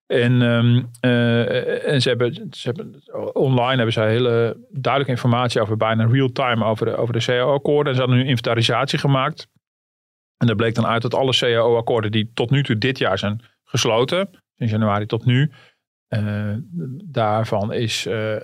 En, 0.08 0.42
um, 0.42 0.90
en 1.00 2.02
ze, 2.02 2.10
hebben, 2.10 2.34
ze 2.34 2.68
hebben 2.68 3.02
online 3.34 3.76
hebben 3.76 3.94
zij 3.94 4.10
hele 4.10 4.58
duidelijke 4.70 5.14
informatie 5.14 5.62
over 5.62 5.78
bijna 5.78 6.06
real-time 6.06 6.66
over 6.66 6.86
de, 6.86 6.96
over 6.96 7.14
de 7.14 7.26
CAO-akkoorden. 7.26 7.88
En 7.88 7.94
ze 7.94 8.02
hadden 8.02 8.20
nu 8.20 8.28
inventarisatie 8.28 9.00
gemaakt. 9.00 9.48
En 10.38 10.48
daar 10.48 10.56
bleek 10.56 10.76
dan 10.76 10.86
uit 10.86 11.02
dat 11.02 11.14
alle 11.14 11.38
CAO-akkoorden 11.38 12.12
die 12.12 12.32
tot 12.34 12.50
nu 12.50 12.64
toe 12.64 12.78
dit 12.78 12.98
jaar 12.98 13.18
zijn 13.18 13.42
gesloten, 13.64 14.30
sinds 14.58 14.74
januari 14.74 15.06
tot 15.06 15.26
nu, 15.26 15.52
daarvan 17.06 17.74
is 17.74 18.06
uh, 18.06 18.36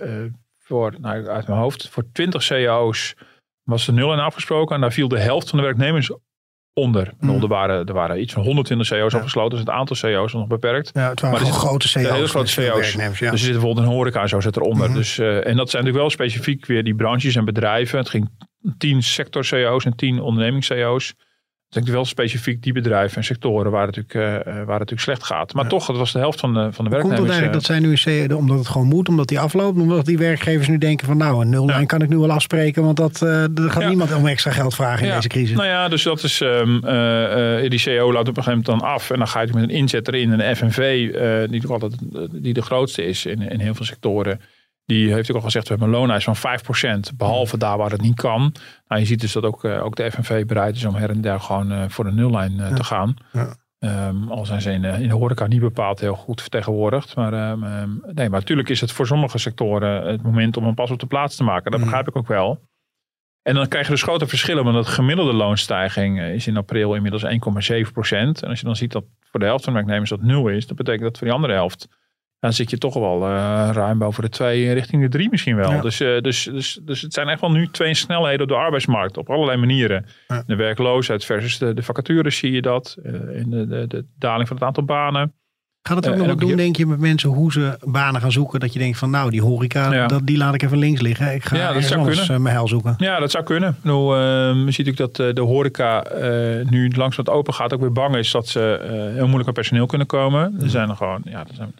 voor, 0.58 0.94
nou, 1.00 1.26
uit 1.26 1.46
mijn 1.46 1.60
hoofd, 1.60 1.88
voor 1.88 2.04
20 2.12 2.42
CEO's 2.42 3.14
was 3.62 3.86
er 3.86 3.92
nul 3.92 4.12
in 4.12 4.18
afgesproken. 4.18 4.74
En 4.74 4.80
daar 4.80 4.92
viel 4.92 5.08
de 5.08 5.18
helft 5.18 5.48
van 5.48 5.58
de 5.58 5.64
werknemers 5.64 6.10
onder. 6.72 7.12
Mm. 7.20 7.42
Er, 7.42 7.48
waren, 7.48 7.86
er 7.86 7.94
waren 7.94 8.20
iets 8.20 8.32
van 8.32 8.42
120 8.42 8.86
CEO's 8.86 9.12
ja. 9.12 9.18
afgesloten. 9.18 9.50
Dus 9.50 9.60
het 9.60 9.70
aantal 9.70 9.96
CEO's 9.96 10.32
was 10.32 10.40
nog 10.40 10.46
beperkt. 10.46 10.90
Ja, 10.94 11.08
het 11.08 11.20
waren 11.20 11.42
maar 11.42 11.52
grote. 11.52 11.98
Hele 11.98 12.28
grote 12.28 12.50
CEO's. 12.50 12.92
Ja. 12.92 13.08
Dus 13.08 13.20
er 13.20 13.38
zitten 13.38 13.52
bijvoorbeeld 13.52 13.86
een 13.86 13.92
horeca 13.92 14.22
en 14.22 14.28
zo 14.28 14.40
zit 14.40 14.56
eronder. 14.56 14.86
Mm 14.86 14.92
-hmm. 14.92 14.94
dus, 14.94 15.18
uh, 15.18 15.46
en 15.46 15.56
dat 15.56 15.70
zijn 15.70 15.84
natuurlijk 15.84 15.96
wel 15.96 16.10
specifiek 16.10 16.66
weer 16.66 16.84
die 16.84 16.94
branches 16.94 17.36
en 17.36 17.44
bedrijven. 17.44 17.98
Het 17.98 18.08
ging 18.08 18.30
10 18.78 19.02
sector 19.02 19.44
CEO's 19.44 19.84
en 19.84 19.96
10 19.96 20.20
ondernemings 20.20 20.66
CEO's 21.66 21.84
denk 21.84 21.96
wel 21.96 22.04
specifiek 22.04 22.62
die 22.62 22.72
bedrijven 22.72 23.16
en 23.16 23.24
sectoren 23.24 23.70
waar 23.70 23.86
het 23.86 23.96
natuurlijk, 23.96 24.46
uh, 24.46 24.54
waar 24.54 24.58
het 24.58 24.66
natuurlijk 24.66 25.00
slecht 25.00 25.24
gaat. 25.24 25.54
Maar 25.54 25.64
ja. 25.64 25.70
toch, 25.70 25.86
dat 25.86 25.96
was 25.96 26.12
de 26.12 26.18
helft 26.18 26.40
van 26.40 26.54
de, 26.54 26.72
van 26.72 26.84
de 26.84 26.90
werknemers. 26.90 27.02
Komt 27.02 27.32
het 27.32 27.40
eigenlijk 27.40 27.52
dat 27.52 27.98
zij 27.98 28.26
nu, 28.28 28.34
omdat 28.34 28.58
het 28.58 28.68
gewoon 28.68 28.86
moet, 28.86 29.08
omdat 29.08 29.28
die 29.28 29.40
afloopt, 29.40 29.78
omdat 29.78 30.06
die 30.06 30.18
werkgevers 30.18 30.68
nu 30.68 30.78
denken 30.78 31.06
van 31.06 31.16
nou, 31.16 31.40
een 31.40 31.50
nullijn 31.50 31.80
ja. 31.80 31.86
kan 31.86 32.02
ik 32.02 32.08
nu 32.08 32.18
wel 32.18 32.30
afspreken, 32.30 32.82
want 32.82 32.96
dat, 32.96 33.20
uh, 33.22 33.42
er 33.42 33.70
gaat 33.70 33.82
ja. 33.82 33.88
niemand 33.88 34.14
om 34.14 34.26
extra 34.26 34.50
geld 34.50 34.74
vragen 34.74 35.06
in 35.06 35.14
deze 35.14 35.28
crisis. 35.28 35.56
Nou 35.56 35.68
ja, 35.68 35.88
dus 35.88 36.02
dat 36.02 36.22
is, 36.22 36.40
um, 36.40 36.74
uh, 36.84 37.70
die 37.70 37.78
CEO 37.78 38.12
loopt 38.12 38.28
op 38.28 38.36
een 38.36 38.42
gegeven 38.42 38.62
moment 38.66 38.66
dan 38.66 38.80
af 38.80 39.10
en 39.10 39.18
dan 39.18 39.28
ga 39.28 39.40
je 39.40 39.48
met 39.52 39.62
een 39.62 39.70
inzet 39.70 40.08
erin, 40.08 40.40
een 40.40 40.56
FNV, 40.56 41.10
die, 41.50 41.66
altijd, 41.66 41.92
die 42.32 42.54
de 42.54 42.62
grootste 42.62 43.06
is 43.06 43.26
in, 43.26 43.50
in 43.50 43.60
heel 43.60 43.74
veel 43.74 43.86
sectoren. 43.86 44.40
Die 44.86 45.12
heeft 45.12 45.30
ook 45.30 45.36
al 45.36 45.42
gezegd, 45.42 45.68
we 45.68 45.74
hebben 45.74 45.88
een 45.92 46.00
loonhuis 46.00 46.24
van 46.24 46.36
5%, 47.12 47.16
behalve 47.16 47.58
daar 47.58 47.78
waar 47.78 47.90
het 47.90 48.00
niet 48.00 48.14
kan. 48.14 48.54
Nou, 48.88 49.00
je 49.00 49.06
ziet 49.06 49.20
dus 49.20 49.32
dat 49.32 49.44
ook, 49.44 49.64
uh, 49.64 49.84
ook 49.84 49.96
de 49.96 50.10
FNV 50.10 50.44
bereid 50.44 50.76
is 50.76 50.84
om 50.84 50.94
her 50.94 51.10
en 51.10 51.20
der 51.20 51.40
gewoon 51.40 51.72
uh, 51.72 51.84
voor 51.88 52.04
de 52.04 52.12
nullijn 52.12 52.56
ja. 52.56 52.74
te 52.74 52.84
gaan. 52.84 53.16
Ja. 53.32 53.56
Um, 53.78 54.30
al 54.30 54.46
zijn 54.46 54.60
ze 54.60 54.72
in, 54.72 54.84
in 54.84 55.08
de 55.08 55.14
horeca 55.14 55.46
niet 55.46 55.60
bepaald 55.60 56.00
heel 56.00 56.14
goed 56.14 56.40
vertegenwoordigd. 56.40 57.16
Maar, 57.16 57.50
um, 57.50 57.60
nee, 58.04 58.28
maar 58.28 58.40
natuurlijk 58.40 58.68
is 58.68 58.80
het 58.80 58.92
voor 58.92 59.06
sommige 59.06 59.38
sectoren 59.38 60.06
het 60.06 60.22
moment 60.22 60.56
om 60.56 60.64
een 60.64 60.74
pas 60.74 60.90
op 60.90 61.00
de 61.00 61.06
plaats 61.06 61.36
te 61.36 61.44
maken. 61.44 61.70
Dat 61.70 61.80
begrijp 61.80 62.08
ik 62.08 62.16
ook 62.16 62.28
wel. 62.28 62.60
En 63.42 63.54
dan 63.54 63.68
krijg 63.68 63.86
je 63.86 63.92
dus 63.92 64.02
grote 64.02 64.26
verschillen, 64.26 64.64
want 64.64 64.86
de 64.86 64.92
gemiddelde 64.92 65.32
loonstijging 65.32 66.20
is 66.20 66.46
in 66.46 66.56
april 66.56 66.94
inmiddels 66.94 67.24
1,7%. 67.24 67.28
En 68.08 68.48
als 68.48 68.58
je 68.60 68.66
dan 68.66 68.76
ziet 68.76 68.92
dat 68.92 69.04
voor 69.30 69.40
de 69.40 69.46
helft 69.46 69.64
van 69.64 69.72
de 69.72 69.78
werknemers 69.78 70.10
dat 70.10 70.22
nul 70.22 70.48
is, 70.48 70.66
dat 70.66 70.76
betekent 70.76 71.02
dat 71.02 71.18
voor 71.18 71.26
die 71.26 71.36
andere 71.36 71.52
helft 71.52 71.88
dan 72.40 72.52
zit 72.52 72.70
je 72.70 72.78
toch 72.78 72.94
wel 72.94 73.22
uh, 73.22 73.68
ruim 73.72 73.98
boven 73.98 74.22
de 74.22 74.28
twee 74.28 74.72
richting 74.72 75.02
de 75.02 75.08
drie 75.08 75.30
misschien 75.30 75.56
wel. 75.56 75.70
Ja. 75.70 75.80
Dus, 75.80 76.00
uh, 76.00 76.20
dus, 76.20 76.44
dus, 76.44 76.80
dus 76.82 77.00
het 77.00 77.12
zijn 77.12 77.28
echt 77.28 77.40
wel 77.40 77.50
nu 77.50 77.68
twee 77.70 77.94
snelheden 77.94 78.42
op 78.42 78.48
de 78.48 78.54
arbeidsmarkt 78.54 79.16
op 79.16 79.30
allerlei 79.30 79.58
manieren. 79.58 80.06
Ja. 80.26 80.42
De 80.46 80.56
werkloosheid 80.56 81.24
versus 81.24 81.58
de, 81.58 81.74
de 81.74 81.82
vacatures 81.82 82.38
zie 82.38 82.52
je 82.52 82.62
dat. 82.62 82.96
Uh, 83.02 83.12
in 83.12 83.50
de, 83.50 83.66
de, 83.66 83.86
de, 83.86 84.04
daling 84.18 84.48
van 84.48 84.56
het 84.56 84.66
aantal 84.66 84.84
banen. 84.84 85.34
Gaat 85.82 85.96
het 85.96 86.08
ook 86.08 86.16
nog 86.16 86.26
wat 86.26 86.38
doen, 86.40 86.56
denk 86.56 86.76
je, 86.76 86.86
met 86.86 86.98
mensen 86.98 87.30
hoe 87.30 87.52
ze 87.52 87.78
banen 87.84 88.20
gaan 88.20 88.32
zoeken? 88.32 88.60
Dat 88.60 88.72
je 88.72 88.78
denkt 88.78 88.98
van 88.98 89.10
nou, 89.10 89.30
die 89.30 89.42
horeca, 89.42 89.92
ja. 89.92 90.06
dat, 90.06 90.26
die 90.26 90.36
laat 90.36 90.54
ik 90.54 90.62
even 90.62 90.78
links 90.78 91.00
liggen. 91.00 91.34
Ik 91.34 91.44
ga 91.44 91.56
ja, 91.56 91.72
dat 91.72 91.82
zou 91.82 92.06
kunnen. 92.06 92.42
mijn 92.42 92.54
heil 92.54 92.68
zoeken. 92.68 92.94
Ja, 92.98 93.18
dat 93.18 93.30
zou 93.30 93.44
kunnen. 93.44 93.76
Nou, 93.82 94.16
je 94.64 94.70
ziet 94.70 94.88
ook 94.88 94.96
dat 94.96 95.14
de 95.36 95.40
horeca 95.40 96.04
nu 96.70 96.90
langs 96.90 97.16
wat 97.16 97.28
open 97.28 97.54
gaat 97.54 97.74
ook 97.74 97.80
weer 97.80 97.92
bang 97.92 98.16
is 98.16 98.30
dat 98.30 98.48
ze 98.48 98.78
heel 99.14 99.24
moeilijk 99.24 99.48
aan 99.48 99.54
personeel 99.54 99.86
kunnen 99.86 100.06
komen. 100.06 100.60
Er 100.60 100.70
zijn 100.70 100.88
er 100.88 100.96
gewoon, 100.96 101.20
ja, 101.24 101.38
er 101.38 101.54
zijn 101.54 101.74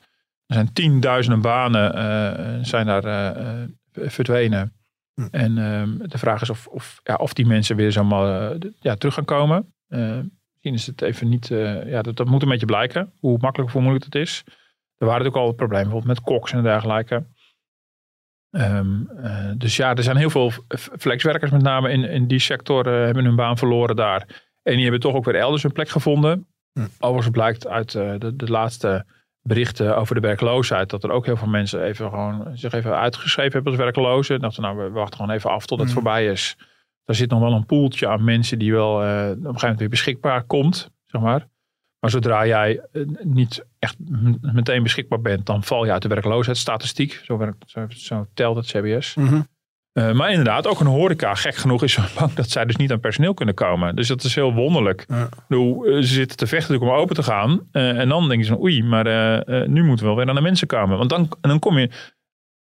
er 0.47 0.55
zijn 0.55 0.73
tienduizenden 0.73 1.41
banen 1.41 1.97
uh, 1.97 2.65
zijn 2.65 2.87
daar 2.87 3.05
uh, 3.05 4.09
verdwenen. 4.09 4.73
Hm. 5.15 5.27
En 5.31 5.57
uh, 5.57 6.09
de 6.09 6.19
vraag 6.19 6.43
is 6.43 6.51
of, 6.51 6.67
of, 6.67 7.01
ja, 7.03 7.15
of 7.15 7.33
die 7.33 7.47
mensen 7.47 7.77
weer 7.77 7.93
zomaar 7.93 8.57
ja, 8.81 8.95
terug 8.95 9.15
gaan 9.15 9.25
komen. 9.25 9.75
misschien 9.89 10.75
is 10.75 10.87
het 10.87 11.03
even 11.03 11.29
niet, 11.29 11.49
ja, 11.87 12.03
dat, 12.03 12.17
dat 12.17 12.27
moet 12.27 12.43
een 12.43 12.49
beetje 12.49 12.67
blijken. 12.67 13.13
Hoe 13.19 13.39
makkelijk 13.41 13.69
of 13.69 13.73
hoe 13.73 13.83
moeilijk 13.83 14.05
het 14.05 14.15
is. 14.15 14.43
Er 14.97 15.07
waren 15.07 15.25
natuurlijk 15.25 15.47
al 15.47 15.53
problemen 15.53 15.89
bijvoorbeeld 15.89 16.19
met 16.19 16.27
koks 16.27 16.53
en 16.53 16.63
dergelijke. 16.63 17.27
Um, 18.51 19.09
dus 19.57 19.77
ja, 19.77 19.95
er 19.95 20.03
zijn 20.03 20.17
heel 20.17 20.31
veel 20.31 20.53
flexwerkers 20.99 21.51
met 21.51 21.63
name 21.63 21.91
in, 21.91 22.05
in 22.05 22.27
die 22.27 22.39
sector 22.39 22.87
hebben 22.87 23.25
hun 23.25 23.37
baan 23.37 23.59
verloren 23.59 23.97
daar. 23.97 24.45
En 24.63 24.73
die 24.73 24.83
hebben 24.83 25.01
toch 25.01 25.15
ook 25.15 25.25
weer 25.25 25.37
elders 25.37 25.63
hun 25.63 25.73
plek 25.73 25.89
gevonden. 25.89 26.47
Hm. 26.73 26.87
Overigens 26.99 27.35
blijkt 27.35 27.67
uit 27.67 27.91
de, 27.91 28.33
de 28.37 28.51
laatste 28.51 29.07
berichten 29.47 29.97
over 29.97 30.15
de 30.15 30.21
werkloosheid. 30.21 30.91
Dat 30.91 31.05
er 31.05 31.11
ook 31.11 31.27
heel 31.27 31.37
veel 31.37 31.49
mensen 31.49 31.83
even 31.83 32.09
gewoon 32.11 32.51
zich 32.55 32.73
even 32.73 32.99
uitgeschreven 32.99 33.53
hebben 33.53 33.73
als 33.73 33.81
werklozen. 33.83 34.41
Dat 34.41 34.55
ze 34.55 34.61
nou, 34.61 34.77
we 34.77 34.91
wachten 34.91 35.17
gewoon 35.17 35.35
even 35.35 35.51
af 35.51 35.67
tot 35.67 35.79
het 35.79 35.89
Mm. 35.89 35.95
voorbij 35.95 36.27
is. 36.27 36.57
Daar 37.05 37.17
zit 37.17 37.31
nog 37.31 37.41
wel 37.41 37.53
een 37.53 37.67
poeltje 37.67 38.09
aan 38.09 38.25
mensen 38.25 38.59
die 38.59 38.73
wel 38.73 39.03
eh, 39.03 39.09
op 39.09 39.11
een 39.11 39.37
gegeven 39.37 39.61
moment 39.61 39.79
weer 39.79 39.89
beschikbaar 39.89 40.43
komt, 40.43 40.91
zeg 41.07 41.21
maar. 41.21 41.49
Maar 42.01 42.11
zodra 42.11 42.47
jij 42.47 42.81
eh, 42.93 43.03
niet 43.23 43.65
echt 43.79 43.97
meteen 44.41 44.83
beschikbaar 44.83 45.21
bent, 45.21 45.47
dan 45.47 45.63
val 45.63 45.85
je 45.85 45.93
uit 45.93 46.03
de 46.03 46.09
werkloosheidsstatistiek. 46.09 47.21
Zo, 47.25 47.37
werkt, 47.37 47.65
zo, 47.67 47.87
zo 47.89 48.27
telt 48.35 48.57
het 48.57 48.67
CBS. 48.67 49.15
Mhm. 49.15 49.41
Eh, 49.97 50.13
maar 50.13 50.31
inderdaad, 50.31 50.67
ook 50.67 50.81
een 50.81 50.87
horeca, 50.87 51.35
gek 51.35 51.55
genoeg, 51.57 51.83
is 51.83 51.93
zo 51.93 52.03
bang 52.19 52.33
dat 52.33 52.51
zij 52.51 52.65
dus 52.65 52.77
niet 52.77 52.93
aan 52.93 53.01
personeel 53.01 53.35
kunnen 53.35 53.55
komen. 53.55 53.97
Dus 53.97 54.09
dat 54.09 54.25
is 54.25 54.35
heel 54.35 54.53
wonderlijk. 54.55 55.05
Ja. 55.09 55.29
Bedoel, 55.49 55.85
eh, 55.85 55.95
ze 55.97 56.03
zitten 56.07 56.37
te 56.37 56.47
vechten 56.47 56.81
om 56.81 56.89
open 56.91 57.15
te 57.15 57.23
gaan. 57.23 57.61
Eh, 57.73 57.99
en 57.99 58.09
dan 58.09 58.29
denken 58.29 58.47
ze, 58.47 58.53
van, 58.53 58.63
oei, 58.63 58.83
maar 58.83 59.05
nu 59.69 59.83
moeten 59.85 59.99
we 60.07 60.11
wel 60.11 60.17
weer 60.17 60.29
aan 60.29 60.35
de 60.35 60.41
mensen 60.41 60.67
komen. 60.67 60.99
Want 60.99 61.11
dan, 61.11 61.21
en 61.41 61.49
dan 61.49 61.59
kom 61.59 61.79
je 61.79 61.91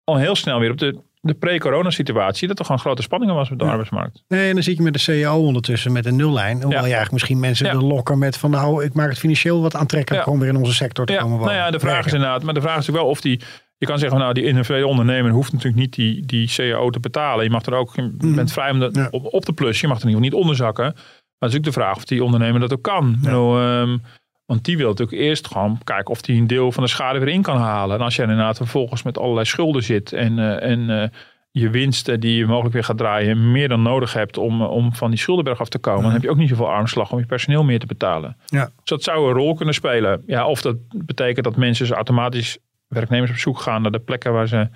al 0.03 0.17
heel 0.17 0.35
snel 0.35 0.59
weer 0.59 0.71
op 0.71 0.77
de, 0.77 0.99
de 1.21 1.33
pre-corona 1.33 1.89
situatie. 1.89 2.47
Dat 2.47 2.59
er 2.59 2.65
gewoon 2.65 2.79
grote 2.81 3.01
spanningen 3.01 3.35
was 3.35 3.49
met 3.49 3.59
de 3.59 3.65
Ja. 3.65 3.69
arbeidsmarkt. 3.71 4.23
Nee, 4.27 4.47
en 4.47 4.53
dan 4.53 4.63
zit 4.63 4.77
je 4.77 4.83
met 4.83 4.93
de 4.93 4.99
CEO 4.99 5.35
ondertussen 5.45 5.91
met 5.91 6.05
een 6.05 6.15
nullijn. 6.15 6.51
Hoewel 6.61 6.69
Ja. 6.71 6.77
je 6.77 6.81
eigenlijk 6.83 7.11
misschien 7.11 7.39
mensen 7.39 7.71
wil 7.71 7.81
lokken 7.87 8.17
met 8.19 8.37
van 8.37 8.49
nou, 8.51 8.83
ik 8.83 8.93
maak 8.93 9.09
het 9.09 9.19
financieel 9.19 9.61
wat 9.61 9.75
aantrekkelijk 9.75 10.27
om 10.27 10.39
weer 10.39 10.49
in 10.49 10.55
onze 10.55 10.73
sector 10.73 11.05
te 11.05 11.13
komen 11.13 11.27
nou 11.29 11.39
wonen. 11.39 11.55
ja, 11.55 11.71
de 11.71 11.79
vraag 11.79 12.05
is 12.05 12.13
inderdaad, 12.13 12.43
maar 12.43 12.53
de 12.53 12.61
vraag 12.61 12.77
is 12.77 12.87
natuurlijk 12.87 13.03
wel 13.03 13.11
of 13.13 13.21
die, 13.21 13.39
je 13.83 13.89
kan 13.89 13.99
zeggen 13.99 14.19
nou, 14.19 14.33
die 14.33 14.43
individuele 14.43 14.87
ondernemer 14.87 15.31
hoeft 15.31 15.51
natuurlijk 15.51 15.79
niet 15.81 15.93
die, 15.93 16.25
die 16.25 16.47
CAO 16.55 16.89
te 16.89 16.99
betalen. 16.99 17.43
Je 17.43 17.49
mag 17.49 17.65
er 17.65 17.73
ook, 17.73 17.95
je 17.95 18.33
bent 18.35 18.51
vrij 18.51 18.71
om 18.71 18.79
dat 18.79 18.95
Ja. 18.95 19.07
op, 19.11 19.33
op 19.33 19.45
te 19.45 19.53
plussen. 19.53 19.87
Je 19.87 19.93
mag 19.93 20.01
er 20.01 20.09
in 20.09 20.13
ieder 20.15 20.23
geval 20.25 20.41
niet 20.41 20.49
onderzakken. 20.49 20.93
Maar 20.93 21.49
het 21.49 21.51
is 21.51 21.57
ook 21.57 21.63
de 21.63 21.71
vraag 21.71 21.95
of 21.95 22.05
die 22.05 22.23
ondernemer 22.23 22.59
dat 22.59 22.73
ook 22.73 22.81
kan. 22.81 23.17
Ehm, 23.25 23.97
want 24.45 24.65
die 24.65 24.77
wil 24.77 24.87
natuurlijk 24.89 25.17
eerst 25.21 25.47
gewoon 25.47 25.77
kijken 25.83 26.11
of 26.11 26.25
hij 26.25 26.35
een 26.35 26.47
deel 26.47 26.71
van 26.71 26.83
de 26.83 26.89
schade 26.89 27.19
weer 27.19 27.33
in 27.33 27.41
kan 27.41 27.57
halen. 27.57 27.97
En 27.97 28.03
als 28.03 28.15
je 28.15 28.21
inderdaad 28.21 28.57
vervolgens 28.57 29.03
met 29.03 29.17
allerlei 29.17 29.45
schulden 29.45 29.83
zit 29.83 30.13
en, 30.13 30.39
eh, 30.39 30.71
en 30.71 31.01
eh, 31.01 31.09
je 31.51 31.69
winsten 31.69 32.19
die 32.19 32.37
je 32.37 32.45
mogelijk 32.45 32.73
weer 32.73 32.83
gaat 32.83 32.97
draaien 32.97 33.51
meer 33.51 33.67
dan 33.67 33.81
nodig 33.81 34.13
hebt 34.13 34.37
om, 34.37 34.61
eh, 34.61 34.69
om 34.71 34.93
van 34.93 35.09
die 35.09 35.19
schuldenberg 35.19 35.59
af 35.59 35.69
te 35.69 35.79
komen, 35.79 36.03
dan 36.03 36.11
heb 36.11 36.21
je 36.21 36.29
ook 36.29 36.37
niet 36.37 36.49
zoveel 36.49 36.69
armslag 36.69 37.11
om 37.11 37.19
je 37.19 37.25
personeel 37.25 37.63
meer 37.63 37.79
te 37.79 37.85
betalen. 37.85 38.37
Ja. 38.45 38.63
Dus 38.63 38.71
dat 38.83 39.03
zou 39.03 39.27
een 39.27 39.33
rol 39.33 39.53
kunnen 39.53 39.73
spelen. 39.73 40.23
Ja, 40.27 40.45
of 40.47 40.61
dat 40.61 40.75
betekent 41.05 41.45
dat 41.45 41.55
mensen 41.55 41.85
dus 41.85 41.95
automatisch 41.95 42.57
werknemers 42.93 43.31
op 43.31 43.37
zoek 43.37 43.59
gaan 43.59 43.81
naar 43.81 43.91
de 43.91 43.99
plekken 43.99 44.33
waar 44.33 44.47
ze 44.47 44.69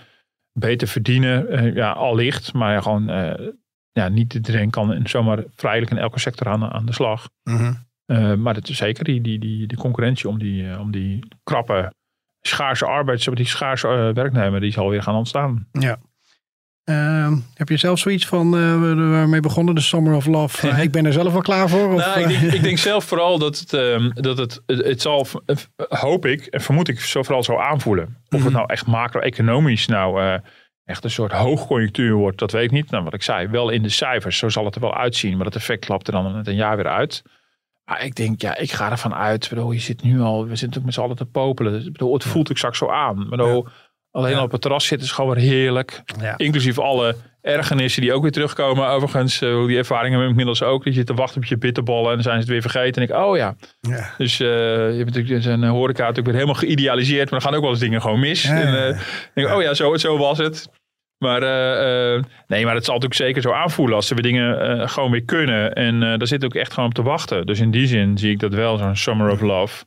beter 0.59 0.87
verdienen. 0.87 1.49
Eh, 1.49 1.75
ja, 1.75 1.91
allicht. 1.91 2.53
Maar 2.53 2.73
ja, 2.73 2.81
gewoon, 2.81 3.09
eh, 3.09 3.47
ja, 3.91 4.09
niet 4.09 4.33
iedereen 4.33 4.69
kan 4.69 4.99
zomaar 5.03 5.43
vrijelijk 5.55 5.91
in 5.91 5.97
elke 5.97 6.19
sector 6.19 6.47
aan, 6.47 6.71
aan 6.71 6.85
de 6.85 6.93
slag. 6.93 7.29
Mhm. 7.43 7.73
Eh, 8.05 8.33
maar 8.33 8.55
het 8.55 8.69
is 8.69 8.77
zeker 8.77 9.03
die, 9.03 9.21
die, 9.21 9.39
die, 9.39 9.67
die 9.67 9.77
concurrentie 9.77 10.29
om 10.29 10.39
die, 10.39 10.79
om 10.79 10.91
die 10.91 11.27
krappe, 11.43 11.93
schaarse 12.41 12.85
arbeids, 12.85 13.25
die 13.25 13.45
schaarse 13.45 14.11
werknemer, 14.13 14.59
die 14.59 14.71
zal 14.71 14.89
weer 14.89 15.03
gaan 15.03 15.15
ontstaan. 15.15 15.67
Ehm, 16.87 17.37
heb 17.53 17.69
je 17.69 17.77
zelf 17.77 17.99
zoiets 17.99 18.25
van 18.25 18.57
eh, 18.57 18.79
waarmee 19.11 19.39
begonnen, 19.39 19.75
de 19.75 19.81
Summer 19.81 20.15
of 20.15 20.25
Love? 20.25 20.67
Eh, 20.67 20.83
ik 20.83 20.91
ben 20.91 21.05
er 21.05 21.13
zelf 21.13 21.31
wel 21.31 21.41
klaar 21.41 21.69
voor. 21.69 21.93
Of, 21.93 21.99
Nou, 21.99 22.19
ik, 22.19 22.25
eh, 22.25 22.41
denk, 22.41 22.53
ik 22.53 22.63
denk 22.63 22.77
zelf 22.91 23.03
vooral 23.03 23.39
dat 23.39 23.59
het, 23.59 23.73
ehm, 23.73 24.09
dat 24.13 24.37
het, 24.37 24.61
het, 24.65 25.01
zal, 25.01 25.27
hoop 25.87 26.25
ik 26.25 26.45
en 26.45 26.61
vermoed 26.61 26.87
ik, 26.87 26.99
zo 26.99 27.23
vooral 27.23 27.43
zo 27.43 27.57
aanvoelen. 27.57 28.17
Of 28.29 28.43
het 28.43 28.53
nou 28.53 28.65
echt 28.69 28.85
macro-economisch 28.85 29.87
nou 29.87 30.39
echt 30.85 31.03
een 31.03 31.11
soort 31.11 31.31
hoogconjunctuur 31.31 32.13
wordt, 32.13 32.39
dat 32.39 32.51
weet 32.51 32.63
ik 32.63 32.71
niet. 32.71 32.91
Nou, 32.91 33.03
wat 33.03 33.13
ik 33.13 33.23
zei, 33.23 33.47
wel 33.47 33.69
in 33.69 33.83
de 33.83 33.89
cijfers, 33.89 34.37
zo 34.37 34.49
zal 34.49 34.65
het 34.65 34.75
er 34.75 34.81
wel 34.81 34.95
uitzien. 34.95 35.35
Maar 35.35 35.45
dat 35.45 35.55
effect 35.55 35.85
klapt 35.85 36.07
er 36.07 36.13
dan 36.13 36.35
met 36.35 36.47
een 36.47 36.55
jaar 36.55 36.75
weer 36.75 36.87
uit. 36.87 37.23
Maar 37.85 38.03
ik 38.03 38.15
denk, 38.15 38.41
ja, 38.41 38.57
ik 38.57 38.71
ga 38.71 38.91
ervan 38.91 39.13
uit. 39.13 39.43
Ik 39.43 39.49
bedoel, 39.49 39.71
je 39.71 39.79
zit 39.79 40.03
nu 40.03 40.19
al, 40.19 40.47
we 40.47 40.55
zitten 40.55 40.79
ook 40.79 40.85
met 40.85 40.93
z'n 40.93 41.01
allen 41.01 41.15
te 41.15 41.25
popelen. 41.25 41.71
Dus, 41.71 41.85
ik 41.85 41.91
bedoel, 41.91 42.13
het 42.13 42.23
voelt 42.23 42.49
ook 42.49 42.57
straks 42.57 42.77
zo 42.77 42.89
aan. 42.89 43.21
Ik 43.21 43.29
bedoel, 43.29 43.67
alleen 44.11 44.31
Ja. 44.31 44.37
al 44.37 44.43
op 44.43 44.51
het 44.51 44.61
terras 44.61 44.85
zitten 44.85 45.07
is 45.07 45.13
gewoon 45.13 45.35
weer 45.35 45.43
heerlijk. 45.43 46.01
ja. 46.21 46.37
Inclusief 46.37 46.79
alle 46.79 47.15
ergernissen 47.41 48.01
die 48.01 48.13
ook 48.13 48.21
weer 48.21 48.31
terugkomen. 48.31 48.87
Overigens, 48.87 49.41
eh, 49.41 49.65
die 49.65 49.77
ervaringen 49.77 50.11
hebben 50.11 50.29
inmiddels 50.29 50.63
ook. 50.63 50.83
Dat 50.85 50.95
je 50.95 51.03
te 51.03 51.13
wachten 51.13 51.37
op 51.41 51.45
je 51.47 51.57
bitterballen 51.57 52.07
en 52.07 52.13
dan 52.13 52.23
zijn 52.23 52.35
ze 52.35 52.41
het 52.41 52.49
weer 52.49 52.61
vergeten. 52.71 53.01
En 53.01 53.07
ik, 53.09 53.15
oh 53.15 53.37
ja. 53.37 53.55
Ja. 53.81 54.13
Dus 54.17 54.39
eh, 54.39 54.47
je 54.47 54.93
hebt 54.97 55.15
natuurlijk 55.15 55.43
zijn 55.43 55.63
horeca 55.63 55.99
natuurlijk 55.99 56.25
weer 56.27 56.35
helemaal 56.35 56.55
geïdealiseerd. 56.61 57.29
Maar 57.31 57.39
dan 57.39 57.49
gaan 57.49 57.55
ook 57.57 57.61
wel 57.61 57.71
eens 57.71 57.79
dingen 57.79 58.01
gewoon 58.01 58.19
mis. 58.19 58.43
En, 58.45 58.67
eh, 58.87 58.99
denk 59.33 59.47
ik, 59.47 59.53
oh 59.55 59.61
ja, 59.61 59.73
zo, 59.73 59.97
zo 59.97 60.17
was 60.17 60.37
het. 60.37 60.69
Maar 61.17 61.41
eh, 61.43 62.13
eh, 62.15 62.23
nee, 62.47 62.65
maar 62.65 62.75
het 62.75 62.85
zal 62.85 62.93
natuurlijk 62.93 63.21
zeker 63.21 63.41
zo 63.41 63.51
aanvoelen 63.51 63.95
als 63.95 64.07
ze 64.07 64.13
weer 64.13 64.23
dingen 64.23 64.61
eh, 64.81 64.87
gewoon 64.87 65.11
weer 65.11 65.23
kunnen. 65.25 65.73
En 65.73 66.03
eh 66.03 66.17
daar 66.17 66.27
zit 66.27 66.45
ook 66.45 66.55
echt 66.55 66.73
gewoon 66.73 66.89
op 66.89 66.95
te 66.95 67.01
wachten. 67.03 67.45
Dus 67.45 67.59
in 67.59 67.71
die 67.71 67.87
zin 67.87 68.17
zie 68.17 68.31
ik 68.31 68.39
dat 68.39 68.53
wel, 68.53 68.77
zo'n 68.77 68.95
Summer 68.95 69.31
of 69.31 69.41
Love. 69.41 69.85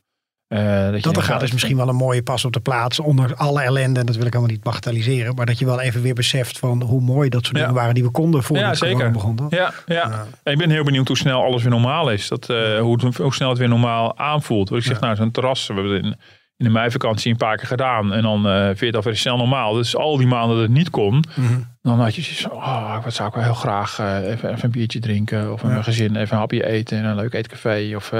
Eh, 0.51 0.91
dat 0.91 1.01
Dat 1.03 1.15
er 1.17 1.23
gaat 1.23 1.41
is 1.41 1.51
misschien 1.51 1.77
wel 1.77 1.87
een 1.89 1.95
mooie 1.95 2.23
pas 2.23 2.45
op 2.45 2.53
de 2.53 2.59
plaats 2.59 2.99
onder 2.99 3.35
alle 3.35 3.61
ellende. 3.61 3.99
En 3.99 4.05
dat 4.05 4.15
wil 4.15 4.25
ik 4.25 4.33
helemaal 4.33 4.53
niet 4.55 4.63
bagatelliseren. 4.63 5.35
Maar 5.35 5.45
dat 5.45 5.59
je 5.59 5.65
wel 5.65 5.81
even 5.81 6.01
weer 6.01 6.13
beseft 6.13 6.59
van 6.59 6.81
hoe 6.81 7.01
mooi 7.01 7.29
dat 7.29 7.43
soort 7.45 7.55
Ja. 7.57 7.61
dingen 7.61 7.75
waren 7.79 7.93
die 7.93 8.03
we 8.03 8.09
konden 8.11 8.43
voor 8.43 8.57
Ja, 8.57 8.73
zeker. 8.73 9.11
begon. 9.11 9.39
Ja, 9.49 9.73
ja. 9.85 10.25
En 10.43 10.51
ik 10.51 10.57
ben 10.57 10.69
heel 10.69 10.83
benieuwd 10.83 11.07
hoe 11.07 11.17
snel 11.17 11.43
alles 11.43 11.61
weer 11.61 11.71
normaal 11.71 12.11
is. 12.11 12.27
Dat, 12.27 12.49
eh, 12.49 12.79
hoe, 12.79 13.05
het- 13.05 13.17
hoe 13.17 13.33
snel 13.33 13.49
het 13.49 13.57
weer 13.57 13.69
normaal 13.69 14.17
aanvoelt. 14.17 14.69
Want 14.69 14.81
ik 14.81 14.87
zeg, 14.87 14.99
nou, 14.99 15.15
zo'n 15.15 15.31
terras, 15.31 15.67
we 15.67 15.73
hebben 15.73 15.93
het 15.93 16.03
in, 16.03 16.09
in 16.57 16.65
de 16.65 16.69
meivakantie 16.69 17.31
een 17.31 17.37
paar 17.37 17.57
keer 17.57 17.67
gedaan. 17.67 18.13
En 18.13 18.21
dan 18.21 18.47
eh 18.47 18.65
vind 18.65 18.79
je 18.79 18.85
het 18.85 18.95
alweer 18.95 19.15
snel 19.17 19.37
normaal. 19.37 19.73
Dus 19.73 19.95
al 19.95 20.17
die 20.17 20.27
maanden 20.27 20.55
dat 20.55 20.65
het 20.65 20.73
niet 20.75 20.89
kon, 20.89 21.23
Mhm. 21.35 21.59
dan 21.81 21.99
had 21.99 22.15
je 22.15 22.21
zoiets 22.21 22.47
oh, 22.49 23.03
wat 23.03 23.13
zou 23.13 23.27
ik 23.29 23.33
wel 23.35 23.43
heel 23.43 23.53
graag 23.53 23.99
even, 23.99 24.49
even 24.49 24.63
een 24.63 24.71
biertje 24.71 24.99
drinken. 24.99 25.53
Of 25.53 25.61
met 25.63 25.71
mijn 25.71 25.83
gezin 25.83 26.15
even 26.15 26.33
een 26.33 26.39
hapje 26.39 26.65
eten 26.65 26.97
in 26.97 27.05
een 27.05 27.15
leuk 27.15 27.33
eetcafé. 27.33 27.93
Of, 27.95 28.11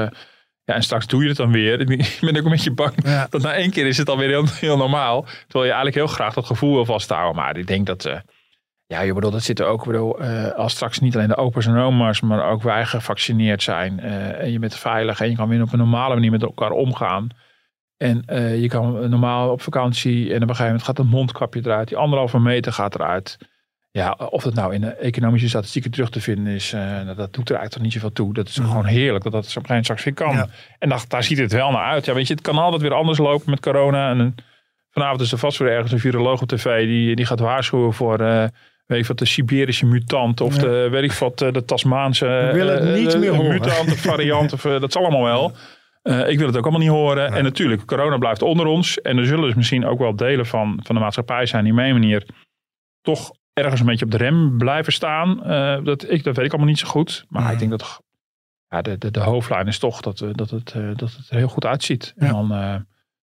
ja, 0.63 0.73
en 0.75 0.83
straks 0.83 1.07
doe 1.07 1.21
je 1.21 1.27
het 1.27 1.37
dan 1.37 1.51
weer. 1.51 1.79
Ik 1.89 2.17
ben 2.21 2.37
ook 2.37 2.43
een 2.43 2.49
beetje 2.51 2.73
bang 2.73 2.93
Ja. 3.03 3.27
dat 3.29 3.41
na 3.41 3.53
één 3.53 3.71
keer 3.71 3.87
is 3.87 3.97
het 3.97 4.09
alweer 4.09 4.27
heel, 4.29 4.45
heel 4.59 4.77
normaal. 4.77 5.21
Terwijl 5.23 5.63
je 5.65 5.71
eigenlijk 5.71 5.95
heel 5.95 6.07
graag 6.07 6.33
dat 6.33 6.45
gevoel 6.45 6.73
wil 6.73 6.85
vasthouden. 6.85 7.35
Maar 7.35 7.57
ik 7.57 7.67
denk 7.67 7.85
dat... 7.85 8.05
eh, 8.05 8.19
ja, 8.85 9.01
je 9.01 9.13
bedoel, 9.13 9.31
dat 9.31 9.43
zit 9.43 9.59
er 9.59 9.65
ook. 9.65 9.79
ik 9.81 9.87
Bedoel, 9.91 10.19
eh, 10.19 10.51
als 10.51 10.73
straks 10.73 10.99
niet 10.99 11.15
alleen 11.15 11.27
de 11.27 11.35
opa's 11.37 11.65
en 11.65 11.77
oma's, 11.77 12.21
maar 12.21 12.49
ook 12.49 12.61
wij 12.63 12.85
gevaccineerd 12.85 13.63
zijn. 13.63 13.99
eh, 13.99 14.41
en 14.41 14.51
je 14.51 14.59
bent 14.59 14.75
veilig 14.75 15.21
en 15.21 15.29
je 15.29 15.35
kan 15.35 15.49
weer 15.49 15.61
op 15.61 15.71
een 15.73 15.77
normale 15.79 16.13
manier 16.13 16.31
met 16.31 16.41
elkaar 16.43 16.71
omgaan. 16.71 17.27
En 17.97 18.23
je 18.61 18.67
kan 18.67 19.09
normaal 19.09 19.51
op 19.51 19.61
vakantie 19.61 20.29
en 20.29 20.35
op 20.35 20.41
een 20.41 20.47
gegeven 20.47 20.65
moment 20.65 20.83
gaat 20.83 20.97
het 20.97 21.09
mondkapje 21.09 21.61
eruit. 21.63 21.87
Die 21.87 21.97
anderhalve 21.97 22.39
meter 22.39 22.73
gaat 22.73 22.95
eruit. 22.95 23.37
Ja, 23.93 24.11
of 24.29 24.43
dat 24.43 24.53
nou 24.53 24.73
in 24.73 24.81
de 24.81 24.87
economische 24.91 25.47
statistieken 25.47 25.91
terug 25.91 26.09
te 26.09 26.21
vinden 26.21 26.53
is, 26.53 26.73
eh, 26.73 27.05
dat, 27.05 27.17
dat 27.17 27.33
doet 27.33 27.49
er 27.49 27.55
eigenlijk 27.55 27.69
toch 27.71 27.81
niet 27.81 27.93
zoveel 27.93 28.11
toe. 28.11 28.33
Dat 28.33 28.47
is 28.47 28.55
gewoon 28.55 28.85
heerlijk 28.85 29.23
dat 29.23 29.31
dat 29.33 29.45
op 29.49 29.55
een 29.55 29.61
gegeven 29.61 29.83
straks 29.83 30.03
weer 30.03 30.13
kan. 30.13 30.35
Ja. 30.35 30.47
En 30.79 30.89
dat, 30.89 31.05
daar 31.07 31.23
ziet 31.23 31.37
het 31.37 31.51
wel 31.51 31.71
naar 31.71 31.85
uit. 31.91 32.05
Ja, 32.05 32.13
weet 32.13 32.27
je, 32.27 32.33
het 32.33 32.43
kan 32.43 32.57
altijd 32.57 32.81
weer 32.81 32.93
anders 32.93 33.17
lopen 33.17 33.49
met 33.49 33.59
corona. 33.59 34.09
En 34.09 34.35
vanavond 34.91 35.21
is 35.21 35.31
er 35.31 35.37
vast 35.37 35.57
weer 35.57 35.71
ergens 35.71 35.91
een 35.91 35.99
viroloog 35.99 36.41
op 36.41 36.47
tv 36.47 36.85
die, 36.85 37.15
die 37.15 37.25
gaat 37.25 37.39
waarschuwen 37.39 37.93
voor... 37.93 38.19
eh, 38.19 38.45
Weet 38.85 39.01
je 39.01 39.07
wat, 39.07 39.17
de 39.17 39.25
Siberische 39.25 39.85
mutant 39.85 40.41
of 40.41 40.55
Ja. 40.55 40.61
de, 40.61 40.87
weet 40.91 41.03
ik 41.03 41.11
wat, 41.11 41.41
eh, 41.41 41.51
de 41.53 41.65
Tasmaanse 41.65 42.25
We 42.25 42.49
willen 42.53 42.87
het 42.87 42.99
niet 42.99 43.17
meer 43.17 43.35
horen. 43.35 43.51
mutant 43.51 43.95
variant. 43.97 44.53
Of, 44.53 44.61
dat 44.61 44.91
zal 44.91 45.01
allemaal 45.05 45.23
wel. 45.23 45.51
Ik 46.27 46.37
wil 46.37 46.47
het 46.47 46.57
ook 46.57 46.63
allemaal 46.63 46.79
niet 46.81 46.89
horen. 46.89 47.33
En 47.33 47.43
natuurlijk, 47.43 47.85
corona 47.85 48.17
blijft 48.17 48.41
onder 48.41 48.65
ons. 48.65 49.01
En 49.01 49.17
er 49.17 49.25
zullen 49.25 49.43
dus 49.45 49.53
misschien 49.55 49.85
ook 49.85 49.99
wel 49.99 50.15
delen 50.15 50.45
van, 50.45 50.79
van 50.83 50.95
de 50.95 51.01
maatschappij 51.01 51.45
zijn 51.45 51.63
die 51.63 51.73
op 51.73 51.79
een 51.79 51.91
manier 51.93 52.25
toch 53.01 53.31
ergens 53.53 53.79
een 53.79 53.85
beetje 53.85 54.05
op 54.05 54.11
de 54.11 54.17
rem 54.17 54.57
blijven 54.57 54.93
staan. 54.93 55.43
Eh, 55.43 55.83
dat, 55.83 56.09
ik, 56.11 56.23
dat 56.23 56.35
weet 56.35 56.45
ik 56.45 56.51
allemaal 56.51 56.69
niet 56.69 56.79
zo 56.79 56.87
goed. 56.87 57.25
Maar 57.29 57.51
ik 57.53 57.59
denk 57.59 57.71
dat 57.71 58.01
ja, 58.67 58.81
de, 58.81 58.97
de, 58.97 59.11
de 59.11 59.19
hoofdlijn 59.19 59.67
is 59.67 59.79
toch 59.79 60.01
dat, 60.01 60.21
eh, 60.21 60.29
dat, 60.33 60.49
het, 60.49 60.71
eh, 60.71 60.91
dat 60.95 61.11
het 61.15 61.29
er 61.29 61.37
heel 61.37 61.47
goed 61.47 61.65
uitziet. 61.65 62.13
En 62.17 62.25
Ja. 62.27 62.31
dan, 62.31 62.51
eh, 62.53 62.75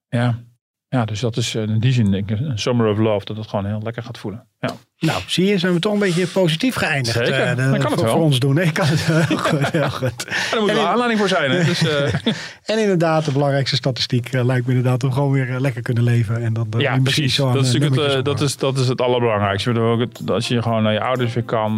ja. 0.09 0.43
ja, 0.89 1.05
dus 1.05 1.21
dat 1.21 1.37
is 1.37 1.55
in 1.55 1.79
die 1.79 1.93
zin 1.93 2.11
denk 2.11 2.31
ik 2.31 2.41
een 2.41 2.59
summer 2.59 2.87
of 2.91 2.99
love. 2.99 3.25
Dat 3.25 3.37
het 3.37 3.47
gewoon 3.47 3.67
heel 3.67 3.83
lekker 3.83 4.03
gaat 4.03 4.19
voelen. 4.19 4.49
Ja. 4.61 4.75
Nou, 5.07 5.21
zie 5.27 5.47
je, 5.47 5.59
zijn 5.59 5.73
we 5.73 5.79
toch 5.79 5.93
een 5.93 5.99
beetje 5.99 6.27
positief 6.27 6.75
geëindigd. 6.75 7.17
Zeker, 7.17 7.41
eh, 7.41 7.49
de- 7.51 7.57
dan 7.57 7.71
kan 7.79 7.81
het 7.81 7.95
voor, 7.95 8.03
wel. 8.05 8.13
voor 8.15 8.23
ons 8.25 8.39
doen. 8.39 8.55
Nee, 8.55 8.73
kan 8.73 8.87
het 8.87 9.01
heel 9.07 9.37
goed. 9.49 9.71
Heel 9.71 9.91
goed. 9.91 10.27
Daar 10.51 10.61
moet 10.61 10.71
wel 10.73 10.81
in- 10.81 10.87
aanleiding 10.87 11.19
voor 11.21 11.29
zijn. 11.29 11.51
Hè? 11.51 11.65
Dus, 11.65 11.87
eh, 11.87 12.13
En 12.73 12.79
inderdaad, 12.81 13.25
de 13.25 13.33
belangrijkste 13.33 13.77
statistiek 13.77 14.29
eh, 14.33 14.45
lijkt 14.45 14.67
me 14.67 14.75
inderdaad 14.75 15.05
om 15.05 15.13
gewoon 15.13 15.31
weer 15.33 15.57
lekker 15.61 15.83
kunnen 15.83 16.03
leven. 16.03 16.43
En 16.43 16.53
dan, 16.53 16.67
ja, 16.79 16.99
precies. 17.03 17.35
zo 17.35 17.53
Dat 17.53 17.65
is, 17.67 17.73
natuurlijk 17.73 18.13
het, 18.15 18.25
dat, 18.25 18.41
is, 18.41 18.57
dat 18.57 18.79
is 18.79 18.89
het 18.89 19.01
allerbelangrijkste. 19.01 19.73
Bedoel, 19.73 19.99
het- 19.99 20.31
als 20.31 20.49
je 20.49 20.63
gewoon 20.63 20.83
naar 20.83 20.93
je 20.93 21.01
ouders 21.01 21.35
weer 21.35 21.45
kan. 21.45 21.77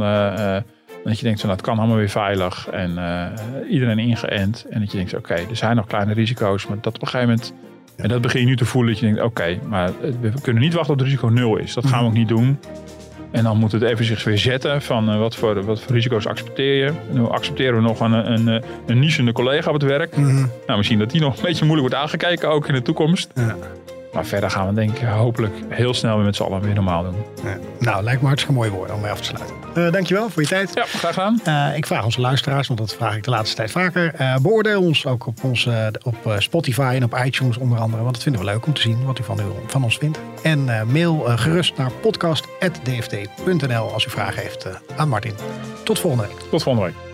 dat 1.05 1.19
je 1.19 1.25
denkt, 1.25 1.41
van, 1.41 1.49
nou, 1.49 1.61
het 1.61 1.61
kan 1.69 1.79
allemaal 1.79 1.97
weer 1.97 2.09
veilig. 2.11 2.69
En 2.69 2.99
iedereen 3.71 3.99
ingeënt. 3.99 4.65
En 4.71 4.81
dat 4.81 4.91
je 4.91 4.97
denkt, 4.97 5.15
oké, 5.15 5.35
er 5.35 5.57
zijn 5.57 5.77
nog 5.77 5.87
kleine 5.87 6.13
risico's. 6.13 6.67
Maar 6.67 6.77
dat 6.81 6.95
op 6.95 7.03
een 7.03 7.09
gegeven 7.09 7.29
moment... 7.35 7.55
En 7.97 8.09
dat 8.09 8.21
begin 8.21 8.41
je 8.41 8.47
nu 8.47 8.57
te 8.57 8.65
voelen. 8.65 8.93
Dat 8.93 9.01
je 9.01 9.07
denkt, 9.07 9.23
oké, 9.23 9.59
maar 9.69 9.91
we 10.21 10.33
kunnen 10.43 10.63
niet 10.63 10.73
wachten 10.75 10.97
tot 10.97 11.07
het 11.07 11.15
risico 11.15 11.29
nul 11.35 11.57
is. 11.57 11.75
Dat 11.75 11.87
gaan 11.87 12.01
we 12.01 12.07
ook 12.07 12.13
niet 12.13 12.29
doen. 12.29 12.59
En 13.35 13.45
dan 13.45 13.57
moet 13.57 13.73
het 13.73 13.83
even 13.83 14.05
zich 14.05 14.25
weer 14.25 14.39
zetten 14.39 14.83
van 14.83 15.11
eh, 15.11 15.19
wat, 15.19 15.37
voor, 15.37 15.65
wat 15.65 15.81
voor 15.81 15.95
risico's 15.95 16.27
accepteer 16.27 16.85
je. 16.85 16.93
Hoe 17.19 17.29
accepteren 17.29 17.75
we 17.75 17.81
nog 17.81 18.01
een, 18.01 18.13
een, 18.13 18.47
een, 18.47 18.63
een 18.87 18.99
nichende 18.99 19.33
collega 19.33 19.69
op 19.69 19.75
het 19.75 19.83
werk. 19.83 20.17
Mhm. 20.17 20.47
Nou, 20.67 20.77
misschien 20.77 20.99
dat 20.99 21.11
die 21.11 21.21
nog 21.21 21.37
een 21.37 21.43
beetje 21.43 21.65
moeilijk 21.65 21.89
wordt 21.89 22.05
aangekeken 22.05 22.49
ook 22.49 22.69
in 22.69 22.75
de 22.75 22.83
toekomst. 22.83 23.31
Ja. 23.35 23.57
Maar 24.15 24.27
verder 24.27 24.51
gaan 24.51 24.69
we 24.69 24.75
denk 24.75 24.99
ik 24.99 25.09
hopelijk 25.09 25.55
heel 25.69 25.95
snel 25.95 26.17
weer 26.17 26.25
met 26.25 26.37
z'n 26.37 26.43
allen 26.43 26.61
weer 26.61 26.75
normaal 26.75 27.03
doen. 27.03 27.15
Ja. 27.45 27.59
Nou, 27.79 28.03
lijkt 28.03 28.21
me 28.21 28.27
hartstikke 28.27 28.59
mooi 28.59 28.71
woorden 28.71 28.95
om 28.95 29.01
mee 29.01 29.11
af 29.11 29.21
te 29.21 29.25
sluiten. 29.25 29.57
Uh, 29.77 29.93
dankjewel 29.93 30.31
voor 30.31 30.43
je 30.43 30.49
tijd. 30.49 30.71
Ja, 30.75 30.85
graag 30.85 31.15
gedaan. 31.15 31.41
Uh, 31.49 31.77
ik 31.77 31.87
vraag 31.87 32.05
onze 32.05 32.21
luisteraars, 32.21 32.67
want 32.67 32.81
dat 32.81 32.95
vraag 32.95 33.17
ik 33.17 33.23
de 33.23 33.31
laatste 33.31 33.57
tijd 33.57 33.71
vaker. 33.71 34.15
Uh, 34.21 34.37
beoordeel 34.37 34.83
ons 34.83 35.07
ook 35.07 35.27
op, 35.27 35.45
ons, 35.45 35.69
op 36.03 36.35
Spotify 36.39 36.93
en 36.95 37.05
op 37.05 37.21
iTunes 37.25 37.57
onder 37.57 37.79
andere. 37.79 38.03
Want 38.03 38.15
dat 38.15 38.23
vinden 38.23 38.41
we 38.41 38.47
leuk 38.47 38.67
om 38.67 38.73
te 38.73 38.81
zien 38.81 39.05
wat 39.05 39.19
u 39.19 39.23
van, 39.23 39.41
u, 39.41 39.43
van 39.67 39.85
ons 39.85 39.99
vindt. 39.99 40.19
En 40.43 40.65
mail 40.93 41.23
gerust 41.27 41.77
naar 41.77 41.93
podcast.dft.nl 41.93 43.93
als 43.93 44.07
u 44.07 44.11
vragen 44.11 44.43
heeft 44.43 44.67
aan 44.97 45.09
Martin. 45.09 45.35
Tot 45.85 45.99
volgende 45.99 46.27
week. 46.27 46.37
Tot 46.51 46.63
volgende 46.63 46.89
week. 46.89 47.14